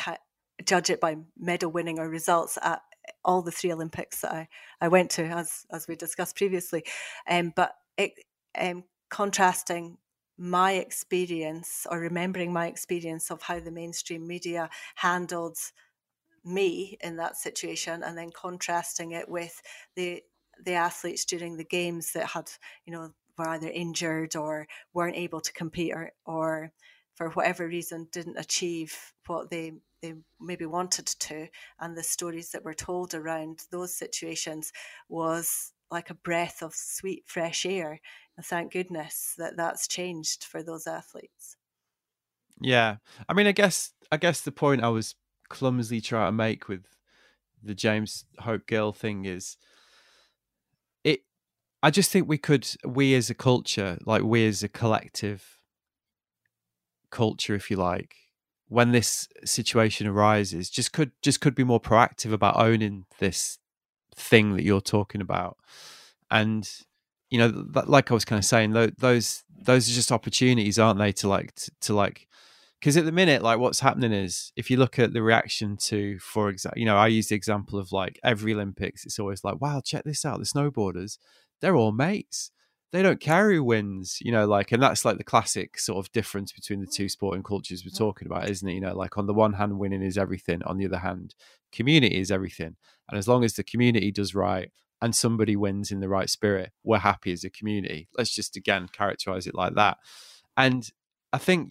judge 0.65 0.89
it 0.89 1.01
by 1.01 1.17
medal 1.38 1.70
winning 1.70 1.99
or 1.99 2.09
results 2.09 2.57
at 2.61 2.82
all 3.26 3.41
the 3.41 3.51
three 3.51 3.74
Olympics 3.74 4.22
that 4.22 4.32
I, 4.32 4.47
I 4.80 4.88
went 4.88 5.09
to, 5.11 5.24
as 5.24 5.65
as 5.72 5.88
we 5.88 5.95
discussed 5.95 6.38
previously. 6.38 6.84
Um, 7.28 7.51
but 7.55 7.74
it, 7.97 8.13
um, 8.57 8.86
contrasting 9.09 9.97
my 10.38 10.74
experience 10.74 11.86
or 11.91 11.99
remembering 11.99 12.53
my 12.53 12.67
experience 12.67 13.30
of 13.30 13.41
how 13.41 13.59
the 13.59 13.72
mainstream 13.72 14.26
media 14.26 14.70
handled 14.95 15.57
me 16.45 16.97
in 17.01 17.17
that 17.17 17.36
situation, 17.36 18.01
and 18.01 18.17
then 18.17 18.30
contrasting 18.32 19.11
it 19.11 19.28
with 19.28 19.61
the 19.97 20.24
the 20.66 20.74
athletes 20.74 21.26
during 21.26 21.57
the 21.57 21.64
games 21.64 22.14
that 22.14 22.28
had, 22.28 22.49
you 22.86 22.93
know, 22.93 23.12
were 23.38 23.49
either 23.49 23.70
injured 23.70 24.36
or 24.36 24.68
weren't 24.93 25.16
able 25.16 25.41
to 25.41 25.53
compete 25.53 25.93
or, 25.93 26.12
or 26.26 26.72
for 27.16 27.30
whatever 27.32 27.68
reason 27.68 28.07
didn't 28.12 28.38
achieve 28.38 29.14
what 29.28 29.49
they 29.49 29.74
they 30.01 30.14
maybe 30.39 30.66
wanted 30.66 31.05
to 31.05 31.47
and 31.82 31.97
the 31.97 32.03
stories 32.03 32.51
that 32.51 32.64
were 32.64 32.74
told 32.74 33.14
around 33.14 33.60
those 33.70 33.93
situations 33.93 34.72
was 35.10 35.74
like 35.91 36.10
a 36.10 36.14
breath 36.14 36.62
of 36.62 36.74
sweet 36.74 37.24
fresh 37.26 37.66
air. 37.66 37.99
And 38.38 38.45
thank 38.45 38.72
goodness 38.72 39.34
that 39.38 39.57
that's 39.57 39.88
changed 39.88 40.45
for 40.45 40.64
those 40.64 40.88
athletes. 40.88 41.57
Yeah. 42.62 42.97
I 43.28 43.34
mean 43.34 43.47
i 43.47 43.51
guess 43.51 43.93
i 44.12 44.18
guess 44.18 44.41
the 44.41 44.51
point 44.51 44.84
i 44.84 44.89
was 44.89 45.16
clumsily 45.49 46.01
trying 46.01 46.28
to 46.28 46.32
make 46.32 46.68
with 46.68 46.86
the 47.64 47.74
james 47.74 48.26
hope 48.39 48.68
gill 48.68 48.93
thing 48.93 49.26
is 49.26 49.57
i 51.84 51.89
just 51.89 52.11
think 52.11 52.27
we 52.27 52.38
could 52.38 52.67
we 52.86 53.15
as 53.15 53.30
a 53.30 53.36
culture 53.36 53.97
like 54.05 54.23
we 54.23 54.45
as 54.47 54.63
a 54.63 54.69
collective 54.69 55.59
culture 57.11 57.55
if 57.55 57.71
you 57.71 57.77
like 57.77 58.15
when 58.67 58.91
this 58.91 59.27
situation 59.43 60.07
arises 60.07 60.69
just 60.69 60.93
could 60.93 61.11
just 61.21 61.41
could 61.41 61.55
be 61.55 61.63
more 61.63 61.82
proactive 61.82 62.32
about 62.32 62.55
owning 62.55 63.05
this 63.19 63.57
thing 64.15 64.55
that 64.55 64.63
you're 64.63 64.82
talking 64.82 65.21
about. 65.21 65.57
And 66.30 66.69
you 67.32 67.38
know 67.38 67.49
that, 67.49 67.88
like 67.88 68.09
i 68.09 68.13
was 68.15 68.25
kind 68.25 68.39
of 68.39 68.45
saying 68.45 68.71
those 68.71 69.43
those 69.61 69.88
are 69.88 69.93
just 69.93 70.11
opportunities 70.11 70.80
aren't 70.80 70.97
they 70.97 71.11
to 71.11 71.27
like 71.27 71.53
to 71.80 71.93
like 71.93 72.27
because 72.80 72.97
at 72.97 73.05
the 73.05 73.11
minute 73.11 73.43
like 73.43 73.59
what's 73.59 73.82
happening 73.82 74.11
is 74.11 74.51
if 74.55 74.71
you 74.71 74.77
look 74.77 74.97
at 74.97 75.13
the 75.13 75.21
reaction 75.21 75.77
to 75.77 76.17
for 76.17 76.49
example 76.49 76.80
you 76.80 76.86
know 76.86 76.97
i 76.97 77.05
use 77.05 77.27
the 77.27 77.36
example 77.36 77.77
of 77.77 77.91
like 77.91 78.19
every 78.23 78.51
olympics 78.55 79.05
it's 79.05 79.19
always 79.19 79.43
like 79.43 79.61
wow 79.61 79.80
check 79.80 80.03
this 80.05 80.25
out 80.25 80.39
the 80.39 80.43
snowboarders 80.43 81.19
they're 81.62 81.76
all 81.76 81.91
mates 81.91 82.51
they 82.91 83.03
don't 83.03 83.20
care 83.20 83.51
who 83.51 83.64
wins, 83.64 84.18
you 84.20 84.32
know, 84.32 84.47
like, 84.47 84.72
and 84.72 84.82
that's 84.82 85.05
like 85.05 85.18
the 85.18 85.24
classic 85.24 85.78
sort 85.78 86.03
of 86.03 86.12
difference 86.12 86.51
between 86.51 86.82
the 86.82 86.88
two 86.88 87.07
sporting 87.07 87.43
cultures 87.43 87.84
we're 87.86 87.89
mm-hmm. 87.89 88.03
talking 88.03 88.26
about, 88.26 88.49
isn't 88.49 88.68
it? 88.68 88.74
You 88.74 88.82
know, 88.82 88.95
like 88.95 89.18
on 89.18 89.28
the 89.28 89.34
one 89.34 89.53
hand, 89.53 89.78
winning 89.78 90.01
is 90.01 90.18
everything, 90.18 90.64
on 90.64 90.78
the 90.78 90.86
other 90.86 90.97
hand, 90.97 91.36
community 91.72 92.20
is 92.20 92.32
everything. 92.32 92.76
And 93.07 93.18
as 93.18 93.28
long 93.28 93.43
as 93.43 93.53
the 93.53 93.64
community 93.64 94.12
does 94.12 94.34
right 94.34 94.72
and 95.01 95.16
somebody 95.16 95.55
wins 95.55 95.91
in 95.91 95.99
the 95.99 96.10
right 96.10 96.30
spirit, 96.30 96.72
we're 96.84 96.99
happy 96.99 97.32
as 97.32 97.43
a 97.43 97.49
community. 97.49 98.07
Let's 98.18 98.34
just 98.34 98.55
again 98.55 98.88
characterize 98.91 99.45
it 99.45 99.55
like 99.55 99.76
that. 99.76 99.97
And 100.57 100.89
I 101.32 101.38
think 101.38 101.70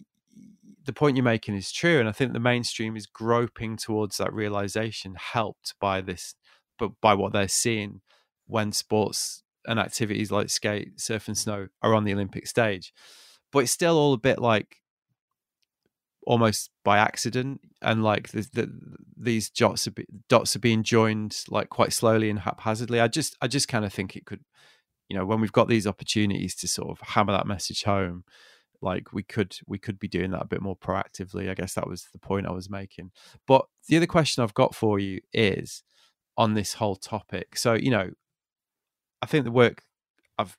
the 0.85 0.93
point 0.93 1.17
you're 1.17 1.23
making 1.23 1.55
is 1.55 1.71
true. 1.71 1.99
And 1.99 2.07
I 2.07 2.13
think 2.13 2.31
the 2.31 2.39
mainstream 2.39 2.95
is 2.95 3.05
groping 3.05 3.75
towards 3.75 4.17
that 4.17 4.33
realization, 4.33 5.15
helped 5.15 5.75
by 5.81 5.99
this, 5.99 6.35
but 6.77 6.91
by 7.01 7.13
what 7.13 7.33
they're 7.33 7.49
seeing 7.49 7.99
when 8.47 8.71
sports 8.71 9.43
and 9.65 9.79
activities 9.79 10.31
like 10.31 10.49
skate, 10.49 10.99
surf, 10.99 11.27
and 11.27 11.37
snow 11.37 11.67
are 11.81 11.93
on 11.93 12.03
the 12.03 12.13
Olympic 12.13 12.47
stage. 12.47 12.93
But 13.51 13.59
it's 13.59 13.71
still 13.71 13.97
all 13.97 14.13
a 14.13 14.17
bit 14.17 14.39
like 14.39 14.77
almost 16.23 16.69
by 16.83 16.97
accident, 16.99 17.61
and 17.81 18.03
like 18.03 18.29
the, 18.29 18.47
the, 18.53 18.71
these 19.17 19.49
dots 19.49 19.87
are, 19.87 19.91
be, 19.91 20.05
dots 20.27 20.55
are 20.55 20.59
being 20.59 20.83
joined 20.83 21.43
like 21.49 21.69
quite 21.69 21.93
slowly 21.93 22.29
and 22.29 22.39
haphazardly. 22.39 22.99
I 22.99 23.07
just 23.07 23.35
I 23.41 23.47
just 23.47 23.67
kind 23.67 23.85
of 23.85 23.93
think 23.93 24.15
it 24.15 24.25
could, 24.25 24.41
you 25.09 25.17
know, 25.17 25.25
when 25.25 25.41
we've 25.41 25.51
got 25.51 25.67
these 25.67 25.87
opportunities 25.87 26.55
to 26.57 26.67
sort 26.67 26.89
of 26.89 26.99
hammer 27.07 27.33
that 27.33 27.47
message 27.47 27.83
home, 27.83 28.23
like 28.81 29.11
we 29.13 29.23
could 29.23 29.57
we 29.67 29.77
could 29.77 29.99
be 29.99 30.07
doing 30.07 30.31
that 30.31 30.43
a 30.43 30.47
bit 30.47 30.61
more 30.61 30.77
proactively. 30.77 31.49
I 31.49 31.53
guess 31.53 31.73
that 31.73 31.87
was 31.87 32.07
the 32.13 32.19
point 32.19 32.47
I 32.47 32.51
was 32.51 32.69
making. 32.69 33.11
But 33.47 33.65
the 33.87 33.97
other 33.97 34.07
question 34.07 34.43
I've 34.43 34.53
got 34.53 34.75
for 34.75 34.99
you 34.99 35.21
is 35.33 35.83
on 36.37 36.53
this 36.53 36.75
whole 36.75 36.95
topic. 36.95 37.57
So 37.57 37.73
you 37.73 37.91
know, 37.91 38.11
I 39.21 39.25
think 39.25 39.45
the 39.45 39.51
work 39.51 39.83
I've 40.37 40.57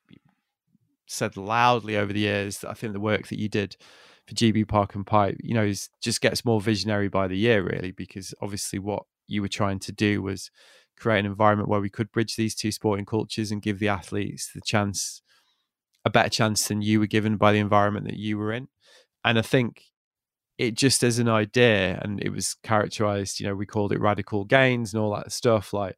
said 1.07 1.37
loudly 1.37 1.97
over 1.97 2.13
the 2.13 2.21
years 2.21 2.59
that 2.59 2.71
I 2.71 2.75
think 2.75 2.93
the 2.93 3.01
work 3.01 3.29
that 3.29 3.39
you 3.39 3.49
did 3.49 3.77
for 4.27 4.35
GB 4.35 4.69
Park 4.69 4.95
and 4.95 5.07
Pipe, 5.07 5.37
you 5.43 5.55
know, 5.55 5.65
is 5.65 5.89
just 6.01 6.21
gets 6.21 6.45
more 6.45 6.61
visionary 6.61 7.09
by 7.09 7.27
the 7.27 7.37
year, 7.37 7.63
really, 7.63 7.91
because 7.91 8.35
obviously 8.41 8.79
what 8.79 9.05
you 9.27 9.43
were 9.43 9.49
trying 9.49 9.79
to 9.81 9.93
do 9.93 10.23
was 10.23 10.51
create 10.99 11.21
an 11.21 11.27
environment 11.27 11.69
where 11.69 11.81
we 11.81 11.91
could 11.91 12.13
bridge 12.13 12.37
these 12.37 12.55
two 12.55 12.71
sporting 12.71 13.07
cultures 13.07 13.51
and 13.51 13.63
give 13.63 13.79
the 13.79 13.89
athletes 13.89 14.51
the 14.55 14.61
chance, 14.61 15.23
a 16.05 16.11
better 16.11 16.29
chance 16.29 16.69
than 16.69 16.83
you 16.83 17.01
were 17.01 17.07
given 17.07 17.37
by 17.37 17.53
the 17.53 17.59
environment 17.59 18.07
that 18.07 18.19
you 18.19 18.37
were 18.37 18.53
in. 18.53 18.69
And 19.25 19.39
I 19.39 19.43
think 19.43 19.85
it 20.59 20.75
just 20.75 21.03
as 21.03 21.19
an 21.19 21.29
idea, 21.29 21.99
and 22.03 22.23
it 22.23 22.31
was 22.31 22.55
characterized, 22.63 23.41
you 23.41 23.47
know, 23.47 23.55
we 23.55 23.65
called 23.65 23.93
it 23.93 24.01
radical 24.01 24.45
gains 24.45 24.93
and 24.93 25.03
all 25.03 25.15
that 25.15 25.33
stuff. 25.33 25.73
Like, 25.73 25.97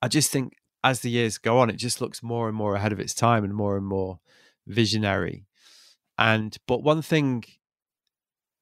I 0.00 0.08
just 0.08 0.30
think 0.30 0.54
as 0.84 1.00
the 1.00 1.10
years 1.10 1.38
go 1.38 1.58
on, 1.58 1.70
it 1.70 1.76
just 1.76 2.00
looks 2.00 2.22
more 2.22 2.48
and 2.48 2.56
more 2.56 2.74
ahead 2.74 2.92
of 2.92 3.00
its 3.00 3.14
time 3.14 3.44
and 3.44 3.54
more 3.54 3.76
and 3.76 3.86
more 3.86 4.20
visionary. 4.66 5.46
And 6.18 6.56
but 6.66 6.82
one 6.82 7.02
thing 7.02 7.44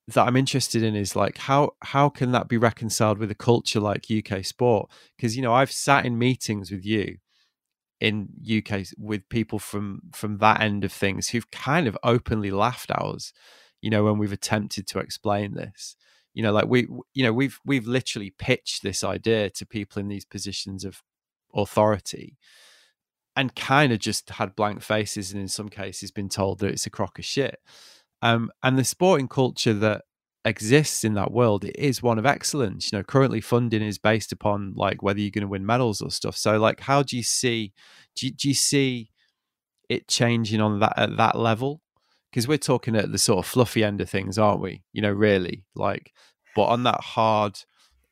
that 0.09 0.27
I'm 0.27 0.37
interested 0.37 0.83
in 0.83 0.95
is 0.95 1.17
like 1.17 1.39
how 1.39 1.73
how 1.83 2.09
can 2.09 2.33
that 2.33 2.49
be 2.49 2.59
reconciled 2.59 3.19
with 3.19 3.31
a 3.31 3.35
culture 3.35 3.81
like 3.81 4.07
UK 4.11 4.45
sport? 4.45 4.91
Because 5.17 5.37
you 5.37 5.43
know 5.43 5.55
I've 5.55 5.73
sat 5.73 6.05
in 6.05 6.19
meetings 6.19 6.71
with 6.71 6.85
you 6.85 7.19
in 8.01 8.29
UK 8.45 8.87
with 8.99 9.29
people 9.29 9.59
from 9.59 10.03
from 10.13 10.39
that 10.39 10.61
end 10.61 10.85
of 10.85 10.93
things 10.93 11.29
who've 11.29 11.51
kind 11.51 11.87
of 11.87 11.97
openly 12.03 12.51
laughed 12.51 12.91
at 12.91 13.01
us, 13.01 13.33
you 13.81 13.91
know, 13.91 14.05
when 14.05 14.19
we've 14.19 14.33
attempted 14.33 14.87
to 14.89 14.99
explain 14.99 15.55
this. 15.55 15.97
You 16.35 16.43
know, 16.43 16.53
like 16.53 16.67
we 16.67 16.87
you 17.15 17.23
know 17.25 17.33
we've 17.33 17.59
we've 17.65 17.87
literally 17.87 18.31
pitched 18.31 18.83
this 18.83 19.05
idea 19.05 19.51
to 19.51 19.67
people 19.67 20.01
in 20.01 20.09
these 20.09 20.25
positions 20.25 20.85
of 20.85 21.03
authority 21.55 22.37
and 23.37 23.55
kind 23.57 23.93
of 23.93 23.99
just 23.99 24.31
had 24.31 24.57
blank 24.57 24.83
faces 24.83 25.33
and 25.33 25.41
in 25.41 25.49
some 25.49 25.69
cases 25.69 26.11
been 26.11 26.29
told 26.29 26.59
that 26.61 26.71
it's 26.71 26.87
a 26.87 26.91
crock 26.91 27.19
of 27.19 27.25
shit 27.25 27.59
um, 28.23 28.51
and 28.63 28.79
the 28.79 28.85
sporting 28.85 29.29
culture 29.29 29.75
that 29.75 30.03
exists 30.45 31.05
in 31.05 31.15
that 31.15 31.33
world 31.33 31.65
it 31.65 31.77
is 31.79 32.03
one 32.03 32.19
of 32.19 32.27
excellence. 32.27 32.93
You 32.93 32.99
know, 32.99 33.05
currently 33.05 33.41
funding 33.41 33.83
is 33.83 33.99
based 33.99 34.33
upon 34.33 34.75
like 34.77 35.03
whether 35.03 35.21
you're 35.21 35.31
going 35.31 35.43
to 35.43 35.49
win 35.49 35.67
medals 35.67 36.01
or 36.01 36.11
stuff. 36.11 36.37
So, 36.37 36.59
like, 36.59 36.81
how 36.81 37.03
do 37.03 37.17
you 37.17 37.23
see? 37.23 37.73
Do 38.17 38.27
you, 38.27 38.33
do 38.33 38.49
you 38.49 38.55
see 38.55 39.11
it 39.89 40.09
changing 40.09 40.61
on 40.61 40.81
that 40.81 40.95
at 40.97 41.17
that 41.17 41.37
level? 41.37 41.81
Because 42.31 42.49
we're 42.49 42.59
talking 42.59 42.97
at 42.97 43.13
the 43.13 43.19
sort 43.19 43.45
of 43.45 43.51
fluffy 43.51 43.85
end 43.85 44.01
of 44.01 44.11
things, 44.11 44.39
aren't 44.39 44.61
we? 44.61 44.83
You 44.93 45.03
know, 45.03 45.13
really 45.13 45.65
like, 45.75 46.13
but 46.57 46.65
on 46.65 46.83
that 46.85 47.01
hard, 47.01 47.61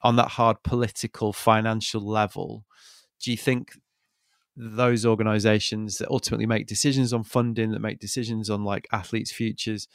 on 0.03 0.16
that 0.16 0.28
hard 0.28 0.62
political 0.62 1.32
financial 1.32 2.03
level, 2.03 2.64
do 3.23 3.31
you 3.31 3.37
think 3.37 3.73
those 4.57 5.07
organizations 5.07 5.99
that 5.99 6.09
ultimately 6.11 6.47
make 6.47 6.66
decisions 6.66 7.12
on 7.12 7.25
funding, 7.25 7.70
that 7.70 7.81
make 7.81 8.01
decisions 8.01 8.51
on 8.51 8.64
like 8.64 8.87
athletes' 8.93 9.33
futures, 9.33 9.89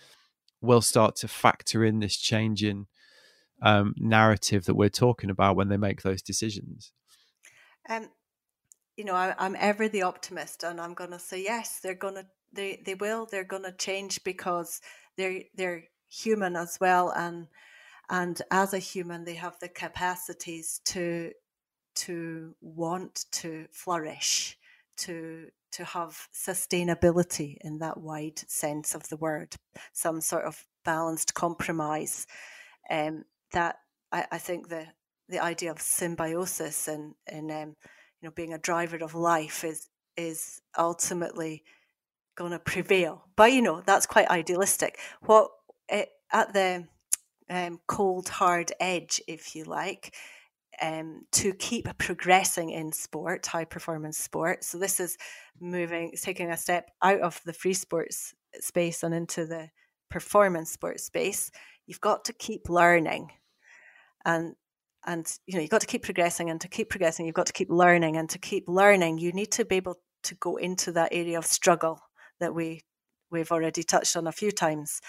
will 0.61 0.82
start 0.82 1.15
to 1.17 1.28
factor 1.28 1.86
in 1.86 1.99
this 1.99 2.17
change 2.17 2.63
in 2.63 2.88
um, 3.61 3.93
narrative 3.97 4.65
that 4.65 4.75
we're 4.75 4.89
talking 4.89 5.30
about 5.30 5.55
when 5.55 5.69
they 5.69 5.78
make 5.78 6.01
those 6.01 6.21
decisions. 6.21 6.91
Um, 7.89 8.09
you 8.95 9.05
know, 9.05 9.13
I, 9.13 9.36
am 9.38 9.55
ever 9.59 9.88
the 9.88 10.01
optimist, 10.01 10.63
and 10.63 10.82
I'm 10.82 10.93
going 10.93 11.11
to 11.11 11.19
say 11.19 11.43
yes. 11.43 11.80
They're 11.80 11.93
going 11.93 12.15
to, 12.15 12.25
they, 12.51 12.82
they 12.84 12.95
will. 12.95 13.28
They're 13.30 13.43
going 13.43 13.63
to 13.63 13.71
change 13.71 14.23
because 14.23 14.82
they're 15.17 15.43
they're 15.55 15.84
human 16.09 16.55
as 16.55 16.78
well, 16.82 17.11
and 17.11 17.47
and 18.09 18.41
as 18.49 18.73
a 18.73 18.80
human, 18.80 19.25
they 19.25 19.36
have 19.36 19.59
the 19.59 19.69
capacities 19.69 20.82
to 20.86 21.32
to 21.97 22.55
want 22.61 23.25
to 23.31 23.65
flourish, 23.71 24.57
to 24.97 25.47
to 25.71 25.83
have 25.83 26.27
sustainability 26.33 27.57
in 27.61 27.79
that 27.79 27.97
wide 27.97 28.39
sense 28.47 28.95
of 28.95 29.09
the 29.09 29.17
word, 29.17 29.55
some 29.93 30.21
sort 30.21 30.45
of 30.45 30.65
balanced 30.85 31.33
compromise. 31.33 32.25
Um, 32.89 33.25
that 33.51 33.77
I, 34.11 34.25
I, 34.31 34.37
think 34.37 34.69
the 34.69 34.87
the 35.27 35.39
idea 35.39 35.71
of 35.71 35.81
symbiosis 35.81 36.87
and 36.87 37.15
and 37.27 37.51
um, 37.51 37.75
you 38.21 38.27
know 38.27 38.31
being 38.31 38.53
a 38.53 38.59
driver 38.59 38.97
of 38.97 39.13
life 39.13 39.63
is 39.63 39.89
is 40.15 40.61
ultimately 40.77 41.63
going 42.35 42.51
to 42.51 42.59
prevail. 42.59 43.25
But 43.35 43.51
you 43.51 43.61
know 43.61 43.81
that's 43.85 44.05
quite 44.05 44.29
idealistic. 44.29 44.97
What 45.21 45.49
it, 45.89 46.09
eh, 46.33 46.37
at 46.37 46.53
the 46.53 46.87
um, 47.49 47.79
cold 47.87 48.29
hard 48.29 48.71
edge, 48.79 49.21
if 49.27 49.55
you 49.55 49.63
like, 49.63 50.15
um, 50.82 51.25
to 51.34 51.53
keep 51.53 51.88
progressing 51.97 52.69
in 52.71 52.91
sport, 52.91 53.45
high 53.45 53.65
performance 53.65 54.17
sport. 54.17 54.63
So 54.63 54.78
this 54.78 54.99
is 54.99 55.17
moving, 55.59 56.13
taking 56.21 56.51
a 56.51 56.57
step 56.57 56.89
out 57.01 57.21
of 57.21 57.41
the 57.45 57.53
free 57.53 57.73
sports 57.73 58.34
space 58.59 59.03
and 59.03 59.13
into 59.13 59.45
the 59.45 59.69
performance 60.09 60.71
sports 60.71 61.03
space. 61.03 61.51
You've 61.86 62.01
got 62.01 62.25
to 62.25 62.34
keep 62.34 62.69
learning, 62.69 63.32
and 64.25 64.55
and 65.05 65.32
you 65.45 65.55
know 65.55 65.61
you've 65.61 65.71
got 65.71 65.82
to 65.82 65.88
keep 65.88 66.03
progressing, 66.03 66.49
and 66.49 66.59
to 66.61 66.67
keep 66.67 66.89
progressing, 66.89 67.25
you've 67.25 67.36
got 67.36 67.47
to 67.47 67.53
keep 67.53 67.69
learning, 67.69 68.17
and 68.17 68.30
to 68.30 68.39
keep 68.39 68.65
learning, 68.67 69.17
you 69.17 69.32
need 69.32 69.51
to 69.53 69.65
be 69.65 69.78
able 69.78 69.95
to 70.23 70.36
go 70.36 70.57
into 70.57 70.91
that 70.91 71.09
area 71.11 71.38
of 71.38 71.45
struggle 71.45 71.99
that 72.39 72.53
we 72.53 72.82
we've 73.32 73.51
already 73.51 73.84
touched 73.84 74.15
on 74.15 74.28
a 74.28 74.32
few 74.32 74.51
times, 74.51 75.01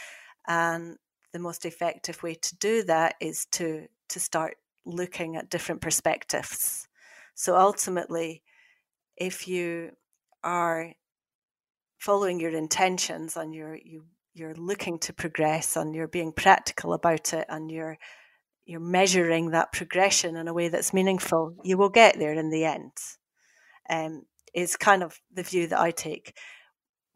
and 0.47 0.97
the 1.33 1.39
most 1.39 1.65
effective 1.65 2.23
way 2.23 2.35
to 2.35 2.57
do 2.57 2.83
that 2.85 3.15
is 3.21 3.47
to 3.53 3.87
to 4.09 4.21
start 4.21 4.57
looking 4.89 5.37
at 5.37 5.51
different 5.51 5.81
perspectives. 5.81 6.89
So 7.35 7.57
ultimately, 7.57 8.43
if 9.17 9.47
you 9.47 9.91
are 10.43 10.93
following 11.99 12.41
your 12.41 12.51
intentions 12.51 13.37
and 13.37 13.55
you're 13.55 13.77
you 13.77 14.05
you're 14.35 14.55
looking 14.55 14.99
to 15.01 15.13
progress 15.13 15.77
and 15.77 15.95
you're 15.95 16.09
being 16.09 16.33
practical 16.33 16.93
about 16.93 17.33
it 17.33 17.47
and 17.49 17.71
you're 17.71 17.99
you're 18.65 18.81
measuring 18.81 19.51
that 19.51 19.73
progression 19.73 20.37
in 20.37 20.47
a 20.47 20.53
way 20.53 20.69
that's 20.69 20.93
meaningful, 20.93 21.57
you 21.65 21.77
will 21.79 21.89
get 21.89 22.19
there 22.19 22.35
in 22.35 22.51
the 22.51 22.65
end. 22.65 22.93
Um, 23.89 24.25
is 24.55 24.77
kind 24.77 25.03
of 25.03 25.19
the 25.33 25.43
view 25.43 25.67
that 25.69 25.81
I 25.81 25.91
take. 25.91 26.37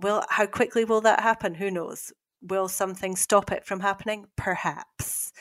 Well, 0.00 0.24
how 0.28 0.46
quickly 0.46 0.84
will 0.84 1.00
that 1.02 1.20
happen? 1.20 1.54
Who 1.54 1.70
knows? 1.70 2.12
Will 2.40 2.68
something 2.68 3.16
stop 3.16 3.52
it 3.52 3.64
from 3.64 3.80
happening? 3.80 4.26
Perhaps 4.36 5.32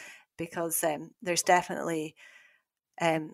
because 0.41 0.83
um, 0.83 1.11
there's 1.21 1.43
definitely 1.43 2.15
um, 2.99 3.33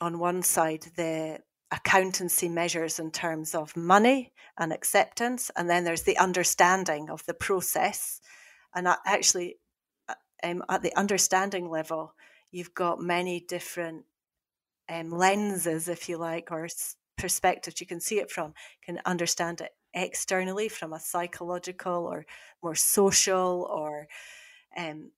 on 0.00 0.18
one 0.18 0.42
side 0.42 0.84
the 0.96 1.38
accountancy 1.70 2.48
measures 2.48 2.98
in 2.98 3.12
terms 3.12 3.54
of 3.54 3.76
money 3.76 4.32
and 4.58 4.72
acceptance, 4.72 5.52
and 5.54 5.70
then 5.70 5.84
there's 5.84 6.02
the 6.02 6.18
understanding 6.18 7.10
of 7.10 7.24
the 7.26 7.34
process. 7.34 8.20
And 8.74 8.88
actually, 9.06 9.58
uh, 10.08 10.14
um, 10.42 10.64
at 10.68 10.82
the 10.82 10.96
understanding 10.96 11.70
level, 11.70 12.12
you've 12.50 12.74
got 12.74 13.00
many 13.00 13.38
different 13.38 14.04
um, 14.88 15.10
lenses, 15.10 15.86
if 15.86 16.08
you 16.08 16.16
like, 16.16 16.50
or 16.50 16.66
perspectives 17.16 17.80
you 17.80 17.86
can 17.86 18.00
see 18.00 18.18
it 18.18 18.32
from. 18.32 18.52
Can 18.82 19.00
understand 19.06 19.60
it 19.60 19.70
externally 19.94 20.68
from 20.68 20.92
a 20.92 20.98
psychological 20.98 22.04
or 22.04 22.26
more 22.64 22.74
social 22.74 23.68
or 23.70 24.08
um, 24.76 25.12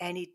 any 0.00 0.30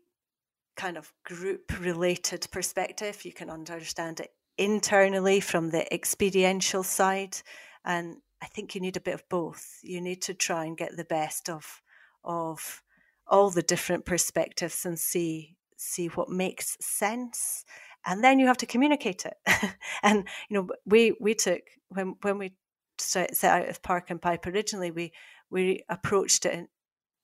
kind 0.76 0.96
of 0.96 1.12
group 1.24 1.78
related 1.80 2.46
perspective. 2.50 3.24
You 3.24 3.32
can 3.32 3.50
understand 3.50 4.20
it 4.20 4.30
internally 4.58 5.40
from 5.40 5.70
the 5.70 5.92
experiential 5.92 6.82
side. 6.82 7.36
And 7.84 8.16
I 8.42 8.46
think 8.46 8.74
you 8.74 8.80
need 8.80 8.96
a 8.96 9.00
bit 9.00 9.14
of 9.14 9.28
both. 9.28 9.78
You 9.82 10.00
need 10.00 10.22
to 10.22 10.34
try 10.34 10.64
and 10.64 10.76
get 10.76 10.96
the 10.96 11.04
best 11.04 11.48
of 11.48 11.82
of 12.24 12.82
all 13.26 13.50
the 13.50 13.62
different 13.62 14.04
perspectives 14.04 14.84
and 14.84 14.98
see 14.98 15.56
see 15.76 16.08
what 16.08 16.28
makes 16.28 16.76
sense. 16.80 17.64
And 18.04 18.22
then 18.22 18.38
you 18.38 18.46
have 18.46 18.56
to 18.58 18.66
communicate 18.66 19.24
it. 19.26 19.34
and 20.02 20.26
you 20.48 20.56
know, 20.56 20.68
we 20.86 21.16
we 21.20 21.34
took 21.34 21.62
when 21.88 22.16
when 22.22 22.38
we 22.38 22.52
set 22.98 23.42
out 23.44 23.66
with 23.66 23.82
Park 23.82 24.10
and 24.10 24.20
Pipe 24.20 24.46
originally, 24.46 24.90
we 24.90 25.12
we 25.50 25.84
approached 25.88 26.46
it 26.46 26.68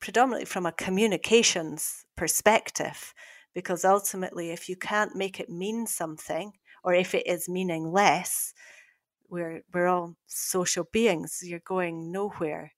predominantly 0.01 0.47
from 0.47 0.67
a 0.67 0.73
communications 0.73 2.05
perspective, 2.17 3.15
because 3.55 3.85
ultimately, 3.85 4.51
if 4.51 4.69
you 4.69 4.77
can't 4.77 5.17
make 5.17 5.41
it 5.41 5.49
mean 5.49 5.87
something, 5.87 6.53
or 6.85 6.95
if 6.95 7.15
it 7.15 7.27
is 7.27 7.49
meaningless, 7.49 8.55
we're 9.29 9.63
we're 9.73 9.87
all 9.87 10.17
social 10.27 10.85
beings. 10.93 11.41
You're 11.43 11.61
going 11.61 12.13
nowhere. 12.13 12.73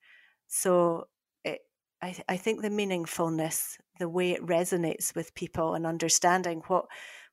So 0.48 1.08
it, 1.44 1.60
I 2.02 2.16
I 2.28 2.36
think 2.36 2.62
the 2.62 2.68
meaningfulness, 2.70 3.76
the 3.98 4.08
way 4.08 4.32
it 4.32 4.44
resonates 4.44 5.14
with 5.14 5.34
people, 5.34 5.74
and 5.74 5.86
understanding 5.86 6.62
what 6.66 6.86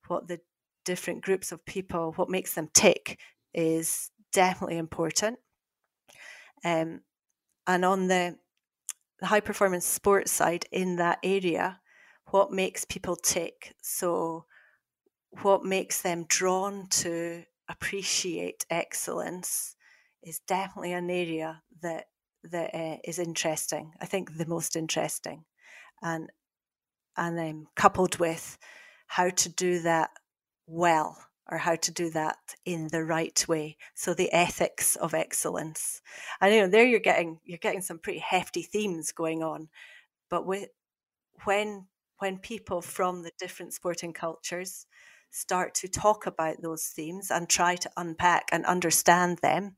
what 0.08 0.28
the 0.28 0.40
different 0.86 1.22
groups 1.22 1.52
of 1.52 1.66
people, 1.66 2.14
what 2.16 2.30
makes 2.30 2.54
them 2.54 2.70
tick, 2.74 3.20
is 3.54 4.12
definitely 4.32 4.78
important. 4.78 5.40
Um, 6.64 7.02
and 7.66 7.86
on 7.86 8.08
the 8.08 8.38
the 8.38 8.38
high 9.24 9.39
performance 9.39 9.86
sports 9.86 10.32
side 10.32 10.65
in 10.72 10.97
that 10.97 11.20
area, 11.24 11.80
what 12.30 12.51
makes 12.51 12.86
people 12.86 13.15
tick? 13.15 13.76
So, 13.82 14.45
what 15.41 15.63
makes 15.63 16.01
them 16.01 16.26
drawn 16.28 16.88
to 16.88 17.43
appreciate 17.70 18.65
excellence 18.70 19.76
is 20.24 20.39
definitely 20.47 20.93
an 20.93 21.09
area 21.09 21.61
that 21.82 22.05
that 22.43 22.74
uh, 22.74 22.97
is 23.03 23.20
interesting. 23.20 23.93
I 24.01 24.05
think 24.05 24.38
the 24.38 24.45
most 24.45 24.76
interesting, 24.76 25.45
and 26.01 26.30
and 27.15 27.38
then 27.38 27.68
coupled 27.76 28.18
with 28.20 28.57
how 29.07 29.30
to 29.30 29.49
do 29.49 29.80
that 29.82 30.11
well 30.68 31.18
or 31.50 31.58
how 31.58 31.76
to 31.76 31.91
do 31.91 32.10
that 32.12 32.38
in 32.66 32.88
the 32.89 33.04
right 33.04 33.48
way. 33.48 33.78
So 33.95 34.14
the 34.14 34.32
ethics 34.34 34.95
of 34.98 35.14
excellence. 35.14 36.02
And 36.41 36.54
you 36.54 36.62
know, 36.62 36.68
there 36.68 36.86
you're 36.86 37.00
getting 37.00 37.39
you're 37.45 37.58
getting 37.58 37.82
some 37.82 38.00
pretty 38.00 38.20
hefty 38.20 38.62
themes 38.64 39.12
going 39.12 39.43
on. 39.43 39.70
But 40.30 40.45
with 40.45 40.70
when 41.45 41.88
when 42.20 42.39
people 42.39 42.82
from 42.82 43.24
the 43.24 43.32
different 43.39 43.74
sporting 43.74 44.14
cultures 44.14 44.86
start 45.30 45.74
to 45.76 45.88
talk 45.88 46.26
about 46.26 46.62
those 46.62 46.86
themes 46.86 47.32
and 47.32 47.50
try 47.50 47.76
to 47.76 47.91
unpack 47.98 48.45
and 48.52 48.66
understand 48.66 49.39
them 49.39 49.76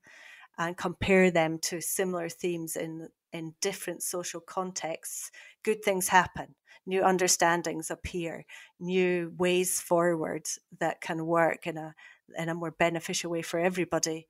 and 0.58 0.78
compare 0.78 1.32
them 1.32 1.60
to 1.60 1.82
similar 1.82 2.30
themes 2.30 2.76
in 2.76 3.10
in 3.34 3.56
different 3.62 4.04
social 4.04 4.42
contexts, 4.42 5.32
good 5.64 5.84
things 5.84 6.08
happen. 6.10 6.56
New 6.86 7.04
understandings 7.04 7.92
appear, 7.92 8.46
new 8.80 9.34
ways 9.38 9.80
forward 9.80 10.48
that 10.80 11.02
can 11.02 11.26
work 11.26 11.68
in 11.68 11.78
a 11.78 11.96
in 12.38 12.50
a 12.50 12.56
more 12.56 12.72
beneficial 12.72 13.32
way 13.32 13.42
for 13.42 13.60
everybody 13.60 14.28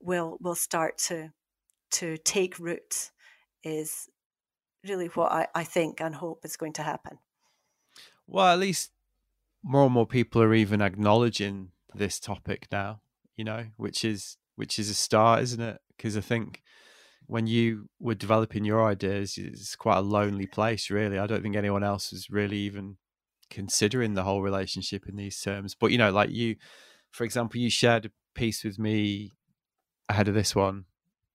will 0.00 0.36
will 0.40 0.54
start 0.54 0.98
to 0.98 1.32
to 1.90 2.16
take 2.18 2.58
root 2.58 3.10
is 3.62 4.08
really 4.86 5.06
what 5.08 5.32
I, 5.32 5.46
I 5.54 5.64
think 5.64 6.00
and 6.00 6.14
hope 6.14 6.44
is 6.44 6.56
going 6.56 6.72
to 6.74 6.82
happen. 6.82 7.18
Well, 8.26 8.52
at 8.52 8.58
least 8.58 8.90
more 9.62 9.84
and 9.84 9.94
more 9.94 10.06
people 10.06 10.42
are 10.42 10.54
even 10.54 10.82
acknowledging 10.82 11.70
this 11.94 12.20
topic 12.20 12.66
now, 12.70 13.00
you 13.36 13.44
know, 13.44 13.66
which 13.76 14.04
is 14.04 14.36
which 14.56 14.78
is 14.78 14.90
a 14.90 14.94
start, 14.94 15.42
isn't 15.42 15.60
it? 15.60 15.80
Because 15.96 16.16
I 16.16 16.20
think 16.20 16.62
when 17.26 17.46
you 17.46 17.88
were 17.98 18.14
developing 18.14 18.64
your 18.64 18.84
ideas, 18.84 19.38
it's 19.38 19.76
quite 19.76 19.98
a 19.98 20.02
lonely 20.02 20.46
place, 20.46 20.90
really. 20.90 21.18
I 21.18 21.26
don't 21.26 21.42
think 21.42 21.56
anyone 21.56 21.82
else 21.84 22.12
was 22.12 22.28
really 22.30 22.58
even 22.58 22.96
considering 23.50 24.14
the 24.14 24.24
whole 24.24 24.42
relationship 24.42 25.08
in 25.08 25.16
these 25.16 25.40
terms. 25.40 25.74
But 25.74 25.90
you 25.90 25.98
know, 25.98 26.10
like 26.10 26.30
you, 26.30 26.56
for 27.10 27.24
example, 27.24 27.60
you 27.60 27.70
shared 27.70 28.06
a 28.06 28.10
piece 28.34 28.64
with 28.64 28.78
me 28.78 29.32
ahead 30.08 30.28
of 30.28 30.34
this 30.34 30.54
one, 30.54 30.84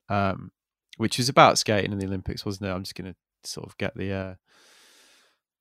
um, 0.09 0.51
which 0.97 1.17
was 1.17 1.29
about 1.29 1.57
skating 1.57 1.91
in 1.91 1.99
the 1.99 2.05
Olympics, 2.05 2.45
wasn't 2.45 2.69
it? 2.69 2.73
I'm 2.73 2.83
just 2.83 2.95
gonna 2.95 3.15
sort 3.43 3.67
of 3.67 3.77
get 3.77 3.95
the 3.95 4.11
uh, 4.13 4.35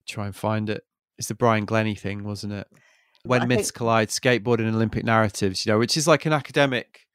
try 0.06 0.26
and 0.26 0.36
find 0.36 0.68
it. 0.68 0.84
It's 1.16 1.28
the 1.28 1.34
Brian 1.34 1.66
Glenney 1.66 1.98
thing, 1.98 2.24
wasn't 2.24 2.52
it? 2.52 2.68
When 3.24 3.42
I 3.42 3.46
myths 3.46 3.68
think- 3.68 3.74
collide, 3.74 4.08
skateboarding 4.08 4.66
and 4.66 4.74
Olympic 4.76 5.04
narratives, 5.04 5.64
you 5.64 5.72
know, 5.72 5.78
which 5.78 5.96
is 5.96 6.06
like 6.06 6.26
an 6.26 6.32
academic 6.32 7.07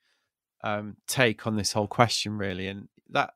um, 0.64 0.98
take 1.08 1.46
on 1.46 1.56
this 1.56 1.74
whole 1.74 1.88
question, 1.88 2.38
really. 2.38 2.68
And 2.68 2.88
that, 3.10 3.34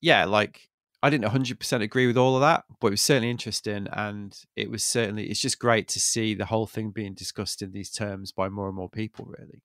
yeah, 0.00 0.24
like 0.24 0.68
I 1.02 1.10
didn't 1.10 1.30
100% 1.30 1.82
agree 1.82 2.06
with 2.06 2.16
all 2.16 2.34
of 2.34 2.40
that, 2.40 2.64
but 2.80 2.88
it 2.88 2.90
was 2.92 3.02
certainly 3.02 3.30
interesting. 3.30 3.86
And 3.92 4.36
it 4.56 4.70
was 4.70 4.84
certainly, 4.84 5.28
it's 5.28 5.40
just 5.40 5.58
great 5.58 5.88
to 5.88 6.00
see 6.00 6.34
the 6.34 6.46
whole 6.46 6.66
thing 6.66 6.90
being 6.90 7.14
discussed 7.14 7.62
in 7.62 7.72
these 7.72 7.90
terms 7.90 8.32
by 8.32 8.48
more 8.48 8.66
and 8.66 8.76
more 8.76 8.88
people, 8.88 9.26
really. 9.26 9.62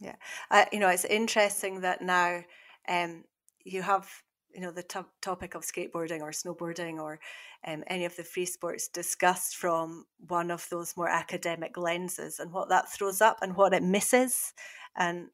Yeah. 0.00 0.16
Uh, 0.50 0.64
you 0.72 0.80
know, 0.80 0.88
it's 0.88 1.04
interesting 1.04 1.80
that 1.82 2.02
now 2.02 2.42
um, 2.88 3.24
you 3.64 3.82
have, 3.82 4.08
you 4.52 4.60
know, 4.60 4.72
the 4.72 4.82
to- 4.82 5.06
topic 5.22 5.54
of 5.54 5.62
skateboarding 5.62 6.20
or 6.20 6.30
snowboarding 6.30 6.98
or 6.98 7.20
um, 7.66 7.84
any 7.86 8.04
of 8.04 8.16
the 8.16 8.24
free 8.24 8.44
sports 8.44 8.88
discussed 8.88 9.56
from 9.56 10.04
one 10.18 10.50
of 10.50 10.66
those 10.70 10.96
more 10.96 11.08
academic 11.08 11.76
lenses 11.76 12.38
and 12.38 12.52
what 12.52 12.68
that 12.68 12.92
throws 12.92 13.20
up 13.20 13.38
and 13.42 13.56
what 13.56 13.72
it 13.72 13.82
misses. 13.82 14.52
And 14.96 15.28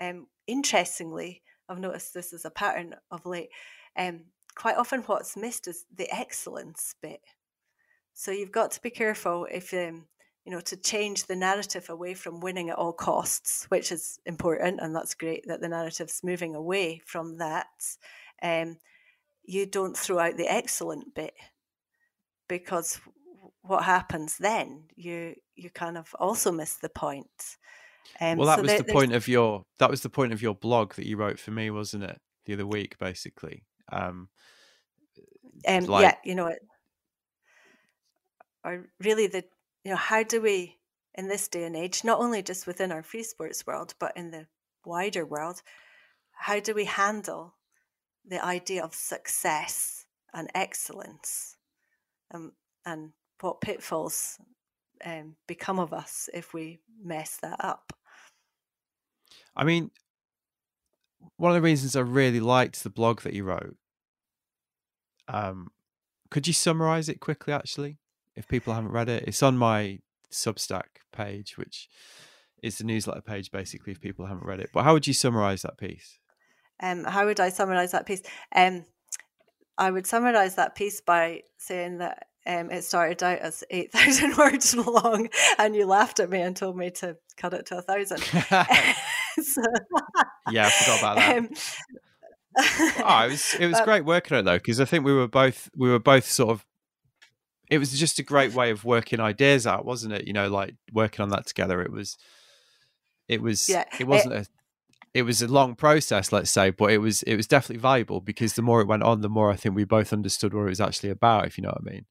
um, 0.00 0.26
interestingly, 0.46 1.42
I've 1.68 1.80
noticed 1.80 2.14
this 2.14 2.32
as 2.32 2.44
a 2.44 2.50
pattern 2.50 2.94
of 3.10 3.26
late. 3.26 3.50
Um, 3.96 4.24
quite 4.54 4.76
often, 4.76 5.02
what's 5.02 5.36
missed 5.36 5.68
is 5.68 5.84
the 5.94 6.08
excellence 6.14 6.94
bit. 7.02 7.20
So 8.14 8.30
you've 8.30 8.52
got 8.52 8.72
to 8.72 8.80
be 8.80 8.90
careful 8.90 9.46
if 9.50 9.72
um, 9.72 10.06
you 10.44 10.52
know 10.52 10.60
to 10.60 10.76
change 10.76 11.26
the 11.26 11.36
narrative 11.36 11.88
away 11.88 12.14
from 12.14 12.40
winning 12.40 12.70
at 12.70 12.76
all 12.76 12.92
costs, 12.92 13.66
which 13.68 13.92
is 13.92 14.18
important, 14.26 14.80
and 14.80 14.94
that's 14.94 15.14
great 15.14 15.44
that 15.46 15.60
the 15.60 15.68
narrative's 15.68 16.24
moving 16.24 16.54
away 16.54 17.00
from 17.06 17.38
that. 17.38 17.66
Um, 18.42 18.78
you 19.44 19.66
don't 19.66 19.96
throw 19.96 20.18
out 20.18 20.36
the 20.36 20.52
excellent 20.52 21.14
bit 21.14 21.34
because 22.48 23.00
what 23.62 23.84
happens 23.84 24.36
then 24.38 24.84
you 24.96 25.34
you 25.54 25.70
kind 25.70 25.96
of 25.98 26.14
also 26.18 26.50
miss 26.50 26.74
the 26.74 26.88
point. 26.88 27.56
Um, 28.20 28.38
well, 28.38 28.46
that 28.48 28.56
so 28.56 28.62
was 28.62 28.68
there- 28.70 28.78
the 28.78 28.84
there's- 28.84 28.94
point 28.94 29.12
of 29.14 29.28
your, 29.28 29.62
that 29.78 29.90
was 29.90 30.00
the 30.02 30.10
point 30.10 30.32
of 30.32 30.42
your 30.42 30.54
blog 30.54 30.94
that 30.94 31.06
you 31.06 31.16
wrote 31.16 31.38
for 31.38 31.50
me, 31.50 31.70
wasn't 31.70 32.04
it? 32.04 32.20
The 32.46 32.54
other 32.54 32.66
week, 32.66 32.98
basically. 32.98 33.64
Um, 33.92 34.28
um, 35.66 35.84
like- 35.84 36.02
yeah, 36.02 36.14
you 36.24 36.34
know, 36.34 36.54
or 38.64 38.86
really 39.00 39.26
the, 39.26 39.44
you 39.84 39.90
know, 39.92 39.96
how 39.96 40.22
do 40.22 40.40
we 40.40 40.76
in 41.14 41.28
this 41.28 41.48
day 41.48 41.64
and 41.64 41.76
age, 41.76 42.04
not 42.04 42.20
only 42.20 42.42
just 42.42 42.66
within 42.66 42.92
our 42.92 43.02
free 43.02 43.22
sports 43.22 43.66
world, 43.66 43.94
but 43.98 44.16
in 44.16 44.30
the 44.30 44.46
wider 44.84 45.24
world, 45.26 45.62
how 46.32 46.60
do 46.60 46.72
we 46.74 46.84
handle 46.84 47.54
the 48.24 48.44
idea 48.44 48.84
of 48.84 48.94
success 48.94 50.06
and 50.32 50.48
excellence, 50.54 51.56
um, 52.32 52.52
and 52.84 53.12
what 53.40 53.60
pitfalls 53.60 54.38
um, 55.04 55.34
become 55.46 55.78
of 55.78 55.92
us 55.92 56.28
if 56.34 56.52
we 56.54 56.78
mess 57.02 57.38
that 57.42 57.64
up? 57.64 57.92
I 59.58 59.64
mean, 59.64 59.90
one 61.36 61.50
of 61.50 61.56
the 61.56 61.62
reasons 61.62 61.96
I 61.96 62.00
really 62.00 62.40
liked 62.40 62.82
the 62.82 62.90
blog 62.90 63.22
that 63.22 63.34
you 63.34 63.44
wrote, 63.44 63.76
um, 65.26 65.68
could 66.30 66.46
you 66.46 66.52
summarize 66.52 67.08
it 67.08 67.20
quickly, 67.20 67.52
actually, 67.52 67.98
if 68.36 68.46
people 68.46 68.72
haven't 68.72 68.92
read 68.92 69.08
it? 69.08 69.24
It's 69.26 69.42
on 69.42 69.58
my 69.58 69.98
Substack 70.32 71.02
page, 71.12 71.58
which 71.58 71.88
is 72.62 72.78
the 72.78 72.84
newsletter 72.84 73.20
page, 73.20 73.50
basically, 73.50 73.92
if 73.92 74.00
people 74.00 74.26
haven't 74.26 74.46
read 74.46 74.60
it. 74.60 74.70
But 74.72 74.84
how 74.84 74.92
would 74.92 75.06
you 75.06 75.14
summarize 75.14 75.62
that 75.62 75.76
piece? 75.76 76.18
Um, 76.80 77.04
how 77.04 77.26
would 77.26 77.40
I 77.40 77.48
summarize 77.48 77.92
that 77.92 78.06
piece? 78.06 78.22
Um, 78.54 78.84
I 79.76 79.90
would 79.90 80.06
summarize 80.06 80.54
that 80.54 80.74
piece 80.76 81.00
by 81.00 81.42
saying 81.56 81.98
that 81.98 82.28
um, 82.46 82.70
it 82.70 82.82
started 82.82 83.22
out 83.22 83.38
as 83.38 83.64
8,000 83.70 84.36
words 84.38 84.74
long 84.74 85.28
and 85.58 85.76
you 85.76 85.86
laughed 85.86 86.20
at 86.20 86.30
me 86.30 86.40
and 86.40 86.56
told 86.56 86.76
me 86.76 86.90
to 86.92 87.16
cut 87.36 87.54
it 87.54 87.66
to 87.66 87.78
a 87.78 87.82
thousand. 87.82 88.22
So, 89.44 89.62
yeah, 90.50 90.66
I 90.66 90.70
forgot 90.70 90.98
about 91.00 91.16
that. 91.16 91.38
um, 91.38 91.48
oh, 93.04 93.24
it 93.26 93.30
was 93.30 93.54
it 93.58 93.66
was 93.68 93.78
but- 93.78 93.84
great 93.84 94.04
working 94.04 94.36
on 94.36 94.40
it 94.40 94.44
though 94.44 94.58
because 94.58 94.80
I 94.80 94.84
think 94.84 95.04
we 95.04 95.12
were 95.12 95.28
both 95.28 95.70
we 95.76 95.90
were 95.90 95.98
both 95.98 96.24
sort 96.28 96.50
of. 96.50 96.64
It 97.70 97.78
was 97.78 97.92
just 97.98 98.18
a 98.18 98.22
great 98.22 98.54
way 98.54 98.70
of 98.70 98.84
working 98.86 99.20
ideas 99.20 99.66
out, 99.66 99.84
wasn't 99.84 100.14
it? 100.14 100.26
You 100.26 100.32
know, 100.32 100.48
like 100.48 100.74
working 100.92 101.22
on 101.22 101.28
that 101.30 101.46
together. 101.46 101.82
It 101.82 101.92
was, 101.92 102.16
it 103.28 103.42
was, 103.42 103.68
Yeah, 103.68 103.84
it 104.00 104.06
wasn't 104.06 104.32
a, 104.32 104.46
it 105.12 105.22
was 105.24 105.42
a 105.42 105.48
long 105.48 105.74
process, 105.74 106.32
let's 106.32 106.50
say, 106.50 106.70
but 106.70 106.90
it 106.90 106.98
was 106.98 107.22
it 107.24 107.36
was 107.36 107.46
definitely 107.46 107.82
valuable 107.82 108.22
because 108.22 108.54
the 108.54 108.62
more 108.62 108.80
it 108.80 108.88
went 108.88 109.02
on, 109.02 109.20
the 109.20 109.28
more 109.28 109.50
I 109.50 109.56
think 109.56 109.74
we 109.74 109.84
both 109.84 110.14
understood 110.14 110.54
what 110.54 110.62
it 110.62 110.70
was 110.70 110.80
actually 110.80 111.10
about. 111.10 111.46
If 111.46 111.58
you 111.58 111.62
know 111.62 111.70
what 111.70 111.82
I 111.86 111.92
mean. 111.92 112.06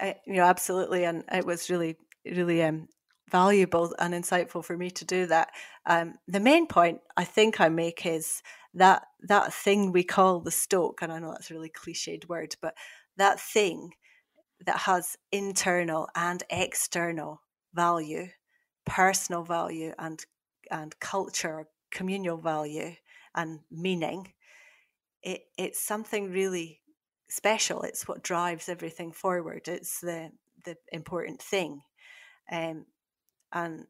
I, 0.00 0.14
you 0.26 0.34
know, 0.34 0.44
absolutely, 0.44 1.04
and 1.04 1.24
it 1.32 1.46
was 1.46 1.70
really, 1.70 1.96
really 2.26 2.62
um, 2.62 2.88
valuable 3.30 3.94
and 3.98 4.14
insightful 4.14 4.64
for 4.64 4.76
me 4.76 4.90
to 4.90 5.04
do 5.04 5.26
that. 5.26 5.50
Um, 5.86 6.14
the 6.26 6.40
main 6.40 6.66
point 6.66 7.00
I 7.16 7.24
think 7.24 7.60
I 7.60 7.68
make 7.68 8.06
is 8.06 8.42
that 8.74 9.02
that 9.22 9.52
thing 9.52 9.92
we 9.92 10.04
call 10.04 10.40
the 10.40 10.50
stoke, 10.50 11.02
and 11.02 11.12
I 11.12 11.18
know 11.18 11.30
that's 11.30 11.50
a 11.50 11.54
really 11.54 11.70
cliched 11.70 12.28
word, 12.28 12.56
but 12.60 12.74
that 13.16 13.40
thing 13.40 13.94
that 14.66 14.78
has 14.78 15.16
internal 15.32 16.08
and 16.14 16.42
external 16.50 17.42
value, 17.74 18.28
personal 18.84 19.44
value, 19.44 19.92
and 19.98 20.24
and 20.70 20.98
culture, 21.00 21.66
communal 21.90 22.36
value, 22.36 22.94
and 23.34 23.60
meaning. 23.70 24.32
It, 25.22 25.42
it's 25.56 25.80
something 25.80 26.30
really 26.30 26.80
special. 27.28 27.82
It's 27.82 28.06
what 28.06 28.22
drives 28.22 28.68
everything 28.68 29.12
forward. 29.12 29.68
It's 29.68 30.00
the 30.00 30.30
the 30.64 30.76
important 30.92 31.40
thing, 31.40 31.82
um, 32.50 32.84
and 33.52 33.86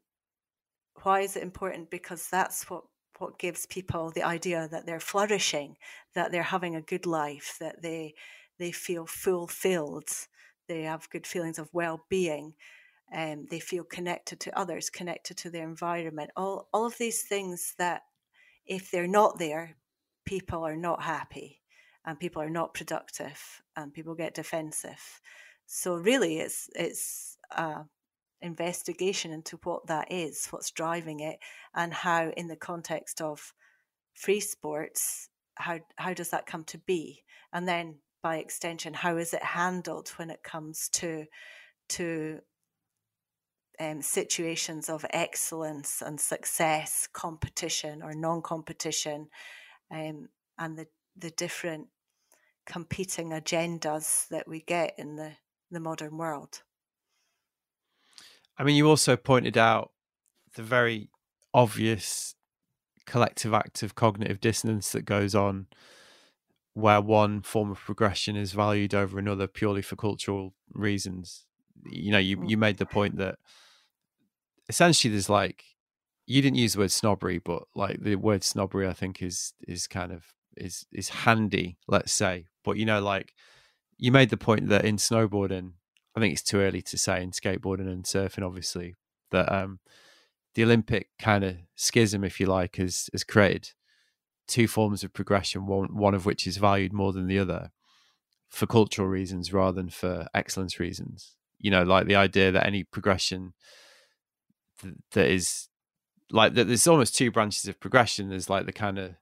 why 1.03 1.21
is 1.21 1.37
it 1.37 1.43
important? 1.43 1.91
Because 1.91 2.29
that's 2.29 2.69
what 2.71 2.85
what 3.19 3.39
gives 3.39 3.67
people 3.67 4.11
the 4.11 4.23
idea 4.23 4.69
that 4.71 4.87
they're 4.87 5.01
flourishing, 5.01 5.77
that 6.15 6.31
they're 6.31 6.43
having 6.43 6.77
a 6.77 6.83
good 6.83 7.07
life, 7.07 7.57
that 7.61 7.83
they 7.83 8.15
they 8.59 8.73
feel 8.73 9.07
fulfilled, 9.07 10.09
they 10.69 10.83
have 10.83 11.11
good 11.11 11.27
feelings 11.27 11.59
of 11.59 11.69
well 11.73 12.05
being, 12.09 12.55
and 13.11 13.41
um, 13.41 13.47
they 13.51 13.61
feel 13.61 13.85
connected 13.85 14.41
to 14.41 14.59
others, 14.59 14.91
connected 14.91 15.37
to 15.39 15.51
their 15.51 15.65
environment. 15.65 16.31
All 16.37 16.69
all 16.73 16.87
of 16.87 16.99
these 16.99 17.23
things 17.23 17.75
that, 17.79 18.03
if 18.67 18.91
they're 18.91 19.07
not 19.07 19.39
there, 19.39 19.77
people 20.25 20.65
are 20.65 20.77
not 20.77 21.03
happy 21.03 21.63
and 22.05 22.21
people 22.21 22.43
are 22.43 22.51
not 22.51 22.75
productive 22.75 23.63
and 23.77 23.93
people 23.93 24.15
get 24.15 24.35
defensive. 24.35 25.21
So 25.67 25.95
really 25.97 26.39
it's 26.39 26.69
it's 26.75 27.37
a 27.51 27.85
investigation 28.41 29.33
into 29.33 29.59
what 29.65 29.87
that 29.87 30.11
is, 30.13 30.47
what's 30.51 30.71
driving 30.71 31.21
it, 31.21 31.39
and 31.75 31.93
how 31.93 32.31
in 32.37 32.49
the 32.49 32.57
context 32.57 33.21
of 33.21 33.53
free 34.15 34.41
sports, 34.41 35.29
how 35.57 35.81
how 35.97 36.15
does 36.15 36.31
that 36.31 36.47
come 36.47 36.65
to 36.65 36.79
be? 36.79 37.25
And 37.53 37.67
then 37.67 37.99
by 38.23 38.37
extension, 38.37 38.95
how 38.95 39.17
is 39.17 39.33
it 39.35 39.43
handled 39.43 40.11
when 40.17 40.31
it 40.31 40.43
comes 40.43 40.89
to 40.91 41.25
to 41.91 42.41
um, 43.81 44.03
situations 44.03 44.89
of 44.89 45.07
excellence 45.11 46.03
and 46.03 46.21
success, 46.21 47.09
competition 47.13 48.03
or 48.03 48.13
non-competition, 48.13 49.29
um, 49.91 50.29
and 50.59 50.77
the 50.77 50.87
the 51.17 51.31
different 51.31 51.89
competing 52.67 53.31
agendas 53.31 54.29
that 54.29 54.47
we 54.47 54.61
get 54.61 54.95
in 54.99 55.17
the 55.17 55.33
the 55.71 55.81
modern 55.81 56.17
world. 56.17 56.63
I 58.59 58.65
mean, 58.65 58.77
you 58.77 58.89
also 58.89 59.17
pointed 59.17 59.57
out 59.57 59.93
the 60.55 60.63
very 60.63 61.11
obvious 61.55 62.35
collective 63.07 63.55
act 63.55 63.83
of 63.83 63.95
cognitive 63.95 64.41
dissonance 64.41 64.93
that 64.93 65.03
goes 65.03 65.35
on 65.35 65.67
where 66.75 67.01
one 67.01 67.43
form 67.43 67.71
of 67.71 67.79
progression 67.79 68.37
is 68.37 68.53
valued 68.53 68.95
over 68.95 69.19
another 69.19 69.47
purely 69.47 69.83
for 69.83 69.97
cultural 69.97 70.55
reasons. 70.73 71.45
You 71.85 72.13
know, 72.13 72.19
you, 72.19 72.37
mm. 72.37 72.51
you 72.51 72.57
made 72.57 72.79
the 72.79 72.87
point 72.87 73.17
that 73.17 73.37
essentially 74.69 75.11
there's 75.11 75.29
like 75.29 75.65
you 76.27 76.43
didn't 76.43 76.59
use 76.59 76.75
the 76.75 76.81
word 76.81 76.93
snobbery, 76.93 77.39
but 77.39 77.63
like 77.75 78.01
the 78.01 78.17
word 78.17 78.45
snobbery 78.45 78.87
I 78.87 78.93
think 78.93 79.23
is 79.23 79.55
is 79.67 79.87
kind 79.87 80.13
of 80.13 80.25
is 80.57 80.87
is 80.93 81.09
handy, 81.09 81.79
let's 81.89 82.13
say. 82.13 82.47
But 82.65 82.77
you 82.77 82.85
know, 82.85 83.01
like 83.01 83.33
you 83.97 84.13
made 84.13 84.31
the 84.31 84.37
point 84.37 84.69
that 84.69 84.85
in 84.85 84.97
snowboarding, 84.97 85.73
I 86.19 86.21
think 86.21 86.33
it's 86.33 86.43
too 86.43 86.59
early 86.59 86.83
to 86.83 86.99
say 86.99 87.23
in 87.23 87.31
skateboarding 87.31 87.91
and 87.91 88.05
surfing, 88.05 88.45
obviously, 88.45 88.97
that 89.31 89.51
um 89.53 89.79
the 90.55 90.65
Olympic 90.65 91.11
kind 91.21 91.45
of 91.45 91.57
schism, 91.77 92.25
if 92.25 92.41
you 92.41 92.47
like, 92.47 92.77
has 92.77 93.09
has 93.13 93.25
created 93.25 93.71
two 94.49 94.67
forms 94.67 95.05
of 95.05 95.13
progression, 95.13 95.67
one 95.67 95.95
one 95.95 96.15
of 96.15 96.27
which 96.27 96.47
is 96.47 96.57
valued 96.57 96.93
more 96.93 97.13
than 97.13 97.29
the 97.29 97.39
other 97.39 97.71
for 98.49 98.67
cultural 98.67 99.07
reasons 99.07 99.53
rather 99.53 99.73
than 99.77 99.91
for 99.91 100.27
excellence 100.35 100.81
reasons. 100.81 101.37
You 101.59 101.71
know, 101.71 101.83
like 101.83 102.07
the 102.07 102.17
idea 102.17 102.51
that 102.51 102.67
any 102.67 102.83
progression 102.83 103.53
th- 104.81 104.95
that 105.13 105.29
is 105.29 105.69
like 106.31 106.55
that 106.55 106.67
there's 106.67 106.87
almost 106.87 107.17
two 107.17 107.31
branches 107.31 107.67
of 107.67 107.79
progression. 107.79 108.29
There's 108.31 108.51
like 108.51 108.67
the 108.67 108.73
kind 108.73 108.99
of 108.99 109.15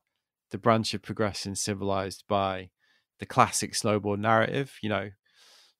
the 0.51 0.59
branch 0.59 0.95
of 0.95 1.03
progression 1.03 1.55
symbolized 1.57 2.25
by 2.29 2.71
the 3.19 3.27
classic 3.27 3.73
snowboard 3.73 4.19
narrative, 4.19 4.79
you 4.83 4.89
know, 4.89 5.11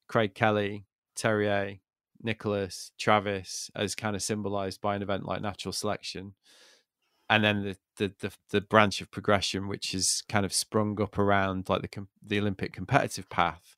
Craig 0.09 0.35
Kelly, 0.35 0.87
Terje, 1.17 1.81
Nicholas, 2.23 2.93
Travis 2.99 3.71
as 3.75 3.95
kind 3.95 4.17
of 4.17 4.23
symbolized 4.23 4.81
by 4.81 4.97
an 4.97 5.03
event 5.03 5.27
like 5.27 5.43
natural 5.43 5.73
selection 5.73 6.35
and 7.29 7.45
then 7.45 7.63
the, 7.63 7.77
the, 7.97 8.15
the 8.21 8.33
the 8.51 8.61
branch 8.61 9.01
of 9.01 9.11
progression 9.11 9.69
which 9.69 9.95
is 9.95 10.23
kind 10.29 10.47
of 10.47 10.53
sprung 10.53 11.01
up 11.01 11.19
around 11.19 11.69
like 11.69 11.83
the 11.83 12.07
the 12.25 12.39
Olympic 12.39 12.73
competitive 12.73 13.29
path, 13.29 13.77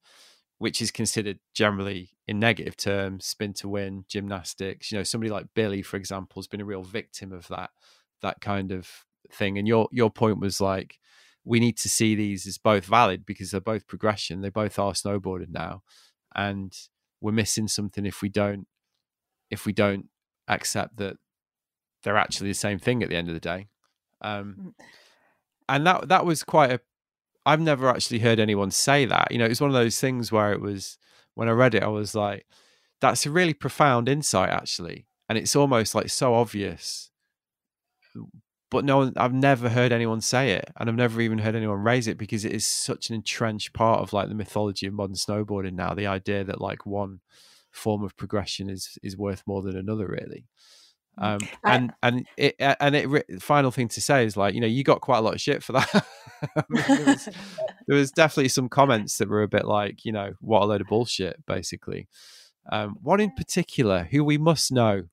which 0.58 0.82
is 0.82 0.90
considered 0.90 1.38
generally 1.54 2.10
in 2.26 2.38
negative 2.38 2.76
terms 2.76 3.24
spin 3.26 3.54
to 3.54 3.68
win 3.68 4.04
gymnastics. 4.08 4.92
You 4.92 4.98
know, 4.98 5.04
somebody 5.04 5.30
like 5.30 5.46
Billy, 5.54 5.82
for 5.82 5.96
example, 5.96 6.40
has 6.40 6.46
been 6.46 6.60
a 6.60 6.66
real 6.66 6.82
victim 6.82 7.32
of 7.32 7.48
that 7.48 7.70
that 8.22 8.40
kind 8.40 8.72
of 8.72 8.88
thing. 9.32 9.58
And 9.58 9.66
your 9.66 9.88
your 9.92 10.10
point 10.10 10.40
was 10.40 10.60
like 10.60 10.98
we 11.44 11.60
need 11.60 11.78
to 11.78 11.88
see 11.88 12.14
these 12.14 12.46
as 12.46 12.58
both 12.58 12.84
valid 12.84 13.24
because 13.24 13.50
they're 13.50 13.60
both 13.60 13.86
progression. 13.86 14.42
They 14.42 14.50
both 14.50 14.78
are 14.78 14.92
snowboarding 14.92 15.50
now, 15.50 15.82
and 16.34 16.76
we're 17.20 17.32
missing 17.32 17.68
something 17.68 18.06
if 18.06 18.22
we 18.22 18.28
don't 18.28 18.66
if 19.50 19.66
we 19.66 19.72
don't 19.72 20.06
accept 20.46 20.96
that 20.98 21.16
they're 22.02 22.16
actually 22.16 22.50
the 22.50 22.54
same 22.54 22.78
thing 22.78 23.02
at 23.02 23.08
the 23.08 23.16
end 23.16 23.28
of 23.28 23.34
the 23.34 23.40
day. 23.40 23.68
Um, 24.20 24.56
mm. 24.60 24.84
and 25.68 25.86
that 25.86 26.08
that 26.08 26.24
was 26.24 26.42
quite 26.42 26.72
a. 26.72 26.80
I've 27.46 27.60
never 27.60 27.88
actually 27.88 28.18
heard 28.18 28.38
anyone 28.38 28.70
say 28.70 29.06
that. 29.06 29.28
You 29.30 29.38
know, 29.38 29.46
it 29.46 29.50
was 29.50 29.60
one 29.60 29.70
of 29.70 29.74
those 29.74 30.00
things 30.00 30.30
where 30.30 30.52
it 30.52 30.60
was 30.60 30.98
when 31.34 31.48
I 31.48 31.52
read 31.52 31.74
it, 31.74 31.82
I 31.82 31.88
was 31.88 32.14
like, 32.14 32.46
"That's 33.00 33.26
a 33.26 33.30
really 33.30 33.54
profound 33.54 34.08
insight, 34.08 34.50
actually," 34.50 35.06
and 35.28 35.38
it's 35.38 35.56
almost 35.56 35.94
like 35.94 36.10
so 36.10 36.34
obvious. 36.34 37.10
But 38.70 38.84
no 38.84 39.10
I've 39.16 39.32
never 39.32 39.70
heard 39.70 39.92
anyone 39.92 40.20
say 40.20 40.50
it, 40.50 40.70
and 40.76 40.88
I've 40.88 40.96
never 40.96 41.20
even 41.20 41.38
heard 41.38 41.56
anyone 41.56 41.82
raise 41.82 42.06
it 42.06 42.18
because 42.18 42.44
it 42.44 42.52
is 42.52 42.66
such 42.66 43.08
an 43.08 43.14
entrenched 43.14 43.72
part 43.72 44.00
of 44.00 44.12
like 44.12 44.28
the 44.28 44.34
mythology 44.34 44.86
of 44.86 44.94
modern 44.94 45.16
snowboarding 45.16 45.72
now. 45.72 45.94
The 45.94 46.06
idea 46.06 46.44
that 46.44 46.60
like 46.60 46.84
one 46.84 47.20
form 47.70 48.02
of 48.02 48.16
progression 48.16 48.68
is 48.68 48.98
is 49.02 49.16
worth 49.16 49.42
more 49.46 49.62
than 49.62 49.76
another, 49.76 50.06
really. 50.06 50.46
Um, 51.20 51.40
and 51.64 51.92
and 52.02 52.26
it 52.36 52.54
and 52.58 52.94
it 52.94 53.42
final 53.42 53.70
thing 53.70 53.88
to 53.88 54.00
say 54.00 54.24
is 54.24 54.36
like 54.36 54.54
you 54.54 54.60
know 54.60 54.68
you 54.68 54.84
got 54.84 55.00
quite 55.00 55.18
a 55.18 55.22
lot 55.22 55.34
of 55.34 55.40
shit 55.40 55.62
for 55.62 55.72
that. 55.72 55.88
I 56.56 56.62
mean, 56.68 56.84
there, 56.86 57.06
was, 57.06 57.24
there, 57.88 57.96
was, 57.96 58.10
definitely 58.12 58.48
some 58.48 58.68
comments 58.68 59.18
that 59.18 59.28
were 59.28 59.42
a 59.42 59.48
bit 59.48 59.64
like 59.64 60.04
you 60.04 60.12
know 60.12 60.34
what 60.40 60.62
a 60.62 60.66
load 60.66 60.80
of 60.80 60.86
bullshit 60.86 61.44
basically. 61.46 62.06
Um, 62.70 62.96
one 63.02 63.20
in 63.20 63.32
particular 63.32 64.06
who 64.10 64.22
we 64.22 64.38
must 64.38 64.70
know, 64.70 65.04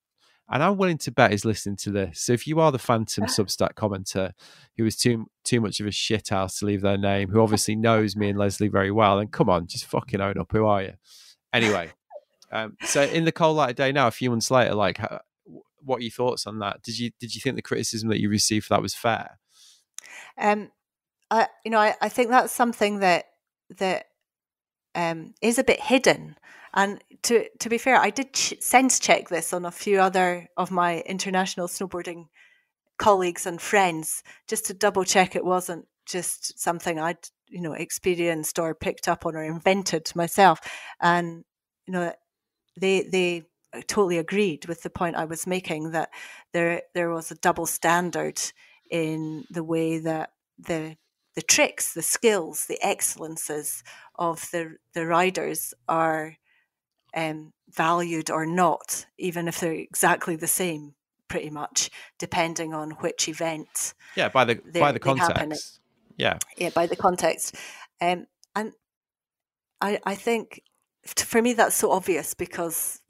and 0.50 0.62
I'm 0.62 0.78
willing 0.78 0.98
to 1.00 1.12
bet 1.12 1.34
is 1.34 1.46
listening 1.46 1.76
to 1.78 1.92
this. 1.92 2.22
So 2.22 2.34
if 2.34 2.48
you 2.48 2.60
are 2.60 2.72
the 2.72 2.80
phantom 2.80 3.24
Substack 3.26 3.74
commenter 3.74 4.34
who 4.78 4.84
was 4.84 4.96
too 4.96 5.28
too 5.44 5.62
much 5.62 5.80
of 5.80 5.88
a 5.88 5.92
shithouse 5.92 6.60
to 6.60 6.66
leave 6.66 6.82
their 6.82 6.98
name, 6.98 7.30
who 7.30 7.42
obviously 7.42 7.76
knows 7.76 8.16
me 8.16 8.30
and 8.30 8.40
Lesley 8.40 8.68
very 8.68 8.92
well, 8.92 9.18
then 9.18 9.28
come 9.28 9.50
on, 9.50 9.68
just 9.68 9.86
fucking 9.86 10.22
own 10.22 10.38
up. 10.38 10.52
Who 10.52 10.66
are 10.66 10.84
you? 10.84 10.94
Anyway. 11.54 11.92
Um, 12.52 12.78
so 12.86 13.02
in 13.02 13.26
the 13.26 13.32
cold 13.32 13.58
light 13.58 13.72
of 13.72 13.76
day 13.76 13.92
now, 13.92 14.08
a 14.08 14.12
few 14.12 14.30
months 14.30 14.52
later, 14.52 14.76
like 14.76 15.00
what 15.86 16.00
are 16.00 16.04
your 16.04 16.12
thoughts 16.12 16.48
on 16.48 16.60
that? 16.60 16.82
Did 16.84 17.00
you 17.00 17.12
did 17.20 17.34
you 17.36 17.42
think 17.42 17.56
the 17.56 17.62
criticism 17.62 18.10
that 18.10 18.20
you 18.20 18.30
received 18.30 18.66
for 18.66 18.76
that 18.76 18.82
was 18.82 18.94
fair? 18.94 19.40
Um, 20.38 20.72
I 21.32 21.48
you 21.64 21.72
know 21.72 21.80
I, 21.80 21.96
I 22.02 22.10
think 22.10 22.30
that's 22.30 22.54
something 22.54 23.00
that 23.00 23.26
that 23.78 24.06
um, 24.96 25.34
is 25.42 25.60
a 25.60 25.64
bit 25.64 25.80
hidden. 25.80 26.38
And 26.76 27.02
to 27.24 27.48
to 27.60 27.70
be 27.70 27.78
fair, 27.78 27.96
I 27.96 28.10
did 28.10 28.34
ch- 28.34 28.62
sense 28.62 29.00
check 29.00 29.30
this 29.30 29.54
on 29.54 29.66
a 29.66 29.72
few 29.72 30.00
other 30.00 30.50
of 30.58 30.72
my 30.72 31.00
international 31.02 31.68
snowboarding 31.68 32.28
colleagues 32.98 33.46
and 33.46 33.62
friends 33.62 34.24
just 34.48 34.66
to 34.66 34.74
double 34.74 35.04
check 35.04 35.36
it 35.36 35.44
wasn't 35.46 35.88
just 36.06 36.60
something 36.60 37.00
I'd 37.00 37.30
you 37.48 37.62
know 37.62 37.74
experienced 37.74 38.60
or 38.60 38.76
picked 38.76 39.08
up 39.08 39.26
on 39.26 39.36
or 39.36 39.44
invented 39.44 40.12
myself. 40.16 40.60
And 41.00 41.46
you 41.88 41.94
know 41.94 42.14
they 42.80 43.04
they 43.04 43.44
totally 43.88 44.18
agreed 44.18 44.66
with 44.66 44.84
the 44.84 44.90
point 44.90 45.16
I 45.16 45.26
was 45.26 45.48
making 45.48 45.92
that 45.92 46.10
there 46.54 46.82
there 46.94 47.10
was 47.10 47.32
a 47.32 47.36
double 47.36 47.66
standard 47.66 48.42
in 48.92 49.46
the 49.50 49.64
way 49.64 50.00
that 50.00 50.32
the 50.60 50.98
the 51.36 51.42
tricks, 51.42 51.94
the 51.94 52.02
skills, 52.02 52.66
the 52.66 52.80
excellences 52.82 53.84
of 54.16 54.50
the 54.52 54.78
the 54.94 55.06
riders 55.06 55.74
are 55.88 56.38
um, 57.16 57.54
valued 57.70 58.30
or 58.30 58.46
not, 58.46 59.06
even 59.18 59.48
if 59.48 59.60
they're 59.60 59.74
exactly 59.74 60.36
the 60.36 60.48
same, 60.48 60.94
pretty 61.28 61.50
much, 61.50 61.90
depending 62.20 62.74
on 62.74 62.92
which 62.92 63.28
event. 63.28 63.94
Yeah, 64.16 64.30
by 64.30 64.46
the 64.46 64.56
by 64.80 64.92
the 64.92 65.00
context. 65.00 65.80
Yeah, 66.18 66.38
yeah, 66.58 66.70
by 66.70 66.88
the 66.88 66.96
context, 66.96 67.56
um, 68.02 68.28
and 68.56 68.74
I 69.82 70.00
I 70.06 70.16
think 70.16 70.62
for 71.06 71.42
me 71.42 71.54
that's 71.54 71.76
so 71.76 71.92
obvious 71.92 72.34
because 72.34 73.02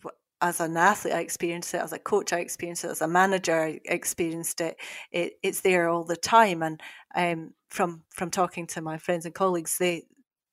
as 0.41 0.59
an 0.59 0.75
athlete, 0.77 1.13
I 1.13 1.19
experienced 1.21 1.73
it. 1.73 1.81
As 1.81 1.93
a 1.93 1.99
coach, 1.99 2.33
I 2.33 2.39
experienced 2.39 2.83
it. 2.83 2.91
As 2.91 3.01
a 3.01 3.07
manager, 3.07 3.57
I 3.57 3.79
experienced 3.85 4.61
it. 4.61 4.77
it 5.11 5.33
it's 5.41 5.61
there 5.61 5.89
all 5.89 6.03
the 6.03 6.17
time. 6.17 6.61
And 6.61 6.81
um, 7.15 7.53
from 7.69 8.03
from 8.09 8.31
talking 8.31 8.67
to 8.67 8.81
my 8.81 8.97
friends 8.97 9.25
and 9.25 9.33
colleagues, 9.33 9.77
they 9.77 10.05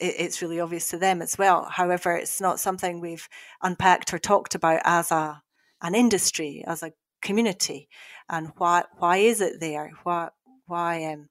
it's 0.03 0.43
really 0.43 0.61
obvious 0.61 0.89
to 0.91 0.99
them 0.99 1.23
as 1.23 1.39
well. 1.39 1.69
However, 1.71 2.17
it's 2.17 2.41
not 2.41 2.61
something 2.61 3.01
we've 3.01 3.29
unpacked 3.63 4.13
or 4.13 4.19
talked 4.19 4.55
about 4.55 4.81
as 4.85 5.11
a 5.11 5.43
an 5.81 5.95
industry, 5.95 6.65
as 6.67 6.83
a 6.83 6.93
community. 7.23 7.89
And 8.29 8.53
why 8.57 8.85
why 8.99 9.19
is 9.19 9.41
it 9.41 9.61
there? 9.61 9.93
Why 10.03 10.29
why 10.67 11.05
um 11.05 11.29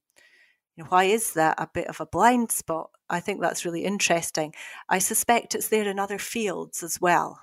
you 0.76 0.84
know, 0.84 0.90
why 0.90 1.06
is 1.06 1.34
that 1.34 1.56
a 1.58 1.70
bit 1.74 1.88
of 1.88 2.00
a 2.00 2.06
blind 2.06 2.52
spot? 2.52 2.92
I 3.10 3.20
think 3.20 3.42
that's 3.42 3.66
really 3.66 3.84
interesting. 3.84 4.54
I 4.88 5.00
suspect 5.00 5.54
it's 5.54 5.68
there 5.68 5.88
in 5.88 6.00
other 6.00 6.18
fields 6.18 6.82
as 6.82 7.00
well. 7.02 7.42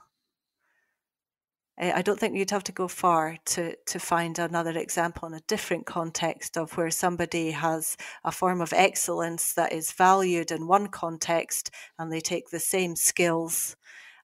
I 1.81 2.03
don't 2.03 2.19
think 2.19 2.37
you'd 2.37 2.51
have 2.51 2.65
to 2.65 2.73
go 2.73 2.89
far 2.89 3.37
to, 3.47 3.77
to 3.87 3.99
find 4.01 4.37
another 4.39 4.77
example 4.77 5.29
in 5.29 5.35
a 5.35 5.41
different 5.47 5.87
context 5.87 6.57
of 6.57 6.77
where 6.77 6.91
somebody 6.91 7.53
has 7.53 7.97
a 8.25 8.33
form 8.33 8.61
of 8.61 8.73
excellence 8.73 9.55
that 9.55 9.73
is 9.73 9.93
valued 9.93 10.51
in 10.51 10.67
one 10.67 10.89
context 10.89 11.71
and 11.97 12.13
they 12.13 12.21
take 12.21 12.51
the 12.51 12.59
same 12.59 12.97
skills 12.97 13.77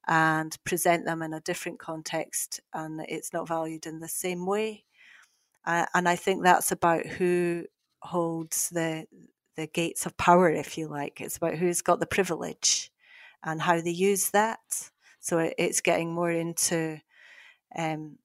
and 0.08 0.56
present 0.64 1.04
them 1.04 1.22
in 1.22 1.32
a 1.32 1.40
different 1.40 1.78
context 1.78 2.60
and 2.72 3.00
it's 3.08 3.32
not 3.32 3.46
valued 3.46 3.86
in 3.86 4.00
the 4.00 4.08
same 4.08 4.46
way. 4.46 4.84
Uh, 5.64 5.86
and 5.94 6.08
I 6.08 6.16
think 6.16 6.42
that's 6.42 6.72
about 6.72 7.06
who 7.06 7.66
holds 8.00 8.68
the 8.70 9.06
the 9.56 9.66
gates 9.68 10.04
of 10.04 10.16
power, 10.16 10.50
if 10.50 10.76
you 10.76 10.88
like. 10.88 11.20
It's 11.20 11.36
about 11.36 11.54
who's 11.54 11.80
got 11.80 12.00
the 12.00 12.06
privilege 12.06 12.90
and 13.44 13.62
how 13.62 13.80
they 13.80 13.90
use 13.90 14.30
that. 14.30 14.58
So 15.20 15.52
it's 15.56 15.80
getting 15.80 16.12
more 16.12 16.32
into 16.32 17.00
um, 17.76 18.18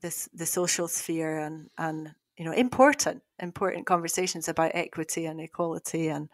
this 0.00 0.28
the 0.32 0.46
social 0.46 0.88
sphere 0.88 1.38
and 1.38 1.70
and 1.78 2.14
you 2.36 2.44
know 2.44 2.52
important 2.52 3.22
important 3.38 3.86
conversations 3.86 4.48
about 4.48 4.72
equity 4.74 5.26
and 5.26 5.40
equality 5.40 6.08
and 6.08 6.28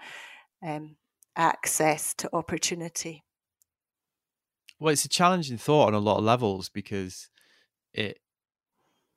um, 0.67 0.97
access 1.37 2.15
to 2.15 2.29
opportunity. 2.33 3.25
Well, 4.81 4.93
it's 4.93 5.05
a 5.05 5.09
challenging 5.09 5.59
thought 5.59 5.89
on 5.89 5.95
a 5.95 5.99
lot 5.99 6.19
of 6.19 6.25
levels 6.25 6.69
because 6.69 7.31
it 7.93 8.21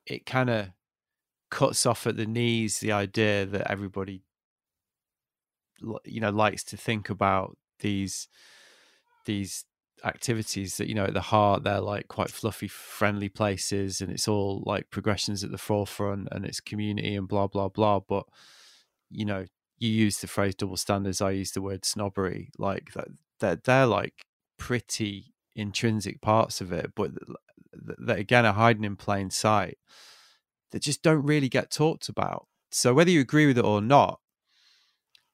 it 0.06 0.26
kind 0.26 0.50
of 0.50 0.68
cuts 1.50 1.86
off 1.86 2.06
at 2.06 2.16
the 2.16 2.26
knees 2.26 2.80
the 2.80 2.92
idea 2.92 3.44
that 3.44 3.70
everybody 3.70 4.22
you 6.04 6.20
know 6.20 6.30
likes 6.30 6.64
to 6.64 6.76
think 6.76 7.10
about 7.10 7.56
these 7.80 8.28
these 9.26 9.64
activities 10.04 10.76
that 10.76 10.88
you 10.88 10.94
know 10.94 11.04
at 11.04 11.14
the 11.14 11.20
heart 11.20 11.62
they're 11.62 11.80
like 11.80 12.08
quite 12.08 12.30
fluffy 12.30 12.68
friendly 12.68 13.28
places 13.28 14.00
and 14.00 14.10
it's 14.10 14.26
all 14.26 14.62
like 14.66 14.90
progressions 14.90 15.44
at 15.44 15.50
the 15.50 15.58
forefront 15.58 16.28
and 16.32 16.44
it's 16.44 16.60
community 16.60 17.14
and 17.14 17.28
blah 17.28 17.46
blah 17.46 17.68
blah 17.68 18.00
but 18.00 18.24
you 19.10 19.24
know 19.24 19.44
you 19.78 19.88
use 19.88 20.18
the 20.18 20.26
phrase 20.26 20.54
double 20.54 20.76
standards 20.76 21.20
i 21.20 21.30
use 21.30 21.52
the 21.52 21.62
word 21.62 21.84
snobbery 21.84 22.50
like 22.58 22.92
that 22.94 23.08
they're, 23.40 23.56
they're 23.56 23.86
like 23.86 24.26
pretty 24.58 25.32
intrinsic 25.54 26.20
parts 26.20 26.60
of 26.60 26.72
it 26.72 26.92
but 26.96 27.12
that 27.72 28.18
again 28.18 28.44
are 28.44 28.54
hiding 28.54 28.84
in 28.84 28.96
plain 28.96 29.30
sight 29.30 29.78
that 30.72 30.82
just 30.82 31.02
don't 31.02 31.24
really 31.24 31.48
get 31.48 31.70
talked 31.70 32.08
about. 32.08 32.46
So 32.70 32.92
whether 32.92 33.10
you 33.10 33.20
agree 33.20 33.46
with 33.46 33.58
it 33.58 33.64
or 33.64 33.80
not 33.80 34.18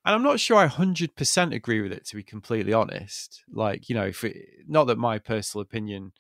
and 0.09 0.15
I'm 0.15 0.23
not 0.23 0.41
sure 0.41 0.57
I 0.57 0.67
hundred 0.69 1.17
percent 1.17 1.53
agree 1.53 1.83
with 1.83 1.93
it 1.93 2.07
to 2.07 2.17
be 2.17 2.23
completely 2.23 2.73
honest. 2.73 3.43
Like 3.53 3.91
you 3.91 3.95
know, 3.95 4.07
if 4.07 4.25
it, 4.25 4.37
not 4.67 4.87
that 4.87 4.97
my 4.97 5.19
personal 5.19 5.61
opinion 5.61 6.13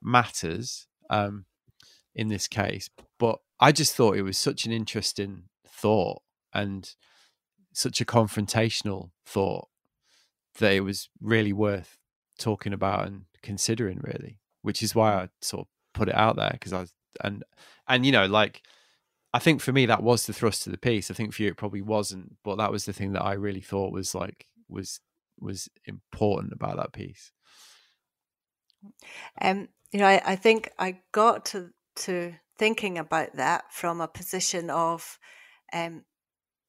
matters 0.00 0.86
um, 1.10 1.46
in 2.14 2.28
this 2.28 2.46
case, 2.46 2.88
but 3.18 3.40
I 3.58 3.72
just 3.72 3.96
thought 3.96 4.16
it 4.16 4.22
was 4.22 4.38
such 4.38 4.66
an 4.66 4.72
interesting 4.72 5.48
thought 5.66 6.22
and 6.52 6.88
such 7.72 8.00
a 8.00 8.04
confrontational 8.04 9.10
thought 9.26 9.66
that 10.60 10.72
it 10.72 10.82
was 10.82 11.08
really 11.20 11.52
worth 11.52 11.98
talking 12.38 12.72
about 12.72 13.08
and 13.08 13.22
considering. 13.42 13.98
Really, 14.00 14.38
which 14.62 14.80
is 14.80 14.94
why 14.94 15.12
I 15.12 15.28
sort 15.40 15.62
of 15.62 15.66
put 15.92 16.08
it 16.08 16.14
out 16.14 16.36
there 16.36 16.50
because 16.52 16.72
I 16.72 16.86
and 17.20 17.42
and 17.88 18.06
you 18.06 18.12
know 18.12 18.26
like 18.26 18.62
I 19.34 19.40
think 19.40 19.60
for 19.60 19.72
me 19.72 19.86
that 19.86 20.04
was 20.04 20.26
the 20.26 20.32
thrust 20.32 20.64
of 20.66 20.70
the 20.70 20.78
piece. 20.78 21.10
I 21.10 21.14
think 21.14 21.34
for 21.34 21.42
you 21.42 21.48
it 21.48 21.56
probably 21.56 21.82
wasn't, 21.82 22.36
but 22.44 22.54
that 22.56 22.70
was 22.70 22.84
the 22.84 22.92
thing 22.92 23.14
that 23.14 23.24
I 23.24 23.32
really 23.32 23.60
thought 23.60 23.92
was 23.92 24.14
like 24.14 24.46
was 24.68 25.00
was 25.40 25.68
important 25.86 26.52
about 26.52 26.76
that 26.76 26.92
piece. 26.92 27.32
Um, 29.42 29.68
you 29.90 29.98
know, 29.98 30.06
I, 30.06 30.22
I 30.24 30.36
think 30.36 30.70
I 30.78 31.00
got 31.10 31.46
to 31.46 31.70
to 31.96 32.34
thinking 32.58 32.96
about 32.96 33.34
that 33.34 33.64
from 33.72 34.00
a 34.00 34.06
position 34.06 34.70
of 34.70 35.18
um, 35.72 36.04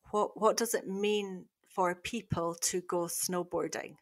what 0.09 0.31
what 0.33 0.57
does 0.57 0.73
it 0.73 0.87
mean 0.87 1.45
for 1.69 1.93
people 1.93 2.55
to 2.61 2.81
go 2.81 3.01
snowboarding, 3.01 3.97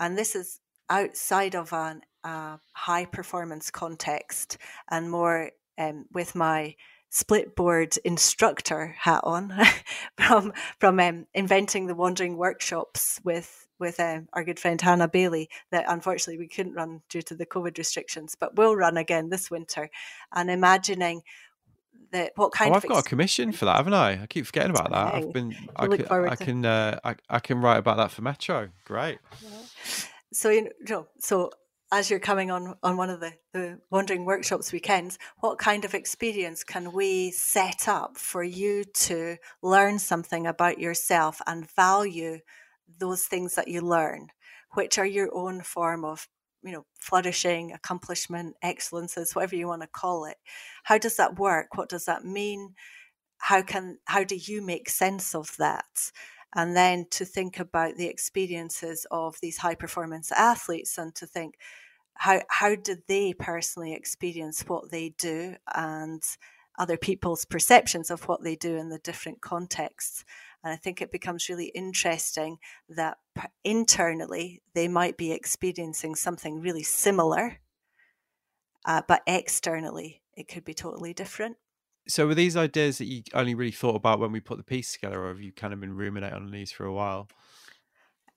and 0.00 0.18
this 0.18 0.34
is 0.34 0.58
outside 0.90 1.54
of 1.54 1.72
an, 1.72 2.00
a 2.24 2.58
high 2.72 3.04
performance 3.04 3.70
context 3.70 4.58
and 4.90 5.12
more 5.12 5.52
um, 5.78 6.06
with 6.12 6.34
my 6.34 6.74
split 7.14 7.54
board 7.54 7.96
instructor 8.04 8.96
hat 8.98 9.20
on 9.22 9.54
from 10.18 10.52
from 10.80 10.98
um, 10.98 11.26
inventing 11.32 11.86
the 11.86 11.94
wandering 11.94 12.36
workshops 12.36 13.20
with 13.22 13.68
with 13.78 14.00
um, 14.00 14.28
our 14.32 14.42
good 14.42 14.58
friend 14.58 14.80
Hannah 14.80 15.06
Bailey 15.06 15.48
that 15.70 15.84
unfortunately 15.86 16.38
we 16.38 16.48
couldn't 16.48 16.74
run 16.74 17.02
due 17.08 17.22
to 17.22 17.34
the 17.36 17.46
COVID 17.46 17.78
restrictions, 17.78 18.36
but 18.38 18.56
we'll 18.56 18.74
run 18.74 18.96
again 18.96 19.30
this 19.30 19.48
winter. 19.48 19.90
And 20.32 20.50
imagining 20.50 21.22
that 22.10 22.32
what 22.34 22.52
kind 22.52 22.72
oh, 22.72 22.76
of 22.76 22.84
I've 22.84 22.88
got 22.88 23.06
a 23.06 23.08
commission 23.08 23.52
for 23.52 23.64
that, 23.66 23.76
haven't 23.76 23.94
I? 23.94 24.22
I 24.22 24.26
keep 24.26 24.46
forgetting 24.46 24.70
about 24.70 24.90
that. 24.90 25.14
I've 25.14 25.32
been 25.32 25.54
I 25.76 25.86
can, 25.86 26.06
I 26.10 26.36
can 26.36 26.66
uh, 26.66 26.98
I, 27.04 27.14
I 27.30 27.38
can 27.38 27.60
write 27.60 27.78
about 27.78 27.96
that 27.98 28.10
for 28.10 28.22
Metro. 28.22 28.70
Great. 28.84 29.18
Yeah. 29.40 29.50
So 30.32 30.50
you 30.50 30.70
know, 30.88 31.06
so 31.18 31.50
as 31.94 32.10
you're 32.10 32.18
coming 32.18 32.50
on 32.50 32.74
on 32.82 32.96
one 32.96 33.08
of 33.08 33.20
the, 33.20 33.32
the 33.52 33.78
wandering 33.90 34.24
workshops 34.24 34.72
weekends 34.72 35.18
what 35.38 35.58
kind 35.58 35.84
of 35.84 35.94
experience 35.94 36.64
can 36.64 36.92
we 36.92 37.30
set 37.30 37.86
up 37.88 38.16
for 38.16 38.42
you 38.42 38.84
to 38.92 39.36
learn 39.62 39.98
something 39.98 40.46
about 40.46 40.78
yourself 40.78 41.40
and 41.46 41.70
value 41.70 42.38
those 42.98 43.24
things 43.24 43.54
that 43.54 43.68
you 43.68 43.80
learn 43.80 44.28
which 44.72 44.98
are 44.98 45.06
your 45.06 45.30
own 45.32 45.62
form 45.62 46.04
of 46.04 46.28
you 46.64 46.72
know 46.72 46.84
flourishing 46.98 47.72
accomplishment 47.72 48.56
excellences 48.62 49.34
whatever 49.34 49.54
you 49.54 49.68
want 49.68 49.82
to 49.82 49.88
call 49.88 50.24
it? 50.24 50.38
How 50.84 50.98
does 50.98 51.16
that 51.16 51.38
work? 51.38 51.76
What 51.76 51.88
does 51.88 52.06
that 52.06 52.24
mean? 52.24 52.74
How 53.38 53.62
can 53.62 53.98
how 54.06 54.24
do 54.24 54.36
you 54.36 54.62
make 54.62 54.88
sense 54.88 55.34
of 55.34 55.56
that? 55.58 56.10
And 56.56 56.76
then 56.76 57.06
to 57.10 57.24
think 57.24 57.58
about 57.58 57.96
the 57.96 58.06
experiences 58.06 59.06
of 59.10 59.36
these 59.42 59.58
high 59.58 59.74
performance 59.74 60.30
athletes 60.32 60.98
and 60.98 61.14
to 61.16 61.26
think 61.26 61.56
how 62.14 62.42
how 62.48 62.74
do 62.74 62.96
they 63.08 63.32
personally 63.34 63.92
experience 63.92 64.62
what 64.62 64.90
they 64.90 65.10
do 65.18 65.56
and 65.74 66.22
other 66.78 66.96
people's 66.96 67.44
perceptions 67.44 68.10
of 68.10 68.26
what 68.28 68.42
they 68.42 68.56
do 68.56 68.76
in 68.76 68.88
the 68.88 68.98
different 68.98 69.40
contexts? 69.40 70.24
And 70.62 70.72
i 70.72 70.76
think 70.76 71.02
it 71.02 71.12
becomes 71.12 71.48
really 71.48 71.66
interesting 71.74 72.58
that 72.88 73.18
internally 73.64 74.62
they 74.74 74.88
might 74.88 75.16
be 75.16 75.32
experiencing 75.32 76.14
something 76.14 76.60
really 76.60 76.82
similar 76.82 77.58
uh, 78.84 79.02
but 79.06 79.22
externally 79.26 80.22
it 80.36 80.48
could 80.48 80.64
be 80.64 80.74
totally 80.74 81.14
different. 81.14 81.56
So 82.06 82.26
were 82.26 82.34
these 82.34 82.56
ideas 82.56 82.98
that 82.98 83.06
you 83.06 83.22
only 83.32 83.54
really 83.54 83.70
thought 83.70 83.96
about 83.96 84.20
when 84.20 84.32
we 84.32 84.40
put 84.40 84.58
the 84.58 84.64
piece 84.64 84.92
together 84.92 85.22
or 85.24 85.28
have 85.28 85.40
you 85.40 85.52
kind 85.52 85.72
of 85.72 85.80
been 85.80 85.96
ruminating 85.96 86.36
on 86.36 86.50
these 86.50 86.70
for 86.70 86.84
a 86.84 86.92
while 86.92 87.28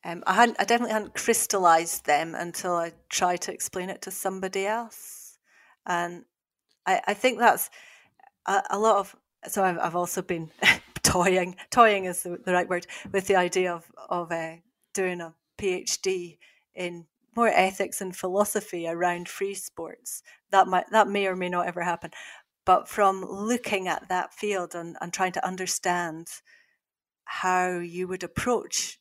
um, 0.08 0.24
I 0.26 0.34
hadn't, 0.36 0.56
I 0.58 0.64
definitely 0.64 0.94
hadn't 0.94 1.16
crystallized 1.16 2.06
them 2.06 2.34
until 2.34 2.76
I 2.76 2.94
tried 3.10 3.42
to 3.42 3.54
explain 3.54 3.90
it 3.90 4.02
to 4.04 4.12
somebody 4.12 4.66
else, 4.66 5.38
and 5.86 6.24
I, 6.86 7.02
I 7.08 7.14
think 7.14 7.40
that's 7.40 7.70
a, 8.46 8.64
a, 8.70 8.80
lot 8.80 9.00
of. 9.00 9.16
So 9.50 9.66
I've, 9.66 9.78
I've 9.78 9.98
also 9.98 10.22
been 10.22 10.50
toying, 11.04 11.58
toying 11.72 12.06
is 12.06 12.24
the, 12.24 12.40
the, 12.44 12.54
right 12.54 12.70
word, 12.70 12.88
with 13.12 13.28
the 13.28 13.36
idea 13.36 13.74
of 13.74 13.92
of 14.10 14.32
uh, 14.32 14.56
doing 14.94 15.20
a 15.20 15.34
PhD 15.58 16.38
in 16.74 17.06
more 17.36 17.50
ethics 17.50 18.00
and 18.00 18.16
philosophy 18.16 18.88
around 18.88 19.28
free 19.28 19.56
sports. 19.56 20.24
That 20.52 20.68
might 20.68 20.86
that 20.92 21.10
may 21.10 21.28
or 21.28 21.36
may 21.36 21.50
not 21.50 21.68
ever 21.68 21.82
happen, 21.82 22.12
but 22.66 22.88
from 22.88 23.26
looking 23.26 23.90
at 23.90 24.08
that 24.08 24.34
field 24.34 24.74
and, 24.74 24.96
and 25.02 25.12
trying 25.12 25.34
to 25.34 25.46
understand 25.46 26.30
how 27.26 27.80
you 27.80 28.08
would 28.08 28.24
approach 28.24 29.00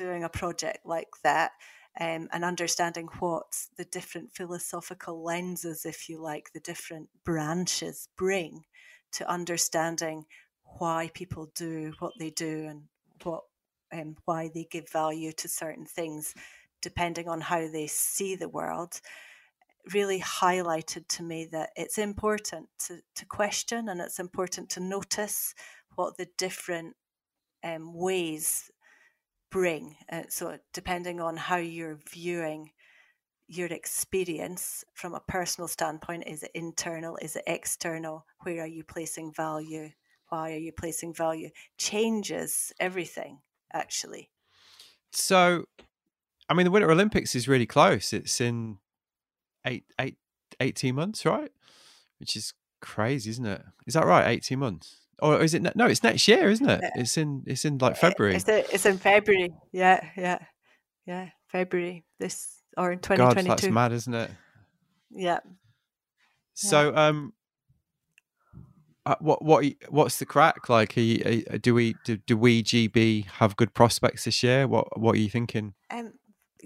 doing 0.00 0.24
a 0.24 0.30
project 0.30 0.78
like 0.86 1.10
that 1.22 1.52
um, 2.00 2.28
and 2.32 2.42
understanding 2.42 3.08
what 3.18 3.66
the 3.76 3.84
different 3.84 4.32
philosophical 4.32 5.22
lenses, 5.22 5.84
if 5.84 6.08
you 6.08 6.22
like, 6.22 6.52
the 6.54 6.60
different 6.60 7.10
branches 7.22 8.08
bring 8.16 8.64
to 9.12 9.30
understanding 9.30 10.24
why 10.78 11.10
people 11.12 11.50
do 11.54 11.92
what 11.98 12.12
they 12.18 12.30
do 12.30 12.66
and 12.68 12.84
what 13.24 13.42
um, 13.92 14.16
why 14.24 14.48
they 14.54 14.66
give 14.70 14.88
value 14.88 15.32
to 15.32 15.48
certain 15.48 15.84
things, 15.84 16.32
depending 16.80 17.28
on 17.28 17.40
how 17.40 17.68
they 17.68 17.88
see 17.88 18.36
the 18.36 18.48
world, 18.48 19.00
really 19.92 20.20
highlighted 20.20 21.06
to 21.08 21.24
me 21.24 21.48
that 21.50 21.70
it's 21.74 21.98
important 21.98 22.68
to, 22.86 23.00
to 23.16 23.26
question 23.26 23.88
and 23.88 24.00
it's 24.00 24.20
important 24.20 24.70
to 24.70 24.80
notice 24.80 25.54
what 25.96 26.16
the 26.16 26.28
different 26.38 26.94
um, 27.64 27.92
ways 27.92 28.70
bring. 29.50 29.96
Uh, 30.10 30.22
so, 30.28 30.58
depending 30.72 31.20
on 31.20 31.36
how 31.36 31.56
you're 31.56 31.98
viewing 32.10 32.70
your 33.48 33.66
experience 33.68 34.84
from 34.94 35.14
a 35.14 35.20
personal 35.20 35.66
standpoint, 35.66 36.24
is 36.26 36.42
it 36.42 36.52
internal? 36.54 37.18
Is 37.20 37.36
it 37.36 37.42
external? 37.46 38.24
Where 38.42 38.62
are 38.62 38.66
you 38.66 38.84
placing 38.84 39.32
value? 39.32 39.90
Why 40.28 40.52
are 40.52 40.58
you 40.58 40.72
placing 40.72 41.14
value? 41.14 41.50
Changes 41.76 42.72
everything, 42.78 43.40
actually. 43.72 44.30
So, 45.12 45.64
I 46.48 46.54
mean, 46.54 46.64
the 46.64 46.70
Winter 46.70 46.90
Olympics 46.90 47.34
is 47.34 47.48
really 47.48 47.66
close. 47.66 48.12
It's 48.12 48.40
in 48.40 48.78
eight, 49.66 49.84
eight, 50.00 50.16
18 50.60 50.94
months, 50.94 51.26
right? 51.26 51.50
Which 52.18 52.36
is 52.36 52.54
crazy, 52.80 53.30
isn't 53.30 53.46
it? 53.46 53.62
Is 53.86 53.94
that 53.94 54.06
right? 54.06 54.28
18 54.28 54.58
months? 54.58 54.99
Or 55.22 55.42
is 55.42 55.54
it 55.54 55.62
no? 55.76 55.86
It's 55.86 56.02
next 56.02 56.26
year, 56.28 56.50
isn't 56.50 56.68
it? 56.68 56.80
It's 56.96 57.16
in 57.16 57.42
it's 57.46 57.64
in 57.64 57.78
like 57.78 57.96
February. 57.96 58.36
It's, 58.36 58.48
it's 58.48 58.86
in 58.86 58.98
February. 58.98 59.52
Yeah, 59.72 60.04
yeah, 60.16 60.38
yeah. 61.06 61.28
February 61.48 62.04
this 62.18 62.62
or 62.76 62.92
in 62.92 62.98
twenty 63.00 63.22
twenty 63.22 63.42
two. 63.42 63.48
God, 63.48 63.58
that's 63.58 63.72
mad, 63.72 63.92
isn't 63.92 64.14
it? 64.14 64.30
Yeah. 65.10 65.40
So, 66.54 66.90
yeah. 66.90 67.06
um, 67.06 67.32
uh, 69.06 69.16
what 69.20 69.42
what 69.42 69.64
what's 69.88 70.18
the 70.18 70.26
crack? 70.26 70.68
Like, 70.68 70.96
are 70.96 71.00
you, 71.00 71.44
are, 71.50 71.58
do 71.58 71.74
we 71.74 71.96
do, 72.04 72.18
do 72.18 72.36
we 72.36 72.62
GB 72.62 73.26
have 73.26 73.56
good 73.56 73.74
prospects 73.74 74.24
this 74.24 74.42
year? 74.42 74.66
What 74.66 74.98
what 75.00 75.14
are 75.16 75.18
you 75.18 75.30
thinking? 75.30 75.74
Um, 75.90 76.12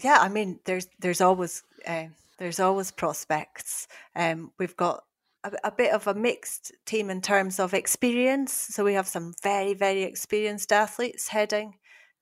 yeah, 0.02 0.18
I 0.20 0.28
mean, 0.28 0.58
there's 0.64 0.88
there's 0.98 1.20
always 1.20 1.62
uh, 1.86 2.06
there's 2.38 2.60
always 2.60 2.90
prospects. 2.90 3.86
Um, 4.16 4.52
we've 4.58 4.76
got 4.76 5.04
a, 5.44 5.52
a, 5.64 5.70
bit 5.70 5.92
of 5.92 6.06
a 6.06 6.14
mixed 6.14 6.72
team 6.86 7.10
in 7.10 7.20
terms 7.20 7.60
of 7.60 7.74
experience. 7.74 8.52
So 8.52 8.84
we 8.84 8.94
have 8.94 9.06
some 9.06 9.34
very, 9.42 9.74
very 9.74 10.02
experienced 10.02 10.72
athletes 10.72 11.28
heading 11.28 11.74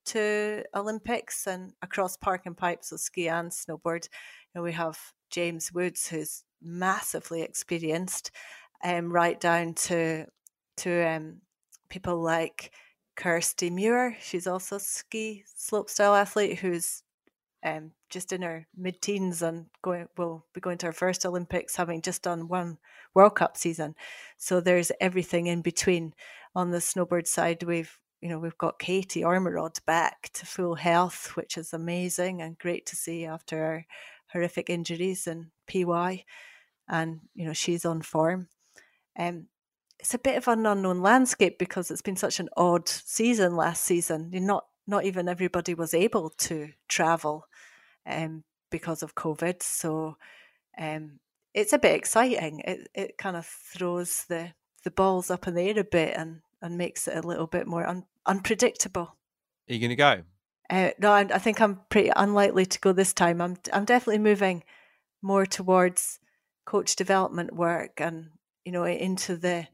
to 0.07 0.64
Olympics 0.75 1.47
and 1.47 1.73
across 1.81 2.16
park 2.16 2.43
and 2.47 2.57
pipe, 2.57 2.85
so 2.85 2.97
ski 2.97 3.29
and 3.29 3.51
snowboard. 3.51 4.09
Know, 4.55 4.62
we 4.62 4.73
have 4.73 4.99
James 5.31 5.73
Woods, 5.73 6.09
who's 6.09 6.45
massively 6.61 7.43
experienced, 7.43 8.31
um, 8.85 9.12
right 9.12 9.41
down 9.41 9.75
to 9.75 10.27
to 10.79 11.09
um, 11.09 11.41
people 11.89 12.20
like 12.20 12.73
Kirsty 13.16 13.70
Muir. 13.70 14.16
She's 14.20 14.47
also 14.47 14.77
a 14.77 14.81
ski 14.81 15.45
slopestyle 15.57 16.20
athlete 16.20 16.59
who's 16.59 17.03
um, 17.64 17.92
just 18.10 18.32
in 18.32 18.42
her 18.42 18.66
mid 18.76 19.00
teens 19.00 19.42
and 19.42 19.66
going 19.82 20.08
will 20.16 20.44
be 20.52 20.60
going 20.60 20.78
to 20.78 20.86
her 20.86 20.92
first 20.92 21.24
Olympics, 21.24 21.76
having 21.76 22.02
just 22.02 22.22
done 22.22 22.48
one 22.48 22.78
World 23.14 23.36
Cup 23.36 23.56
season. 23.56 23.94
So 24.38 24.60
there's 24.60 24.92
everything 25.00 25.46
in 25.46 25.62
between. 25.62 26.14
On 26.54 26.70
the 26.70 26.78
snowboard 26.78 27.26
side, 27.26 27.62
we've 27.62 27.98
you 28.20 28.28
know 28.28 28.38
we've 28.38 28.58
got 28.58 28.78
Katie 28.78 29.22
Ormerod 29.22 29.84
back 29.86 30.30
to 30.34 30.44
full 30.44 30.74
health, 30.74 31.32
which 31.34 31.56
is 31.56 31.72
amazing 31.72 32.42
and 32.42 32.58
great 32.58 32.84
to 32.86 32.96
see 32.96 33.24
after 33.24 33.56
her 33.56 33.86
horrific 34.32 34.68
injuries 34.68 35.26
and 35.26 35.46
PY, 35.66 36.24
and 36.88 37.20
you 37.34 37.46
know 37.46 37.54
she's 37.54 37.84
on 37.84 38.02
form. 38.02 38.48
Um, 39.18 39.46
it's 39.98 40.14
a 40.14 40.18
bit 40.18 40.36
of 40.36 40.48
an 40.48 40.66
unknown 40.66 41.00
landscape 41.00 41.58
because 41.58 41.90
it's 41.90 42.02
been 42.02 42.16
such 42.16 42.40
an 42.40 42.48
odd 42.56 42.88
season 42.88 43.56
last 43.56 43.84
season. 43.84 44.30
You're 44.32 44.42
not 44.42 44.66
not 44.86 45.04
even 45.04 45.28
everybody 45.28 45.74
was 45.74 45.94
able 45.94 46.30
to 46.30 46.70
travel 46.88 47.46
um, 48.07 48.44
because 48.70 49.03
of 49.03 49.14
COVID. 49.14 49.62
So 49.62 50.16
um, 50.78 51.20
it's 51.55 51.72
a 51.72 51.78
bit 51.78 51.94
exciting. 51.94 52.61
It 52.61 52.88
it 52.94 53.18
kind 53.18 53.36
of 53.36 53.46
throws 53.46 54.24
the 54.24 54.53
the 54.84 54.90
balls 54.90 55.30
up 55.30 55.46
in 55.46 55.55
the 55.55 55.62
air 55.62 55.78
a 55.78 55.84
bit 55.84 56.16
and 56.16 56.40
and 56.61 56.78
makes 56.78 57.09
it 57.09 57.16
a 57.16 57.26
little 57.26 57.46
bit 57.46 57.66
more 57.66 57.86
un- 57.86 58.07
unpredictable. 58.26 59.16
Are 59.68 59.74
you 59.74 59.78
going 59.78 59.90
to 59.90 59.96
go? 59.96 60.22
Uh, 60.70 60.90
no, 60.98 61.12
I, 61.12 61.20
I 61.20 61.38
think 61.38 61.61
I'm 61.61 61.80
pretty 61.90 62.11
unlikely 62.14 62.66
to 62.66 62.80
go 62.80 62.92
this 62.92 63.12
time. 63.12 63.40
I'm 63.40 63.57
I'm 63.72 63.84
definitely 63.84 64.18
moving 64.18 64.64
more 65.20 65.46
towards 65.46 66.18
coach 66.64 66.96
development 66.96 67.55
work 67.55 68.00
and 68.00 68.30
you 68.64 68.72
know 68.72 68.84
into 68.84 69.36
the 69.36 69.66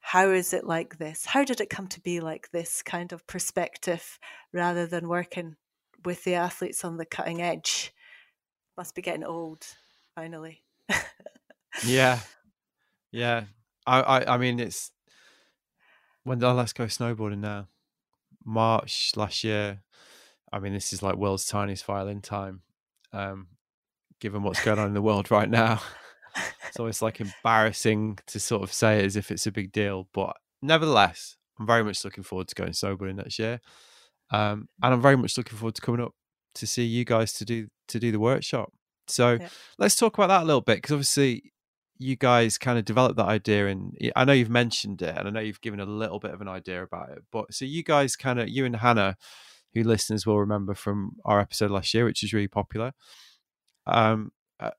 how 0.00 0.30
is 0.30 0.52
it 0.52 0.64
like 0.64 0.98
this? 0.98 1.24
How 1.24 1.44
did 1.44 1.60
it 1.60 1.70
come 1.70 1.86
to 1.88 2.00
be 2.00 2.20
like 2.20 2.50
this 2.50 2.82
kind 2.82 3.12
of 3.12 3.26
perspective 3.26 4.18
rather 4.52 4.86
than 4.86 5.08
working 5.08 5.56
with 6.04 6.24
the 6.24 6.34
athletes 6.34 6.84
on 6.84 6.96
the 6.96 7.04
cutting 7.04 7.42
edge? 7.42 7.92
Must 8.76 8.94
be 8.94 9.02
getting 9.02 9.24
old, 9.24 9.66
finally. 10.14 10.62
yeah. 11.84 12.20
Yeah. 13.14 13.44
I, 13.86 14.00
I, 14.00 14.34
I 14.34 14.38
mean, 14.38 14.58
it's 14.58 14.90
when 16.24 16.38
did 16.38 16.46
I 16.46 16.52
last 16.52 16.74
go 16.74 16.86
snowboarding 16.86 17.40
now? 17.40 17.68
March 18.42 19.12
last 19.16 19.44
year. 19.44 19.82
I 20.50 20.60
mean, 20.60 20.72
this 20.72 20.94
is 20.94 21.02
like 21.02 21.16
world's 21.16 21.44
tiniest 21.44 21.84
violin 21.84 22.22
time, 22.22 22.62
um, 23.12 23.48
given 24.18 24.42
what's 24.42 24.64
going 24.64 24.78
on 24.78 24.86
in 24.86 24.94
the 24.94 25.02
world 25.02 25.30
right 25.30 25.50
now 25.50 25.82
it's 26.68 26.78
always 26.78 27.02
like 27.02 27.20
embarrassing 27.20 28.18
to 28.26 28.40
sort 28.40 28.62
of 28.62 28.72
say 28.72 29.00
it 29.00 29.06
as 29.06 29.16
if 29.16 29.30
it's 29.30 29.46
a 29.46 29.52
big 29.52 29.72
deal. 29.72 30.08
But 30.12 30.36
nevertheless, 30.60 31.36
I'm 31.58 31.66
very 31.66 31.84
much 31.84 32.04
looking 32.04 32.24
forward 32.24 32.48
to 32.48 32.54
going 32.54 32.72
sober 32.72 33.08
in 33.08 33.16
next 33.16 33.38
year. 33.38 33.60
Um, 34.32 34.68
and 34.82 34.94
I'm 34.94 35.02
very 35.02 35.16
much 35.16 35.36
looking 35.36 35.58
forward 35.58 35.74
to 35.76 35.82
coming 35.82 36.00
up 36.00 36.12
to 36.54 36.66
see 36.66 36.84
you 36.84 37.04
guys 37.04 37.32
to 37.34 37.44
do 37.44 37.68
to 37.88 37.98
do 37.98 38.10
the 38.10 38.20
workshop. 38.20 38.72
So 39.08 39.32
yeah. 39.40 39.48
let's 39.78 39.96
talk 39.96 40.16
about 40.16 40.28
that 40.28 40.42
a 40.42 40.46
little 40.46 40.60
bit 40.60 40.76
because 40.76 40.92
obviously 40.92 41.52
you 41.98 42.16
guys 42.16 42.58
kind 42.58 42.78
of 42.78 42.84
developed 42.84 43.16
that 43.16 43.26
idea 43.26 43.68
and 43.68 43.96
I 44.16 44.24
know 44.24 44.32
you've 44.32 44.50
mentioned 44.50 45.02
it 45.02 45.16
and 45.16 45.28
I 45.28 45.30
know 45.30 45.40
you've 45.40 45.60
given 45.60 45.80
a 45.80 45.84
little 45.84 46.18
bit 46.18 46.32
of 46.32 46.40
an 46.40 46.48
idea 46.48 46.82
about 46.82 47.10
it. 47.10 47.18
But 47.30 47.52
so 47.52 47.64
you 47.64 47.84
guys 47.84 48.16
kind 48.16 48.40
of 48.40 48.48
you 48.48 48.64
and 48.64 48.76
Hannah, 48.76 49.16
who 49.74 49.82
listeners 49.82 50.26
will 50.26 50.40
remember 50.40 50.74
from 50.74 51.16
our 51.24 51.40
episode 51.40 51.70
last 51.70 51.92
year, 51.94 52.04
which 52.04 52.22
is 52.22 52.32
really 52.32 52.48
popular. 52.48 52.92
Um, 53.86 54.32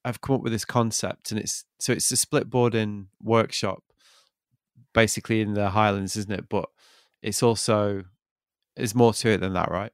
I've 0.05 0.21
come 0.21 0.37
up 0.37 0.41
with 0.41 0.53
this 0.53 0.65
concept, 0.65 1.31
and 1.31 1.39
it's 1.39 1.65
so 1.79 1.91
it's 1.91 2.11
a 2.11 2.15
split 2.15 2.49
boarding 2.49 3.07
workshop, 3.21 3.83
basically 4.93 5.41
in 5.41 5.55
the 5.55 5.71
Highlands, 5.71 6.15
isn't 6.15 6.31
it? 6.31 6.47
But 6.47 6.69
it's 7.21 7.43
also 7.43 8.03
there's 8.75 8.95
more 8.95 9.13
to 9.13 9.29
it 9.29 9.41
than 9.41 9.53
that, 9.53 9.71
right? 9.71 9.91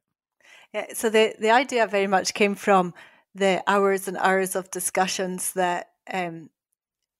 Yeah. 0.73 0.87
So 0.93 1.09
the 1.09 1.35
the 1.39 1.51
idea 1.51 1.87
very 1.87 2.07
much 2.07 2.33
came 2.33 2.55
from 2.55 2.93
the 3.35 3.63
hours 3.67 4.07
and 4.07 4.17
hours 4.17 4.55
of 4.55 4.71
discussions 4.71 5.53
that, 5.53 5.89
um, 6.11 6.49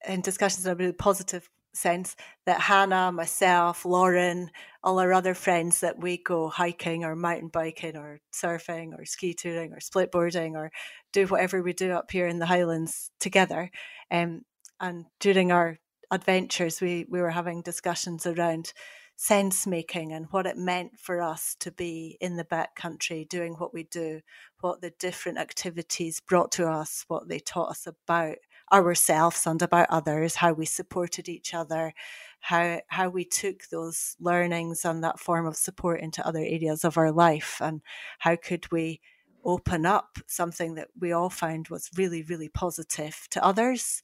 and 0.05 0.24
discussions 0.24 0.66
in 0.66 0.72
a 0.72 0.76
really 0.76 0.93
positive 0.93 1.49
sense 1.74 2.16
that 2.45 2.62
Hannah, 2.62 3.12
myself, 3.12 3.86
Lauren, 3.86 4.49
all 4.84 4.99
our 4.99 5.14
other 5.14 5.34
friends 5.34 5.82
that 5.82 5.99
we 5.99 6.18
go 6.18 6.49
hiking 6.49 7.03
or 7.03 7.16
mountain 7.16 7.49
biking 7.49 7.95
or 7.95 8.20
surfing 8.34 8.97
or 8.97 9.05
ski 9.05 9.34
touring 9.34 9.74
or 9.74 9.80
splitboarding 9.80 10.55
or 10.55 10.72
do 11.14 11.28
whatever 11.28 11.62
we 11.62 11.74
do 11.74 11.91
up 11.91 12.10
here 12.12 12.28
in 12.28 12.39
the 12.39 12.47
Highlands 12.47 13.12
together. 13.20 13.70
Um, 14.10 14.45
and 14.80 15.05
during 15.20 15.51
our 15.51 15.78
adventures, 16.12 16.82
we, 16.82 17.05
we 17.10 17.22
were 17.22 17.30
having 17.30 17.62
discussions 17.62 18.26
around 18.26 18.74
sense 19.22 19.67
making 19.67 20.13
and 20.13 20.28
what 20.32 20.45
it 20.45 20.57
meant 20.57 20.97
for 20.97 21.22
us 21.22 21.53
to 21.59 21.70
be 21.74 22.17
in 22.22 22.38
the 22.38 22.45
backcountry 22.45 23.28
doing 23.28 23.53
what 23.55 23.74
we 23.74 23.84
do, 23.84 24.22
what 24.61 24.80
the 24.80 24.91
different 24.91 25.38
activities 25.38 26.22
brought 26.22 26.53
to 26.53 26.65
us, 26.65 27.03
what 27.09 27.28
they 27.28 27.38
taught 27.38 27.70
us 27.70 27.86
about 27.86 28.38
ourselves 28.72 29.45
and 29.45 29.61
about 29.61 29.89
others, 29.89 30.36
how 30.36 30.53
we 30.53 30.65
supported 30.65 31.28
each 31.28 31.53
other, 31.53 31.93
how 32.39 32.80
how 32.88 33.09
we 33.09 33.26
took 33.26 33.67
those 33.67 34.15
learnings 34.22 34.86
and 34.86 35.03
that 35.03 35.20
form 35.20 35.45
of 35.45 35.57
support 35.57 35.99
into 35.99 36.26
other 36.26 36.39
areas 36.39 36.86
of 36.86 36.97
our 36.97 37.11
life, 37.11 37.57
and 37.59 37.82
how 38.20 38.38
could 38.38 38.72
we 38.72 39.01
open 39.43 39.86
up 39.86 40.17
something 40.28 40.76
that 40.76 40.88
we 40.97 41.11
all 41.11 41.30
found 41.30 41.67
was 41.67 41.89
really 41.97 42.24
really 42.24 42.47
positive 42.47 43.28
to 43.32 43.43
others, 43.43 44.01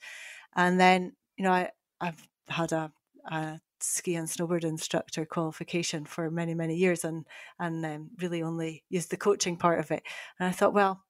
and 0.57 0.78
then 0.78 1.13
you 1.38 1.45
know 1.45 1.53
I, 1.53 1.70
I've 2.01 2.28
had 2.49 2.74
a, 2.74 2.91
a 3.32 3.61
ski 3.86 4.16
and 4.16 4.28
snowboard 4.28 4.64
instructor 4.64 5.26
qualification 5.26 6.06
for 6.06 6.30
many 6.32 6.54
many 6.54 6.76
years 6.76 7.04
and 7.04 7.26
and 7.60 7.86
um, 7.86 8.10
really 8.20 8.42
only 8.42 8.84
used 8.90 9.12
the 9.12 9.18
coaching 9.18 9.58
part 9.58 9.80
of 9.80 9.92
it. 9.92 10.04
And 10.40 10.48
i 10.50 10.52
thought 10.52 10.74
well 10.74 11.04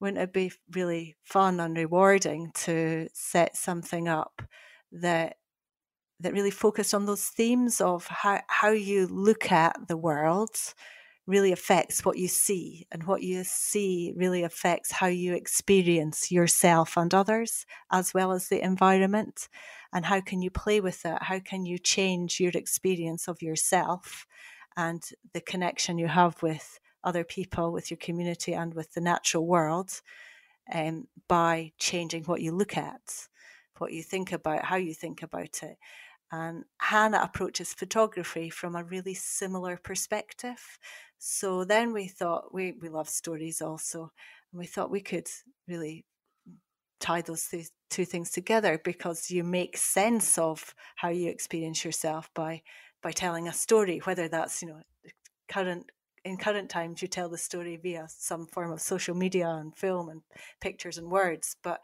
wouldn't 0.00 0.22
it 0.22 0.32
be 0.32 0.50
really 0.72 1.16
fun 1.22 1.60
and 1.60 1.76
rewarding 1.76 2.50
to 2.54 3.06
set 3.12 3.56
something 3.56 4.08
up 4.08 4.42
that 4.92 5.36
that 6.20 6.32
really 6.32 6.50
focused 6.50 6.92
on 6.92 7.06
those 7.06 7.26
themes 7.26 7.80
of 7.80 8.06
how, 8.06 8.40
how 8.48 8.70
you 8.70 9.06
look 9.06 9.50
at 9.50 9.88
the 9.88 9.96
world 9.96 10.50
really 11.26 11.52
affects 11.52 12.04
what 12.04 12.18
you 12.18 12.28
see 12.28 12.86
and 12.92 13.04
what 13.04 13.22
you 13.22 13.42
see 13.44 14.12
really 14.16 14.42
affects 14.42 14.90
how 14.90 15.06
you 15.06 15.32
experience 15.32 16.30
yourself 16.30 16.96
and 16.96 17.14
others 17.14 17.64
as 17.90 18.12
well 18.12 18.32
as 18.32 18.48
the 18.48 18.62
environment 18.62 19.48
and 19.92 20.04
how 20.06 20.20
can 20.20 20.40
you 20.42 20.50
play 20.50 20.80
with 20.80 21.04
it 21.04 21.22
how 21.22 21.38
can 21.38 21.66
you 21.66 21.78
change 21.78 22.40
your 22.40 22.52
experience 22.54 23.28
of 23.28 23.42
yourself 23.42 24.26
and 24.76 25.10
the 25.32 25.40
connection 25.40 25.98
you 25.98 26.08
have 26.08 26.42
with 26.42 26.78
other 27.02 27.24
people, 27.24 27.72
with 27.72 27.90
your 27.90 27.98
community, 27.98 28.52
and 28.52 28.74
with 28.74 28.92
the 28.94 29.00
natural 29.00 29.46
world 29.46 30.00
um, 30.72 31.06
by 31.28 31.72
changing 31.78 32.24
what 32.24 32.40
you 32.40 32.52
look 32.52 32.76
at, 32.76 33.28
what 33.78 33.92
you 33.92 34.02
think 34.02 34.32
about, 34.32 34.64
how 34.64 34.76
you 34.76 34.94
think 34.94 35.22
about 35.22 35.62
it. 35.62 35.76
And 36.32 36.64
Hannah 36.78 37.22
approaches 37.22 37.74
photography 37.74 38.50
from 38.50 38.76
a 38.76 38.84
really 38.84 39.14
similar 39.14 39.76
perspective. 39.76 40.78
So 41.18 41.64
then 41.64 41.92
we 41.92 42.06
thought 42.06 42.54
we, 42.54 42.72
we 42.80 42.88
love 42.88 43.08
stories 43.08 43.60
also, 43.60 44.12
and 44.52 44.58
we 44.58 44.66
thought 44.66 44.90
we 44.90 45.00
could 45.00 45.28
really 45.66 46.04
tie 47.00 47.22
those 47.22 47.46
th- 47.46 47.70
two 47.88 48.04
things 48.04 48.30
together 48.30 48.80
because 48.84 49.30
you 49.30 49.42
make 49.42 49.76
sense 49.76 50.38
of 50.38 50.74
how 50.96 51.08
you 51.08 51.28
experience 51.28 51.84
yourself 51.84 52.30
by 52.34 52.62
by 53.02 53.12
telling 53.12 53.48
a 53.48 53.52
story, 53.52 53.98
whether 54.04 54.28
that's 54.28 54.62
you 54.62 54.68
know 54.68 54.80
current 55.48 55.90
in 56.24 56.36
current 56.36 56.68
times 56.68 57.00
you 57.00 57.08
tell 57.08 57.28
the 57.30 57.38
story 57.38 57.76
via 57.76 58.06
some 58.08 58.46
form 58.46 58.72
of 58.72 58.80
social 58.80 59.14
media 59.14 59.48
and 59.48 59.76
film 59.76 60.08
and 60.10 60.20
pictures 60.60 60.98
and 60.98 61.10
words 61.10 61.56
but 61.62 61.80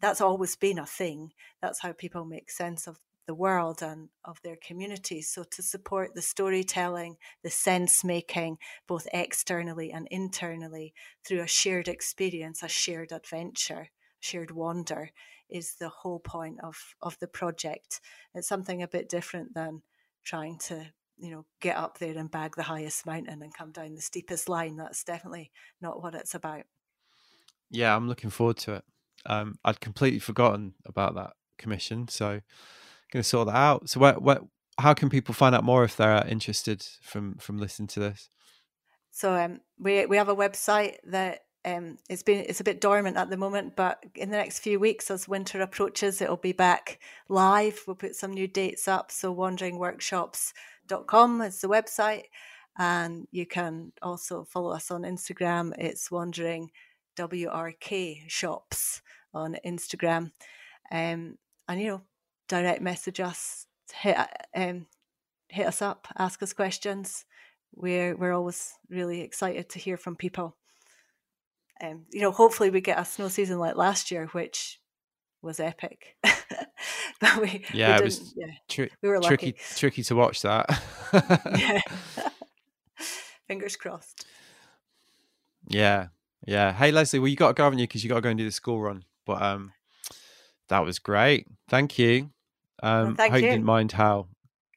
that's 0.00 0.20
always 0.20 0.56
been 0.56 0.78
a 0.78 0.86
thing. 0.86 1.32
That's 1.60 1.80
how 1.80 1.92
people 1.92 2.24
make 2.24 2.50
sense 2.50 2.86
of 2.86 2.98
the 3.26 3.34
world 3.34 3.82
and 3.82 4.08
of 4.24 4.40
their 4.42 4.56
communities 4.56 5.30
so 5.30 5.44
to 5.44 5.62
support 5.62 6.14
the 6.14 6.22
storytelling 6.22 7.16
the 7.44 7.50
sense 7.50 8.02
making 8.02 8.58
both 8.88 9.06
externally 9.12 9.92
and 9.92 10.08
internally 10.10 10.92
through 11.24 11.40
a 11.40 11.46
shared 11.46 11.86
experience 11.86 12.60
a 12.62 12.68
shared 12.68 13.12
adventure 13.12 13.90
shared 14.20 14.50
wonder 14.50 15.10
is 15.48 15.74
the 15.74 15.88
whole 15.88 16.20
point 16.20 16.58
of 16.62 16.94
of 17.02 17.18
the 17.18 17.26
project 17.26 18.00
it's 18.34 18.48
something 18.48 18.82
a 18.82 18.88
bit 18.88 19.08
different 19.08 19.52
than 19.54 19.82
trying 20.24 20.58
to 20.58 20.86
you 21.20 21.30
know, 21.30 21.44
get 21.60 21.76
up 21.76 21.98
there 21.98 22.16
and 22.16 22.30
bag 22.30 22.56
the 22.56 22.62
highest 22.62 23.04
mountain 23.04 23.42
and 23.42 23.54
come 23.54 23.72
down 23.72 23.94
the 23.94 24.00
steepest 24.00 24.48
line. 24.48 24.76
That's 24.76 25.04
definitely 25.04 25.50
not 25.80 26.02
what 26.02 26.14
it's 26.14 26.34
about. 26.34 26.62
Yeah, 27.70 27.94
I'm 27.94 28.08
looking 28.08 28.30
forward 28.30 28.56
to 28.58 28.74
it. 28.74 28.84
Um, 29.26 29.58
I'd 29.64 29.80
completely 29.80 30.18
forgotten 30.18 30.74
about 30.86 31.14
that 31.16 31.34
commission. 31.58 32.08
So, 32.08 32.26
I'm 32.28 32.42
going 33.12 33.22
to 33.22 33.28
sort 33.28 33.48
that 33.48 33.56
out. 33.56 33.90
So, 33.90 34.00
where, 34.00 34.14
where, 34.14 34.40
how 34.78 34.94
can 34.94 35.10
people 35.10 35.34
find 35.34 35.54
out 35.54 35.62
more 35.62 35.84
if 35.84 35.96
they're 35.96 36.26
interested 36.26 36.86
from 37.02 37.36
from 37.36 37.58
listening 37.58 37.88
to 37.88 38.00
this? 38.00 38.30
So, 39.10 39.34
um, 39.34 39.60
we 39.78 40.06
we 40.06 40.16
have 40.16 40.30
a 40.30 40.36
website 40.36 40.96
that 41.04 41.40
um, 41.64 41.96
it's 42.08 42.22
been 42.22 42.44
it's 42.48 42.60
a 42.60 42.64
bit 42.64 42.80
dormant 42.80 43.16
at 43.16 43.30
the 43.30 43.36
moment, 43.36 43.74
but 43.76 44.04
in 44.14 44.30
the 44.30 44.36
next 44.36 44.60
few 44.60 44.78
weeks, 44.80 45.10
as 45.10 45.28
winter 45.28 45.60
approaches, 45.60 46.22
it'll 46.22 46.36
be 46.36 46.52
back 46.52 47.00
live. 47.28 47.82
We'll 47.86 47.96
put 47.96 48.16
some 48.16 48.32
new 48.32 48.48
dates 48.48 48.88
up. 48.88 49.12
So, 49.12 49.34
wanderingworkshops.com 49.34 51.42
is 51.42 51.60
the 51.60 51.68
website, 51.68 52.24
and 52.78 53.28
you 53.30 53.44
can 53.46 53.92
also 54.00 54.44
follow 54.44 54.72
us 54.72 54.90
on 54.90 55.02
Instagram. 55.02 55.72
It's 55.76 56.10
wandering 56.10 56.70
WRK 57.16 58.22
shops 58.28 59.02
on 59.34 59.58
Instagram, 59.64 60.32
um, 60.90 61.36
and 61.68 61.80
you 61.80 61.88
know, 61.88 62.02
direct 62.48 62.80
message 62.80 63.20
us, 63.20 63.66
hit 63.92 64.16
um, 64.56 64.86
hit 65.48 65.66
us 65.66 65.82
up, 65.82 66.08
ask 66.18 66.42
us 66.42 66.54
questions. 66.54 67.26
We're 67.74 68.16
we're 68.16 68.32
always 68.32 68.72
really 68.88 69.20
excited 69.20 69.68
to 69.70 69.78
hear 69.78 69.98
from 69.98 70.16
people 70.16 70.56
um, 71.80 72.06
you 72.10 72.20
know, 72.20 72.30
hopefully 72.30 72.70
we 72.70 72.80
get 72.80 72.98
a 72.98 73.04
snow 73.04 73.28
season 73.28 73.58
like 73.58 73.76
last 73.76 74.10
year, 74.10 74.26
which 74.32 74.80
was 75.42 75.60
epic. 75.60 76.16
but 76.22 77.40
we 77.40 77.64
yeah, 77.72 77.96
we 77.96 78.00
it 78.00 78.04
was 78.04 78.34
yeah, 78.36 78.52
tri- 78.68 78.90
we 79.02 79.08
were 79.08 79.20
tricky 79.20 79.54
tricky 79.76 80.02
to 80.04 80.14
watch 80.14 80.42
that. 80.42 80.82
yeah. 81.58 81.80
Fingers 83.48 83.76
crossed. 83.76 84.26
Yeah, 85.68 86.08
yeah. 86.46 86.72
Hey 86.72 86.90
Lesley, 86.92 87.18
well 87.18 87.28
you 87.28 87.36
got 87.36 87.48
to 87.48 87.54
go, 87.54 87.64
haven't 87.64 87.78
you? 87.78 87.86
Because 87.86 88.04
you 88.04 88.10
got 88.10 88.16
to 88.16 88.20
go 88.20 88.30
and 88.30 88.38
do 88.38 88.44
the 88.44 88.50
school 88.50 88.80
run. 88.80 89.04
But 89.26 89.42
um, 89.42 89.72
that 90.68 90.84
was 90.84 90.98
great. 90.98 91.46
Thank 91.68 91.98
you. 91.98 92.30
Um, 92.82 93.08
well, 93.08 93.14
thank 93.16 93.32
I 93.32 93.36
hope 93.36 93.40
you. 93.40 93.46
you 93.46 93.52
didn't 93.52 93.66
mind 93.66 93.92
how 93.92 94.28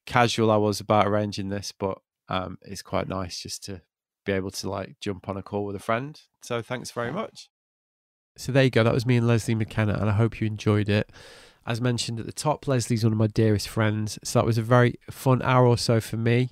casual 0.06 0.52
I 0.52 0.58
was 0.58 0.80
about 0.80 1.08
arranging 1.08 1.50
this, 1.50 1.72
but 1.78 2.00
um, 2.30 2.58
it's 2.64 2.82
quite 2.82 3.08
nice 3.08 3.40
just 3.40 3.64
to 3.66 3.82
be 4.26 4.32
able 4.32 4.52
to 4.52 4.70
like 4.70 5.00
jump 5.00 5.30
on 5.30 5.38
a 5.38 5.44
call 5.44 5.66
with 5.66 5.76
a 5.76 5.80
friend. 5.80 6.20
So 6.42 6.62
thanks 6.62 6.92
very 6.92 7.12
much. 7.12 7.50
So 8.36 8.52
there 8.52 8.64
you 8.64 8.70
go. 8.70 8.84
That 8.84 8.94
was 8.94 9.06
me 9.06 9.18
and 9.18 9.28
Lesley 9.28 9.56
McKenna, 9.56 9.94
and 9.94 10.10
I 10.10 10.14
hope 10.14 10.42
you 10.42 10.48
enjoyed 10.48 10.90
it. 10.90 11.12
As 11.66 11.80
mentioned 11.80 12.20
at 12.20 12.26
the 12.26 12.34
top, 12.34 12.68
Lesley's 12.68 13.04
one 13.04 13.14
of 13.14 13.20
my 13.20 13.28
dearest 13.28 13.70
friends. 13.70 14.20
So 14.24 14.40
that 14.40 14.46
was 14.46 14.58
a 14.58 14.64
very 14.64 14.96
fun 15.10 15.42
hour 15.44 15.66
or 15.66 15.78
so 15.78 16.02
for 16.02 16.18
me. 16.18 16.50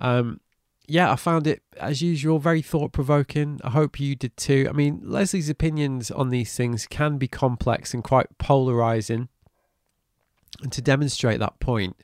Um, 0.00 0.40
yeah, 0.88 1.12
I 1.12 1.16
found 1.16 1.46
it 1.46 1.62
as 1.78 2.02
usual 2.02 2.38
very 2.38 2.62
thought 2.62 2.92
provoking. 2.92 3.60
I 3.62 3.70
hope 3.70 4.00
you 4.00 4.16
did 4.16 4.36
too. 4.36 4.66
I 4.68 4.72
mean, 4.72 5.00
Lesley's 5.02 5.48
opinions 5.48 6.10
on 6.10 6.30
these 6.30 6.56
things 6.56 6.86
can 6.86 7.18
be 7.18 7.28
complex 7.28 7.92
and 7.94 8.02
quite 8.02 8.38
polarizing. 8.38 9.28
And 10.62 10.72
to 10.72 10.82
demonstrate 10.82 11.40
that 11.40 11.60
point, 11.60 11.96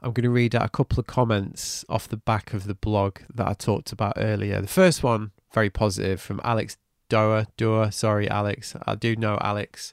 I'm 0.00 0.12
going 0.12 0.24
to 0.24 0.30
read 0.30 0.54
out 0.54 0.64
a 0.64 0.68
couple 0.68 1.00
of 1.00 1.06
comments 1.06 1.84
off 1.88 2.08
the 2.08 2.16
back 2.16 2.54
of 2.54 2.64
the 2.64 2.74
blog 2.74 3.18
that 3.34 3.48
I 3.48 3.54
talked 3.54 3.90
about 3.90 4.14
earlier. 4.16 4.60
The 4.60 4.68
first 4.68 5.02
one, 5.02 5.32
very 5.52 5.70
positive, 5.70 6.20
from 6.20 6.40
Alex 6.44 6.76
Doer. 7.08 7.46
Doer, 7.56 7.90
sorry, 7.90 8.30
Alex. 8.30 8.76
I 8.86 8.94
do 8.94 9.16
know 9.16 9.38
Alex. 9.40 9.92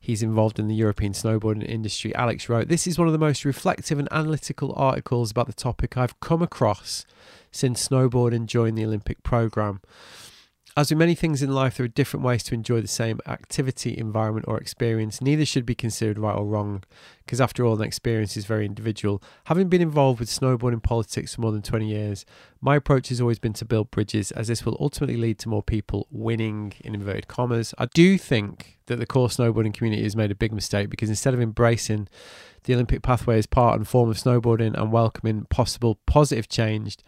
He's 0.00 0.22
involved 0.22 0.58
in 0.58 0.66
the 0.66 0.74
European 0.74 1.12
snowboarding 1.12 1.68
industry. 1.68 2.14
Alex 2.16 2.48
wrote, 2.48 2.68
This 2.68 2.86
is 2.86 2.98
one 2.98 3.06
of 3.06 3.12
the 3.12 3.18
most 3.18 3.44
reflective 3.44 3.98
and 3.98 4.08
analytical 4.10 4.72
articles 4.76 5.30
about 5.30 5.46
the 5.46 5.52
topic 5.52 5.96
I've 5.96 6.18
come 6.20 6.42
across 6.42 7.04
since 7.52 7.86
snowboarding 7.86 8.46
joined 8.46 8.76
the 8.76 8.84
Olympic 8.84 9.22
programme. 9.22 9.80
As 10.78 10.90
with 10.90 10.98
many 11.00 11.16
things 11.16 11.42
in 11.42 11.52
life, 11.52 11.76
there 11.76 11.86
are 11.86 11.88
different 11.88 12.24
ways 12.24 12.44
to 12.44 12.54
enjoy 12.54 12.80
the 12.80 12.86
same 12.86 13.18
activity, 13.26 13.98
environment, 13.98 14.46
or 14.46 14.58
experience. 14.58 15.20
Neither 15.20 15.44
should 15.44 15.66
be 15.66 15.74
considered 15.74 16.20
right 16.20 16.36
or 16.36 16.46
wrong, 16.46 16.84
because 17.26 17.40
after 17.40 17.64
all, 17.64 17.74
an 17.74 17.82
experience 17.82 18.36
is 18.36 18.44
very 18.44 18.64
individual. 18.64 19.20
Having 19.46 19.70
been 19.70 19.82
involved 19.82 20.20
with 20.20 20.28
snowboarding 20.28 20.80
politics 20.80 21.34
for 21.34 21.40
more 21.40 21.50
than 21.50 21.62
20 21.62 21.88
years, 21.88 22.24
my 22.60 22.76
approach 22.76 23.08
has 23.08 23.20
always 23.20 23.40
been 23.40 23.54
to 23.54 23.64
build 23.64 23.90
bridges, 23.90 24.30
as 24.30 24.46
this 24.46 24.64
will 24.64 24.76
ultimately 24.78 25.16
lead 25.16 25.40
to 25.40 25.48
more 25.48 25.64
people 25.64 26.06
winning, 26.12 26.74
in 26.84 26.94
inverted 26.94 27.26
commas. 27.26 27.74
I 27.76 27.86
do 27.86 28.16
think 28.16 28.78
that 28.86 29.00
the 29.00 29.06
core 29.06 29.26
snowboarding 29.26 29.74
community 29.74 30.04
has 30.04 30.14
made 30.14 30.30
a 30.30 30.36
big 30.36 30.52
mistake 30.52 30.90
because 30.90 31.08
instead 31.08 31.34
of 31.34 31.40
embracing 31.40 32.06
the 32.62 32.74
Olympic 32.74 33.02
pathway 33.02 33.36
as 33.36 33.46
part 33.46 33.76
and 33.76 33.88
form 33.88 34.10
of 34.10 34.16
snowboarding 34.16 34.80
and 34.80 34.92
welcoming 34.92 35.46
possible 35.46 35.98
positive 36.06 36.48
change, 36.48 36.98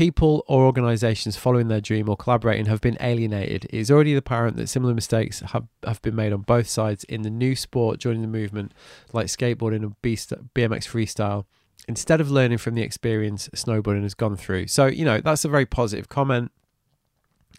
people 0.00 0.42
or 0.48 0.64
organisations 0.64 1.36
following 1.36 1.68
their 1.68 1.78
dream 1.78 2.08
or 2.08 2.16
collaborating 2.16 2.64
have 2.64 2.80
been 2.80 2.96
alienated. 3.02 3.66
It 3.66 3.74
is 3.74 3.90
already 3.90 4.14
apparent 4.14 4.56
that 4.56 4.68
similar 4.68 4.94
mistakes 4.94 5.40
have, 5.40 5.66
have 5.84 6.00
been 6.00 6.16
made 6.16 6.32
on 6.32 6.40
both 6.40 6.68
sides 6.68 7.04
in 7.04 7.20
the 7.20 7.28
new 7.28 7.54
sport 7.54 8.00
joining 8.00 8.22
the 8.22 8.26
movement, 8.26 8.72
like 9.12 9.26
skateboarding 9.26 9.82
and 9.82 10.00
BMX 10.00 10.88
freestyle. 10.88 11.44
Instead 11.86 12.18
of 12.18 12.30
learning 12.30 12.56
from 12.56 12.76
the 12.76 12.80
experience 12.80 13.50
snowboarding 13.54 14.02
has 14.02 14.14
gone 14.14 14.36
through. 14.36 14.68
So, 14.68 14.86
you 14.86 15.04
know, 15.04 15.20
that's 15.20 15.44
a 15.44 15.50
very 15.50 15.66
positive 15.66 16.08
comment, 16.08 16.50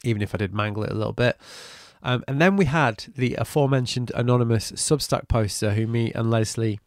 even 0.03 0.23
if 0.23 0.33
I 0.33 0.39
did 0.39 0.51
mangle 0.51 0.83
it 0.83 0.91
a 0.91 0.95
little 0.95 1.13
bit. 1.13 1.37
Um, 2.01 2.23
and 2.27 2.41
then 2.41 2.57
we 2.57 2.65
had 2.65 3.05
the 3.15 3.35
aforementioned 3.35 4.11
anonymous 4.15 4.71
Substack 4.71 5.27
poster 5.27 5.75
who 5.75 5.85
me 5.85 6.11
and 6.13 6.31
Lesley 6.31 6.79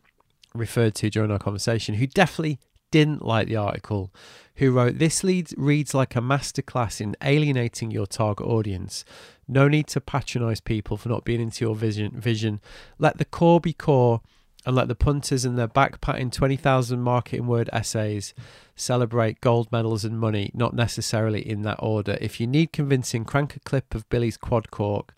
referred 0.53 0.97
to 0.97 1.11
during 1.11 1.31
our 1.31 1.39
conversation, 1.39 1.95
who 1.95 2.09
definitely 2.09 2.59
didn't 2.95 3.27
like 3.27 3.49
the 3.49 3.57
article 3.57 4.15
who 4.55 4.71
wrote, 4.71 4.99
This 4.99 5.25
leads, 5.25 5.53
reads 5.57 5.95
like 5.95 6.15
a 6.15 6.21
masterclass 6.21 7.01
in 7.01 7.17
alienating 7.25 7.91
your 7.91 8.07
target 8.07 8.47
audience. 8.47 9.05
No 9.49 9.67
need 9.67 9.89
to 9.89 10.01
patronize 10.01 10.61
people 10.61 10.97
for 10.97 11.09
not 11.09 11.25
being 11.25 11.41
into 11.41 11.65
your 11.65 11.75
vision. 11.75 12.13
vision. 12.13 12.61
Let 13.01 13.19
the 13.19 13.25
core 13.25 13.59
be 13.59 13.73
core 13.73 14.21
and 14.65 14.77
let 14.77 14.87
the 14.87 14.95
punters 14.95 15.45
and 15.45 15.59
their 15.59 15.67
backpatting 15.67 16.31
20,000 16.31 17.01
marketing 17.01 17.49
word 17.49 17.69
essays 17.73 18.33
celebrate 18.77 19.41
gold 19.41 19.73
medals 19.73 20.05
and 20.05 20.21
money, 20.21 20.53
not 20.55 20.73
necessarily 20.73 21.41
in 21.41 21.63
that 21.63 21.81
order. 21.83 22.17
If 22.21 22.39
you 22.39 22.47
need 22.47 22.73
convincing, 22.73 23.25
crank 23.25 23.57
a 23.57 23.61
clip 23.61 23.93
of 23.97 24.09
Billy's 24.09 24.37
quad 24.37 24.71
cork 24.71 25.13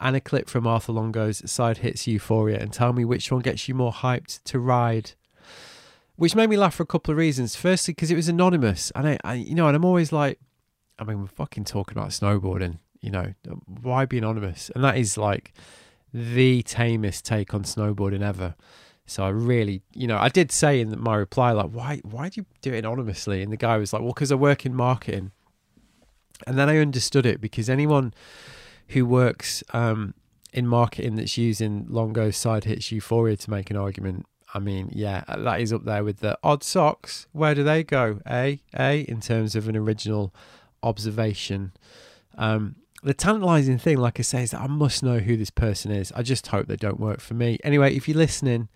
and 0.00 0.14
a 0.14 0.20
clip 0.20 0.48
from 0.48 0.64
Arthur 0.64 0.92
Longo's 0.92 1.42
side 1.50 1.78
hits 1.78 2.06
Euphoria 2.06 2.60
and 2.60 2.72
tell 2.72 2.92
me 2.92 3.04
which 3.04 3.32
one 3.32 3.42
gets 3.42 3.66
you 3.66 3.74
more 3.74 3.92
hyped 3.92 4.44
to 4.44 4.60
ride 4.60 5.14
which 6.16 6.34
made 6.34 6.50
me 6.50 6.56
laugh 6.56 6.74
for 6.74 6.82
a 6.82 6.86
couple 6.86 7.12
of 7.12 7.18
reasons. 7.18 7.56
Firstly, 7.56 7.94
because 7.94 8.10
it 8.10 8.16
was 8.16 8.28
anonymous, 8.28 8.90
and 8.94 9.08
I, 9.08 9.18
I, 9.24 9.34
you 9.34 9.54
know, 9.54 9.68
and 9.68 9.76
I'm 9.76 9.84
always 9.84 10.12
like, 10.12 10.40
I 10.98 11.04
mean, 11.04 11.20
we're 11.20 11.26
fucking 11.26 11.64
talking 11.64 11.96
about 11.96 12.10
snowboarding, 12.10 12.78
you 13.00 13.10
know, 13.10 13.34
why 13.66 14.06
be 14.06 14.18
anonymous? 14.18 14.70
And 14.74 14.82
that 14.82 14.96
is 14.96 15.18
like 15.18 15.52
the 16.12 16.62
tamest 16.62 17.24
take 17.24 17.52
on 17.52 17.64
snowboarding 17.64 18.22
ever. 18.22 18.54
So 19.06 19.24
I 19.24 19.28
really, 19.28 19.82
you 19.92 20.06
know, 20.06 20.18
I 20.18 20.28
did 20.28 20.50
say 20.50 20.80
in 20.80 20.98
my 21.00 21.14
reply, 21.14 21.52
like, 21.52 21.70
why, 21.70 22.00
why 22.02 22.28
do 22.28 22.40
you 22.40 22.46
do 22.60 22.72
it 22.72 22.78
anonymously? 22.78 23.42
And 23.42 23.52
the 23.52 23.56
guy 23.56 23.76
was 23.76 23.92
like, 23.92 24.02
well, 24.02 24.12
because 24.12 24.32
I 24.32 24.34
work 24.34 24.66
in 24.66 24.74
marketing. 24.74 25.30
And 26.46 26.58
then 26.58 26.68
I 26.68 26.78
understood 26.78 27.24
it 27.24 27.40
because 27.40 27.70
anyone 27.70 28.12
who 28.88 29.06
works 29.06 29.62
um, 29.72 30.14
in 30.52 30.66
marketing 30.66 31.16
that's 31.16 31.38
using 31.38 31.86
Longo 31.88 32.30
side 32.30 32.64
hits 32.64 32.90
Euphoria 32.90 33.36
to 33.36 33.50
make 33.50 33.70
an 33.70 33.76
argument 33.76 34.26
I 34.56 34.58
mean, 34.58 34.88
yeah, 34.94 35.22
that 35.28 35.60
is 35.60 35.70
up 35.70 35.84
there 35.84 36.02
with 36.02 36.20
the 36.20 36.38
odd 36.42 36.64
socks. 36.64 37.26
Where 37.32 37.54
do 37.54 37.62
they 37.62 37.84
go? 37.84 38.20
A, 38.26 38.62
A, 38.74 39.00
in 39.02 39.20
terms 39.20 39.54
of 39.54 39.68
an 39.68 39.76
original 39.76 40.34
observation. 40.82 41.72
Um, 42.38 42.76
the 43.02 43.12
tantalizing 43.12 43.76
thing, 43.76 43.98
like 43.98 44.18
I 44.18 44.22
say, 44.22 44.44
is 44.44 44.52
that 44.52 44.62
I 44.62 44.66
must 44.66 45.02
know 45.02 45.18
who 45.18 45.36
this 45.36 45.50
person 45.50 45.90
is. 45.90 46.10
I 46.16 46.22
just 46.22 46.46
hope 46.46 46.68
they 46.68 46.76
don't 46.76 46.98
work 46.98 47.20
for 47.20 47.34
me. 47.34 47.58
Anyway, 47.64 47.94
if 47.94 48.08
you're 48.08 48.16
listening, 48.16 48.70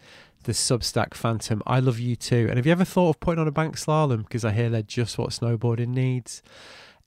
the 0.44 0.52
Substack 0.52 1.15
Phantom, 1.15 1.62
I 1.66 1.81
love 1.81 1.98
you 1.98 2.15
too. 2.15 2.47
And 2.51 2.59
have 2.59 2.66
you 2.66 2.73
ever 2.73 2.85
thought 2.85 3.16
of 3.16 3.20
putting 3.20 3.40
on 3.40 3.48
a 3.48 3.51
bank 3.51 3.78
slalom? 3.78 4.24
Because 4.24 4.44
I 4.44 4.52
hear 4.52 4.69
they're 4.69 4.82
just 4.82 5.16
what 5.16 5.31
snowboarding 5.31 5.89
needs. 5.89 6.43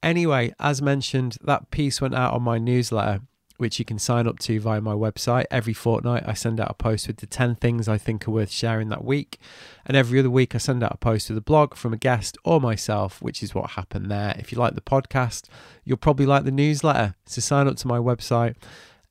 Anyway, 0.01 0.51
as 0.59 0.81
mentioned, 0.81 1.37
that 1.43 1.69
piece 1.69 2.01
went 2.01 2.15
out 2.15 2.33
on 2.33 2.41
my 2.41 2.57
newsletter 2.57 3.21
which 3.63 3.79
you 3.79 3.85
can 3.85 3.97
sign 3.97 4.27
up 4.27 4.37
to 4.39 4.59
via 4.59 4.81
my 4.81 4.91
website. 4.91 5.45
Every 5.49 5.71
fortnight, 5.71 6.25
I 6.27 6.33
send 6.33 6.59
out 6.59 6.69
a 6.69 6.73
post 6.73 7.07
with 7.07 7.15
the 7.17 7.25
10 7.25 7.55
things 7.55 7.87
I 7.87 7.97
think 7.97 8.27
are 8.27 8.31
worth 8.31 8.51
sharing 8.51 8.89
that 8.89 9.05
week. 9.05 9.39
And 9.85 9.95
every 9.95 10.19
other 10.19 10.29
week, 10.29 10.53
I 10.53 10.57
send 10.57 10.83
out 10.83 10.93
a 10.93 10.97
post 10.97 11.27
to 11.27 11.33
the 11.33 11.39
blog 11.39 11.75
from 11.75 11.93
a 11.93 11.97
guest 11.97 12.37
or 12.43 12.59
myself, 12.59 13.21
which 13.21 13.41
is 13.41 13.55
what 13.55 13.69
happened 13.71 14.11
there. 14.11 14.35
If 14.37 14.51
you 14.51 14.57
like 14.57 14.75
the 14.75 14.81
podcast, 14.81 15.47
you'll 15.85 15.95
probably 15.95 16.25
like 16.25 16.43
the 16.43 16.51
newsletter. 16.51 17.15
So 17.25 17.39
sign 17.39 17.69
up 17.69 17.77
to 17.77 17.87
my 17.87 17.99
website, 17.99 18.55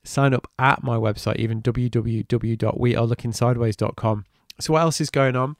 sign 0.03 0.35
up 0.35 0.47
at 0.59 0.83
my 0.83 0.97
website, 0.97 1.37
even 1.37 1.63
www.wearelookingsideways.com. 1.63 4.25
So, 4.59 4.73
what 4.73 4.81
else 4.83 5.01
is 5.01 5.09
going 5.09 5.35
on? 5.35 5.55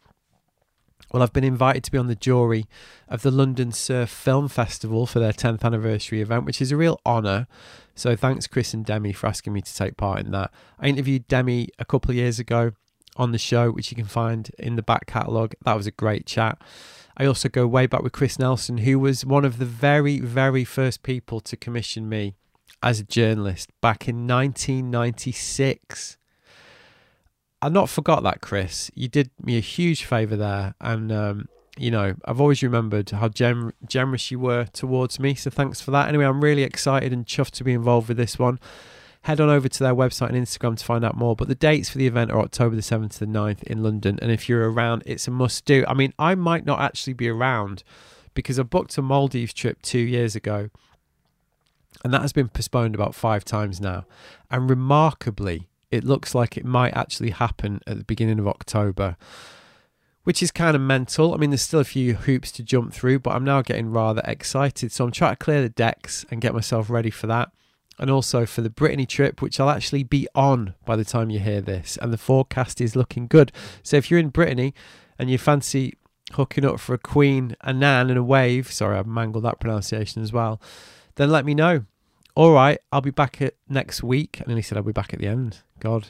Well, 1.14 1.22
I've 1.22 1.32
been 1.32 1.44
invited 1.44 1.84
to 1.84 1.92
be 1.92 2.00
on 2.00 2.08
the 2.08 2.16
jury 2.16 2.66
of 3.08 3.22
the 3.22 3.30
London 3.30 3.72
Surf 3.72 4.10
Film 4.10 4.48
Festival 4.48 5.06
for 5.06 5.20
their 5.20 5.32
10th 5.32 5.64
anniversary 5.64 6.22
event, 6.22 6.46
which 6.46 6.60
is 6.60 6.72
a 6.72 6.76
real 6.76 7.00
honour. 7.06 7.46
So 7.94 8.16
thanks, 8.16 8.48
Chris 8.48 8.74
and 8.74 8.84
Demi, 8.84 9.14
for 9.14 9.28
asking 9.28 9.54
me 9.54 9.62
to 9.62 9.76
take 9.76 9.96
part 9.96 10.22
in 10.22 10.32
that. 10.32 10.52
I 10.80 10.88
interviewed 10.88 11.28
Demi 11.28 11.70
a 11.78 11.86
couple 11.86 12.10
of 12.10 12.18
years 12.18 12.40
ago 12.40 12.72
on 13.16 13.32
the 13.32 13.38
show, 13.38 13.70
which 13.70 13.92
you 13.92 13.96
can 13.96 14.08
find 14.08 14.50
in 14.58 14.76
the 14.76 14.82
back 14.82 15.06
catalogue. 15.06 15.54
That 15.64 15.78
was 15.78 15.86
a 15.86 15.92
great 15.92 16.26
chat. 16.26 16.60
I 17.16 17.28
also 17.28 17.48
go 17.48 17.68
way 17.68 17.86
back 17.86 18.02
with 18.02 18.14
Chris 18.14 18.40
Nelson, 18.40 18.80
who 18.80 18.98
was 18.98 19.24
one 19.24 19.46
of 19.46 19.60
the 19.60 19.66
very, 19.66 20.20
very 20.20 20.64
first 20.64 21.04
people 21.04 21.42
to 21.42 21.56
commission 21.56 22.10
me 22.10 22.34
as 22.82 23.00
a 23.00 23.04
journalist 23.04 23.70
back 23.82 24.08
in 24.08 24.26
1996. 24.26 26.18
I 27.64 27.70
not 27.70 27.88
forgot 27.90 28.24
that, 28.24 28.42
Chris. 28.42 28.92
You 28.94 29.08
did 29.08 29.32
me 29.42 29.56
a 29.56 29.62
huge 29.62 30.04
favour 30.04 30.36
there, 30.36 30.76
and 30.82 31.12
um, 31.14 31.48
you 31.78 31.92
know 31.92 32.16
I've 32.26 32.42
always 32.42 32.62
remembered 32.62 33.10
how 33.12 33.30
generous 33.30 34.32
you 34.32 34.40
were 34.40 34.66
towards 34.66 35.18
me. 35.18 35.34
So 35.36 35.50
thanks 35.50 35.80
for 35.80 35.92
that. 35.92 36.10
Anyway, 36.10 36.26
I'm 36.26 36.44
really 36.44 36.64
excited 36.64 37.14
and 37.14 37.26
chuffed 37.26 37.52
to 37.52 37.64
be 37.64 37.72
involved 37.72 38.10
with 38.10 38.18
this 38.18 38.38
one. 38.38 38.60
Head 39.22 39.40
on 39.40 39.48
over 39.50 39.70
to 39.70 39.80
their 39.80 39.96
website 39.96 40.28
and 40.28 40.38
Instagram 40.46 40.78
to 40.78 40.84
find 40.84 41.06
out 41.06 41.16
more. 41.16 41.38
But 41.38 41.48
the 41.48 41.56
dates 41.56 41.88
for 41.88 41.98
the 41.98 42.06
event 42.06 42.32
are 42.32 42.42
October 42.42 42.76
the 42.76 42.82
7th 42.82 43.14
to 43.14 43.20
the 43.20 43.26
9th 43.26 43.64
in 43.64 43.82
London. 43.82 44.20
And 44.22 44.30
if 44.30 44.50
you're 44.50 44.70
around, 44.70 45.04
it's 45.06 45.30
a 45.30 45.32
must 45.32 45.64
do. 45.64 45.86
I 45.88 45.94
mean, 45.94 46.14
I 46.20 46.36
might 46.36 46.66
not 46.66 46.82
actually 46.82 47.14
be 47.14 47.30
around 47.30 47.86
because 48.34 48.60
I 48.60 48.64
booked 48.64 48.98
a 48.98 49.02
Maldives 49.02 49.54
trip 49.54 49.82
two 49.82 50.00
years 50.00 50.36
ago 50.36 50.70
and 52.04 52.14
that 52.14 52.22
has 52.22 52.34
been 52.34 52.50
postponed 52.50 52.96
about 52.96 53.16
five 53.16 53.46
times 53.46 53.80
now. 53.80 54.06
And 54.52 54.70
remarkably, 54.70 55.70
it 55.94 56.04
looks 56.04 56.34
like 56.34 56.58
it 56.58 56.66
might 56.66 56.96
actually 56.96 57.30
happen 57.30 57.80
at 57.86 58.00
the 58.00 58.04
beginning 58.04 58.40
of 58.40 58.48
October, 58.48 59.16
which 60.24 60.42
is 60.42 60.50
kind 60.50 60.76
of 60.76 60.82
mental. 60.82 61.36
I 61.36 61.38
mean, 61.38 61.52
there's 61.52 61.62
still 61.62 61.82
a 61.82 61.86
few 61.86 62.16
hoops 62.16 62.52
to 62.54 62.64
jump 62.64 62.94
through, 62.94 63.20
but 63.20 63.36
I'm 63.36 63.44
now 63.44 63.62
getting 63.62 63.92
rather 63.92 64.24
excited. 64.26 64.92
So 64.92 65.06
I'm 65.06 65.12
trying 65.12 65.34
to 65.34 65.44
clear 65.44 65.62
the 65.62 65.70
decks 65.70 66.26
and 66.32 66.42
get 66.42 66.56
myself 66.56 66.90
ready 66.90 67.12
for 67.12 67.28
that. 67.28 67.52
And 68.00 68.10
also 68.10 68.48
for 68.48 68.62
the 68.62 68.72
Brittany 68.72 69.06
trip, 69.06 69.40
which 69.40 69.60
I'll 69.60 69.70
actually 69.70 70.04
be 70.04 70.28
on 70.34 70.74
by 70.84 70.96
the 70.96 71.06
time 71.06 71.30
you 71.30 71.40
hear 71.40 71.62
this. 71.62 71.96
And 72.02 72.12
the 72.12 72.18
forecast 72.18 72.82
is 72.82 72.96
looking 72.96 73.28
good. 73.28 73.52
So 73.84 73.96
if 73.98 74.10
you're 74.10 74.20
in 74.20 74.30
Brittany 74.30 74.74
and 75.20 75.30
you 75.30 75.38
fancy 75.38 75.94
hooking 76.32 76.66
up 76.66 76.80
for 76.80 76.96
a 76.96 76.98
kouign-amann, 76.98 78.10
and 78.10 78.18
a 78.18 78.24
wave, 78.24 78.72
sorry, 78.72 78.98
I 78.98 79.04
mangled 79.04 79.44
that 79.44 79.60
pronunciation 79.60 80.24
as 80.24 80.34
well, 80.34 80.60
then 81.18 81.30
let 81.30 81.46
me 81.46 81.54
know 81.54 81.86
all 82.36 82.52
right, 82.52 82.80
I'll 82.92 83.02
be 83.02 83.12
back 83.12 83.42
at 83.42 83.56
next 83.70 84.04
week. 84.04 84.40
And 84.40 84.48
then 84.48 84.58
he 84.58 84.64
said, 84.64 84.78
I'll 84.78 84.84
be 84.84 84.92
back 84.92 85.14
at 85.14 85.20
the 85.20 85.28
end. 85.28 85.60
God, 85.80 86.08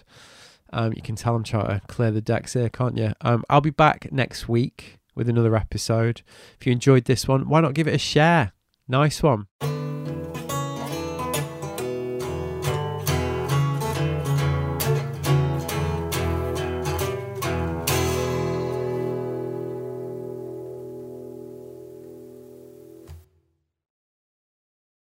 um, 0.71 0.93
you 0.93 1.01
can 1.01 1.15
tell 1.15 1.35
I'm 1.35 1.43
trying 1.43 1.79
to 1.79 1.85
clear 1.87 2.11
the 2.11 2.21
decks 2.21 2.53
here, 2.53 2.69
can't 2.69 2.97
you? 2.97 3.13
Um, 3.21 3.43
I'll 3.49 3.61
be 3.61 3.69
back 3.69 4.11
next 4.11 4.47
week 4.47 4.99
with 5.15 5.29
another 5.29 5.55
episode. 5.55 6.21
If 6.59 6.65
you 6.65 6.71
enjoyed 6.71 7.05
this 7.05 7.27
one, 7.27 7.49
why 7.49 7.61
not 7.61 7.73
give 7.73 7.87
it 7.87 7.93
a 7.93 7.99
share? 7.99 8.53
Nice 8.87 9.21
one. 9.21 9.47